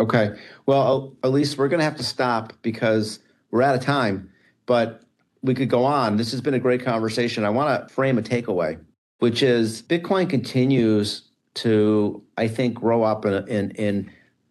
Okay. 0.00 0.30
Well, 0.66 1.16
Alyse, 1.22 1.58
we're 1.58 1.68
going 1.68 1.80
to 1.80 1.84
have 1.84 1.96
to 1.96 2.04
stop 2.04 2.52
because 2.62 3.18
we're 3.50 3.62
out 3.62 3.74
of 3.74 3.80
time, 3.80 4.30
but 4.66 5.02
we 5.42 5.54
could 5.54 5.68
go 5.68 5.84
on. 5.84 6.16
This 6.16 6.30
has 6.30 6.40
been 6.40 6.54
a 6.54 6.60
great 6.60 6.84
conversation. 6.84 7.44
I 7.44 7.50
want 7.50 7.88
to 7.88 7.92
frame 7.92 8.18
a 8.18 8.22
takeaway, 8.22 8.78
which 9.18 9.42
is 9.42 9.82
Bitcoin 9.82 10.30
continues 10.30 11.22
to, 11.54 12.22
I 12.36 12.46
think, 12.46 12.74
grow 12.74 13.02
up 13.02 13.24
in, 13.24 13.48
in, 13.48 13.70
in 13.72 14.10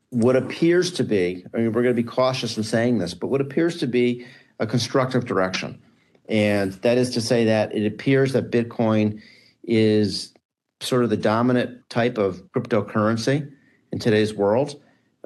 what 0.10 0.36
appears 0.36 0.92
to 0.94 1.04
be, 1.04 1.46
I 1.54 1.58
mean, 1.58 1.68
we're 1.68 1.84
going 1.84 1.96
to 1.96 2.02
be 2.02 2.08
cautious 2.08 2.58
in 2.58 2.64
saying 2.64 2.98
this, 2.98 3.14
but 3.14 3.28
what 3.28 3.40
appears 3.40 3.78
to 3.78 3.88
be 3.88 4.26
a 4.60 4.68
constructive 4.68 5.26
direction. 5.26 5.82
And 6.30 6.74
that 6.74 6.98
is 6.98 7.12
to 7.12 7.22
say 7.22 7.46
that 7.46 7.74
it 7.74 7.86
appears 7.86 8.34
that 8.34 8.52
Bitcoin 8.52 9.22
is 9.64 10.34
sort 10.82 11.04
of 11.04 11.10
the 11.10 11.18
dominant 11.18 11.90
type 11.90 12.18
of 12.18 12.42
cryptocurrency 12.52 13.50
in 13.92 14.00
today's 14.00 14.34
world. 14.34 14.82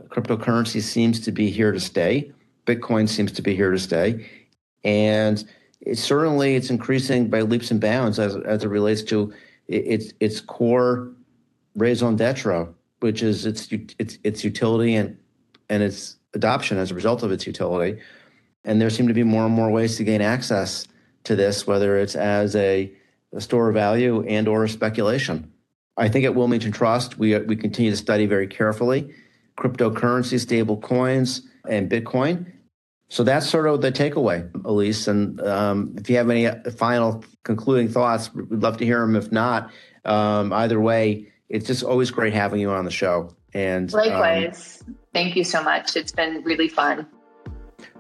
Cryptocurrency 0.10 0.82
seems 0.82 1.20
to 1.22 1.32
be 1.32 1.50
here 1.50 1.72
to 1.72 1.80
stay. 1.80 2.32
Bitcoin 2.66 3.10
seems 3.10 3.32
to 3.34 3.42
be 3.42 3.56
here 3.56 3.72
to 3.72 3.80
stay. 3.80 4.30
And 4.84 5.44
it's 5.82 6.02
certainly 6.02 6.56
it's 6.56 6.70
increasing 6.70 7.30
by 7.30 7.42
leaps 7.42 7.72
and 7.72 7.82
bounds 7.82 8.20
as, 8.20 8.36
as 8.36 8.64
it 8.64 8.68
relates 8.68 9.02
to 9.04 9.34
its 9.68 10.14
its 10.20 10.42
core 10.42 11.12
raison 11.76 12.16
d'etre, 12.16 12.68
which 13.00 13.24
is 13.24 13.46
its 13.46 13.68
its 13.98 14.18
its 14.24 14.44
utility 14.44 14.96
and 14.96 15.18
and 15.70 15.82
its 15.82 16.18
adoption 16.34 16.78
as 16.78 16.92
a 16.92 16.96
result 16.96 17.24
of 17.24 17.32
its 17.32 17.48
utility 17.48 18.00
and 18.64 18.82
there 18.82 18.90
seem 18.90 19.08
to 19.08 19.14
be 19.14 19.24
more 19.24 19.46
and 19.46 19.54
more 19.54 19.70
ways 19.70 19.98
to 19.98 20.04
gain 20.04 20.22
access 20.22 20.88
to 21.24 21.36
this, 21.36 21.66
whether 21.68 21.98
it's 21.98 22.16
as 22.16 22.56
a, 22.56 22.92
a 23.34 23.42
store 23.42 23.70
of 23.70 23.74
value 23.74 24.24
and 24.28 24.48
or 24.48 24.64
a 24.64 24.70
speculation. 24.70 25.52
I 25.98 26.10
think 26.10 26.26
at 26.26 26.36
Wilmington 26.36 26.72
Trust, 26.72 27.18
we, 27.18 27.38
we 27.40 27.56
continue 27.56 27.92
to 27.92 27.98
study 27.98 28.26
very 28.26 28.48
carefully 28.48 29.14
cryptocurrency, 29.58 30.40
stable 30.40 30.78
coins, 30.78 31.48
and 31.68 31.90
Bitcoin. 31.90 32.52
So 33.10 33.24
that's 33.24 33.48
sort 33.48 33.68
of 33.68 33.82
the 33.82 33.92
takeaway, 33.92 34.50
Alyse. 34.52 35.08
And 35.08 35.40
um, 35.42 35.96
if 35.98 36.10
you 36.10 36.16
have 36.16 36.30
any 36.30 36.50
final 36.72 37.24
concluding 37.44 37.90
thoughts, 37.90 38.34
we'd 38.34 38.64
love 38.64 38.78
to 38.78 38.86
hear 38.86 39.02
them. 39.02 39.16
If 39.16 39.32
not, 39.32 39.70
um, 40.06 40.54
either 40.54 40.80
way, 40.80 41.28
it's 41.50 41.68
just 41.68 41.84
always 41.84 42.10
great 42.10 42.34
having 42.34 42.62
you 42.62 42.72
on 42.72 42.86
the 42.86 42.92
show. 42.92 43.36
And 43.54 43.94
um, 43.94 44.00
likewise, 44.00 44.82
um, 44.88 44.96
thank 45.14 45.36
you 45.36 45.44
so 45.44 45.62
much. 45.62 45.98
It's 45.98 46.14
been 46.14 46.42
really 46.44 46.70
fun. 46.70 47.06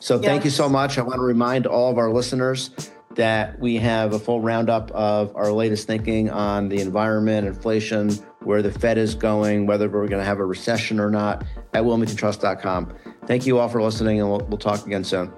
So 0.01 0.17
thank 0.17 0.43
you 0.43 0.49
so 0.49 0.67
much. 0.67 0.97
I 0.97 1.03
want 1.03 1.19
to 1.19 1.23
remind 1.23 1.67
all 1.67 1.91
of 1.91 1.99
our 1.99 2.09
listeners 2.09 2.71
that 3.11 3.59
we 3.59 3.75
have 3.75 4.13
a 4.13 4.19
full 4.19 4.41
roundup 4.41 4.89
of 4.91 5.35
our 5.35 5.51
latest 5.51 5.85
thinking 5.85 6.29
on 6.31 6.69
the 6.69 6.81
environment, 6.81 7.45
inflation, 7.45 8.09
where 8.39 8.63
the 8.63 8.71
Fed 8.71 8.97
is 8.97 9.13
going, 9.13 9.67
whether 9.67 9.87
we're 9.87 10.07
going 10.07 10.19
to 10.19 10.25
have 10.25 10.39
a 10.39 10.45
recession 10.45 10.99
or 10.99 11.11
not 11.11 11.45
at 11.73 11.83
wilmingtontrust.com. 11.83 12.93
Thank 13.27 13.45
you 13.45 13.59
all 13.59 13.69
for 13.69 13.81
listening, 13.81 14.19
and 14.19 14.27
we'll, 14.27 14.39
we'll 14.47 14.57
talk 14.57 14.87
again 14.87 15.03
soon. 15.03 15.31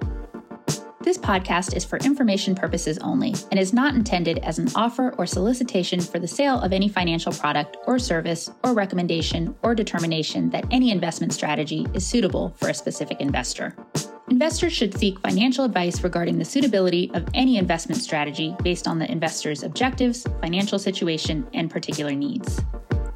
This 1.04 1.18
podcast 1.18 1.76
is 1.76 1.84
for 1.84 1.98
information 1.98 2.54
purposes 2.54 2.96
only 3.00 3.34
and 3.50 3.60
is 3.60 3.74
not 3.74 3.94
intended 3.94 4.38
as 4.38 4.58
an 4.58 4.70
offer 4.74 5.14
or 5.18 5.26
solicitation 5.26 6.00
for 6.00 6.18
the 6.18 6.26
sale 6.26 6.58
of 6.58 6.72
any 6.72 6.88
financial 6.88 7.30
product 7.30 7.76
or 7.86 7.98
service 7.98 8.50
or 8.62 8.72
recommendation 8.72 9.54
or 9.62 9.74
determination 9.74 10.48
that 10.48 10.64
any 10.70 10.90
investment 10.90 11.34
strategy 11.34 11.86
is 11.92 12.06
suitable 12.06 12.56
for 12.56 12.70
a 12.70 12.74
specific 12.74 13.20
investor. 13.20 13.76
Investors 14.30 14.72
should 14.72 14.96
seek 14.96 15.20
financial 15.20 15.66
advice 15.66 16.02
regarding 16.02 16.38
the 16.38 16.44
suitability 16.46 17.10
of 17.12 17.28
any 17.34 17.58
investment 17.58 18.00
strategy 18.00 18.56
based 18.62 18.88
on 18.88 18.98
the 18.98 19.10
investor's 19.12 19.62
objectives, 19.62 20.26
financial 20.40 20.78
situation, 20.78 21.46
and 21.52 21.70
particular 21.70 22.12
needs. 22.12 22.62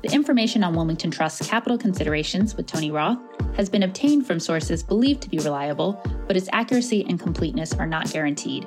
The 0.01 0.13
information 0.13 0.63
on 0.63 0.75
Wilmington 0.75 1.11
Trust's 1.11 1.49
capital 1.49 1.77
considerations 1.77 2.55
with 2.55 2.67
Tony 2.67 2.93
Roth 2.93 3.19
has 3.57 3.69
been 3.69 3.83
obtained 3.83 4.27
from 4.27 4.39
sources 4.39 4.81
believed 4.81 5.23
to 5.23 5.29
be 5.29 5.39
reliable, 5.39 6.01
but 6.29 6.37
its 6.37 6.49
accuracy 6.53 7.05
and 7.09 7.19
completeness 7.19 7.73
are 7.75 7.87
not 7.87 8.11
guaranteed. 8.13 8.67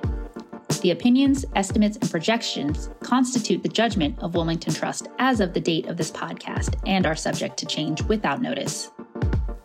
The 0.81 0.91
opinions, 0.91 1.45
estimates, 1.55 1.97
and 1.97 2.11
projections 2.11 2.89
constitute 3.01 3.63
the 3.63 3.69
judgment 3.69 4.19
of 4.19 4.35
Wilmington 4.35 4.73
Trust 4.73 5.07
as 5.19 5.39
of 5.39 5.53
the 5.53 5.61
date 5.61 5.85
of 5.85 5.95
this 5.95 6.11
podcast 6.11 6.75
and 6.85 7.05
are 7.05 7.15
subject 7.15 7.55
to 7.57 7.65
change 7.65 8.01
without 8.03 8.41
notice. 8.41 8.89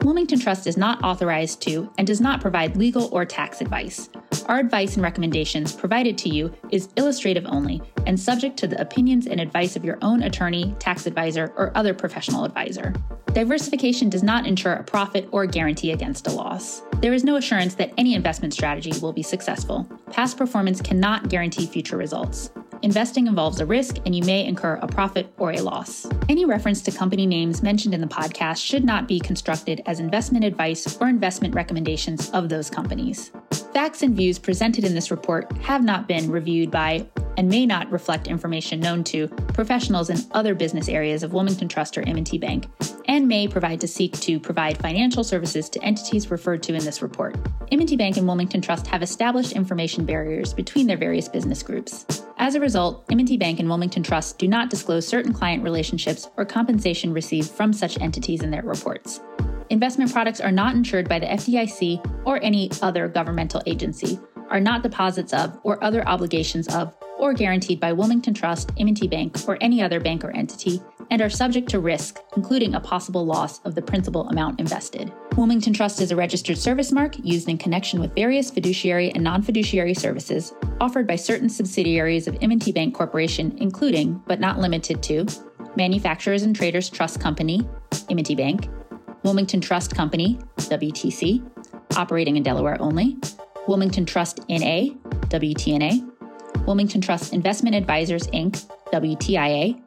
Wilmington 0.03 0.39
Trust 0.39 0.69
is 0.69 0.77
not 0.77 1.03
authorized 1.03 1.63
to 1.63 1.91
and 1.99 2.07
does 2.07 2.21
not 2.21 2.41
provide 2.41 2.77
legal 2.77 3.09
or 3.13 3.25
tax 3.25 3.61
advice. 3.61 4.09
Our 4.47 4.59
advice 4.59 4.95
and 4.95 5.03
recommendations 5.03 5.73
provided 5.73 6.17
to 6.19 6.29
you 6.29 6.53
is 6.71 6.89
illustrative 6.97 7.45
only 7.47 7.83
and 8.07 8.19
subject 8.19 8.57
to 8.59 8.69
the 8.69 8.81
opinions 8.81 9.27
and 9.27 9.41
advice 9.41 9.75
of 9.75 9.85
your 9.85 9.99
own 10.03 10.23
attorney, 10.23 10.75
tax 10.79 11.07
advisor, 11.07 11.53
or 11.57 11.73
other 11.75 11.93
professional 11.93 12.45
advisor. 12.45 12.95
Diversification 13.33 14.09
does 14.09 14.23
not 14.23 14.47
ensure 14.47 14.75
a 14.75 14.85
profit 14.85 15.29
or 15.33 15.47
guarantee 15.47 15.91
against 15.91 16.27
a 16.27 16.31
loss. 16.31 16.83
There 17.01 17.13
is 17.13 17.25
no 17.25 17.37
assurance 17.37 17.75
that 17.75 17.93
any 17.99 18.15
investment 18.15 18.55
strategy 18.55 18.93
will 19.03 19.13
be 19.13 19.23
successful. 19.23 19.87
Past 20.11 20.39
performance 20.39 20.81
cannot 20.81 21.29
guarantee 21.29 21.67
future 21.67 21.97
results. 21.97 22.51
Investing 22.83 23.27
involves 23.27 23.61
a 23.61 23.67
risk, 23.67 23.97
and 24.05 24.15
you 24.15 24.23
may 24.25 24.45
incur 24.45 24.75
a 24.83 24.87
profit 24.87 25.33
or 25.39 25.53
a 25.53 25.61
loss. 25.61 26.07
Any 26.29 26.45
reference 26.45 26.83
to 26.83 26.93
company 26.93 27.27
names 27.27 27.63
mentioned 27.63 27.95
in 27.95 28.01
the 28.01 28.07
podcast 28.07 28.65
should 28.65 28.85
not 28.85 29.09
be 29.09 29.19
constructed 29.19 29.83
as 29.87 30.01
investment 30.01 30.45
advice 30.45 30.97
or 31.01 31.09
investment 31.09 31.55
recommendations 31.55 32.31
of 32.31 32.49
those 32.49 32.69
companies. 32.71 33.33
Facts 33.73 34.03
and 34.03 34.15
views 34.15 34.39
presented 34.39 34.85
in 34.85 34.95
this 34.95 35.11
report 35.11 35.51
have 35.59 35.83
not 35.83 36.07
been 36.07 36.31
reviewed 36.31 36.71
by 36.71 37.07
and 37.37 37.49
may 37.49 37.67
not 37.67 37.91
reflect 37.91 38.27
information 38.27 38.81
known 38.81 39.05
to 39.05 39.29
professionals 39.29 40.11
in 40.11 40.19
other 40.33 40.55
business 40.55 40.89
areas 40.89 41.23
of 41.23 41.33
Wilmington 41.33 41.69
Trust 41.69 41.99
or 41.99 42.09
M&T 42.09 42.39
Bank, 42.39 42.67
and 43.09 43.29
may 43.29 43.47
provide 43.47 43.81
to 43.81 43.89
seek 43.89 44.13
to 44.21 44.41
provide 44.41 44.79
financial 44.79 45.23
services 45.23 45.69
to 45.71 45.83
entities 45.83 46.31
referred 46.31 46.63
to 46.65 46.75
in 46.75 46.85
this 46.85 47.03
report. 47.03 47.37
M&T 47.71 47.97
Bank 47.97 48.17
and 48.17 48.27
Wilmington 48.27 48.61
Trust 48.61 48.87
have 48.87 49.03
established 49.03 49.53
information 49.53 50.05
barriers 50.05 50.55
between 50.55 50.87
their 50.87 50.97
various 50.97 51.29
business 51.29 51.63
groups. 51.63 52.23
As 52.39 52.55
a 52.55 52.61
result, 52.67 53.05
M&T 53.13 53.37
Bank 53.37 53.61
and 53.61 53.69
Wilmington 53.69 54.03
Trust 54.03 54.39
do 54.39 54.49
not 54.49 54.71
disclose 54.71 55.07
certain 55.07 55.33
client 55.33 55.63
relationships 55.63 56.29
or 56.37 56.45
compensation 56.45 57.13
received 57.13 57.49
from 57.49 57.73
such 57.73 57.97
entities 58.01 58.43
in 58.43 58.51
their 58.51 58.65
reports. 58.65 59.21
Investment 59.71 60.13
products 60.13 60.41
are 60.41 60.51
not 60.51 60.75
insured 60.75 61.09
by 61.09 61.21
the 61.21 61.27
FDIC 61.27 62.25
or 62.25 62.43
any 62.43 62.69
other 62.83 63.07
governmental 63.07 63.63
agency, 63.67 64.19
are 64.51 64.59
not 64.59 64.83
deposits 64.83 65.33
of 65.33 65.57
or 65.63 65.83
other 65.85 66.05
obligations 66.09 66.67
of 66.75 66.93
or 67.19 67.33
guaranteed 67.33 67.81
by 67.81 67.93
Wilmington 67.93 68.35
Trust, 68.35 68.73
M&T 68.79 69.09
Bank, 69.09 69.37
or 69.49 69.59
any 69.61 69.83
other 69.83 70.01
bank 70.01 70.25
or 70.25 70.31
entity, 70.31 70.81
and 71.11 71.23
are 71.23 71.31
subject 71.31 71.69
to 71.71 71.79
risk, 71.79 72.21
including 72.37 72.75
a 72.75 72.81
possible 72.81 73.25
loss 73.25 73.61
of 73.61 73.75
the 73.75 73.83
principal 73.83 74.29
amount 74.29 74.61
invested. 74.61 75.13
Wilmington 75.37 75.73
Trust 75.73 76.01
is 76.01 76.11
a 76.11 76.17
registered 76.17 76.59
service 76.59 76.93
mark 76.93 77.17
used 77.23 77.49
in 77.49 77.59
connection 77.59 78.01
with 78.01 78.15
various 78.15 78.51
fiduciary 78.51 79.11
and 79.13 79.23
non-fiduciary 79.23 79.95
services 79.95 80.55
offered 80.81 81.07
by 81.07 81.17
certain 81.17 81.49
subsidiaries 81.49 82.27
of 82.27 82.37
M&T 82.43 82.73
Bank 82.73 82.95
Corporation, 82.95 83.57
including, 83.59 84.23
but 84.27 84.41
not 84.41 84.59
limited 84.59 85.03
to, 85.05 85.27
Manufacturers 85.77 86.43
and 86.43 86.57
Traders 86.57 86.89
Trust 86.89 87.21
Company, 87.21 87.69
M&T 88.11 88.35
Bank, 88.35 88.69
Wilmington 89.23 89.61
Trust 89.61 89.95
Company, 89.95 90.39
WTC, 90.57 91.45
operating 91.97 92.37
in 92.37 92.43
Delaware 92.43 92.81
only, 92.81 93.17
Wilmington 93.67 94.07
Trust 94.07 94.41
NA, 94.49 94.95
WTNA, 95.29 96.06
Wilmington 96.67 97.01
Trust 97.01 97.33
Investment 97.33 97.77
Advisors 97.77 98.27
Inc., 98.29 98.67
WTIA, 98.93 99.81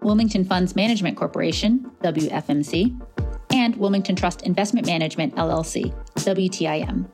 Wilmington 0.00 0.44
Funds 0.44 0.74
Management 0.74 1.16
Corporation, 1.16 1.90
WFMC, 2.02 2.98
and 3.52 3.76
Wilmington 3.76 4.16
Trust 4.16 4.42
Investment 4.42 4.86
Management, 4.86 5.34
LLC, 5.36 5.94
WTIM. 6.16 7.06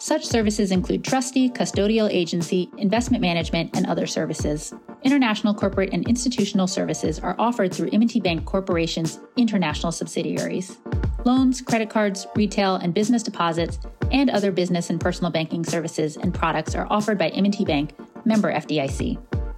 Such 0.00 0.24
services 0.24 0.70
include 0.70 1.04
trustee, 1.04 1.50
custodial 1.50 2.10
agency, 2.10 2.70
investment 2.78 3.20
management, 3.20 3.76
and 3.76 3.86
other 3.86 4.06
services. 4.06 4.72
International 5.02 5.54
corporate 5.54 5.90
and 5.92 6.06
institutional 6.08 6.66
services 6.66 7.20
are 7.20 7.36
offered 7.38 7.72
through 7.72 7.90
M&T 7.92 8.20
Bank 8.20 8.44
Corporation's 8.44 9.20
international 9.36 9.92
subsidiaries. 9.92 10.78
Loans, 11.24 11.60
credit 11.60 11.90
cards, 11.90 12.26
retail 12.34 12.76
and 12.76 12.94
business 12.94 13.22
deposits, 13.22 13.78
and 14.10 14.30
other 14.30 14.50
business 14.50 14.90
and 14.90 15.00
personal 15.00 15.30
banking 15.30 15.64
services 15.64 16.16
and 16.16 16.34
products 16.34 16.74
are 16.74 16.86
offered 16.90 17.18
by 17.18 17.28
M&T 17.28 17.64
Bank, 17.64 17.94
member 18.28 18.52
FDIC. 18.52 19.14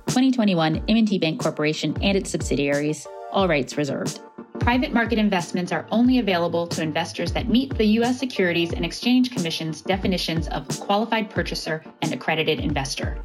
2021 0.06 0.82
M&T 0.88 1.18
Bank 1.18 1.42
Corporation 1.42 1.96
and 2.02 2.16
its 2.16 2.30
subsidiaries, 2.30 3.06
all 3.32 3.46
rights 3.46 3.76
reserved. 3.76 4.20
Private 4.60 4.92
market 4.92 5.18
investments 5.18 5.72
are 5.72 5.86
only 5.90 6.18
available 6.18 6.66
to 6.68 6.82
investors 6.82 7.32
that 7.32 7.48
meet 7.48 7.76
the 7.76 7.84
U.S. 7.98 8.18
Securities 8.18 8.72
and 8.72 8.84
Exchange 8.84 9.30
Commission's 9.30 9.82
definitions 9.82 10.48
of 10.48 10.68
qualified 10.80 11.30
purchaser 11.30 11.82
and 12.02 12.12
accredited 12.12 12.60
investor. 12.60 13.24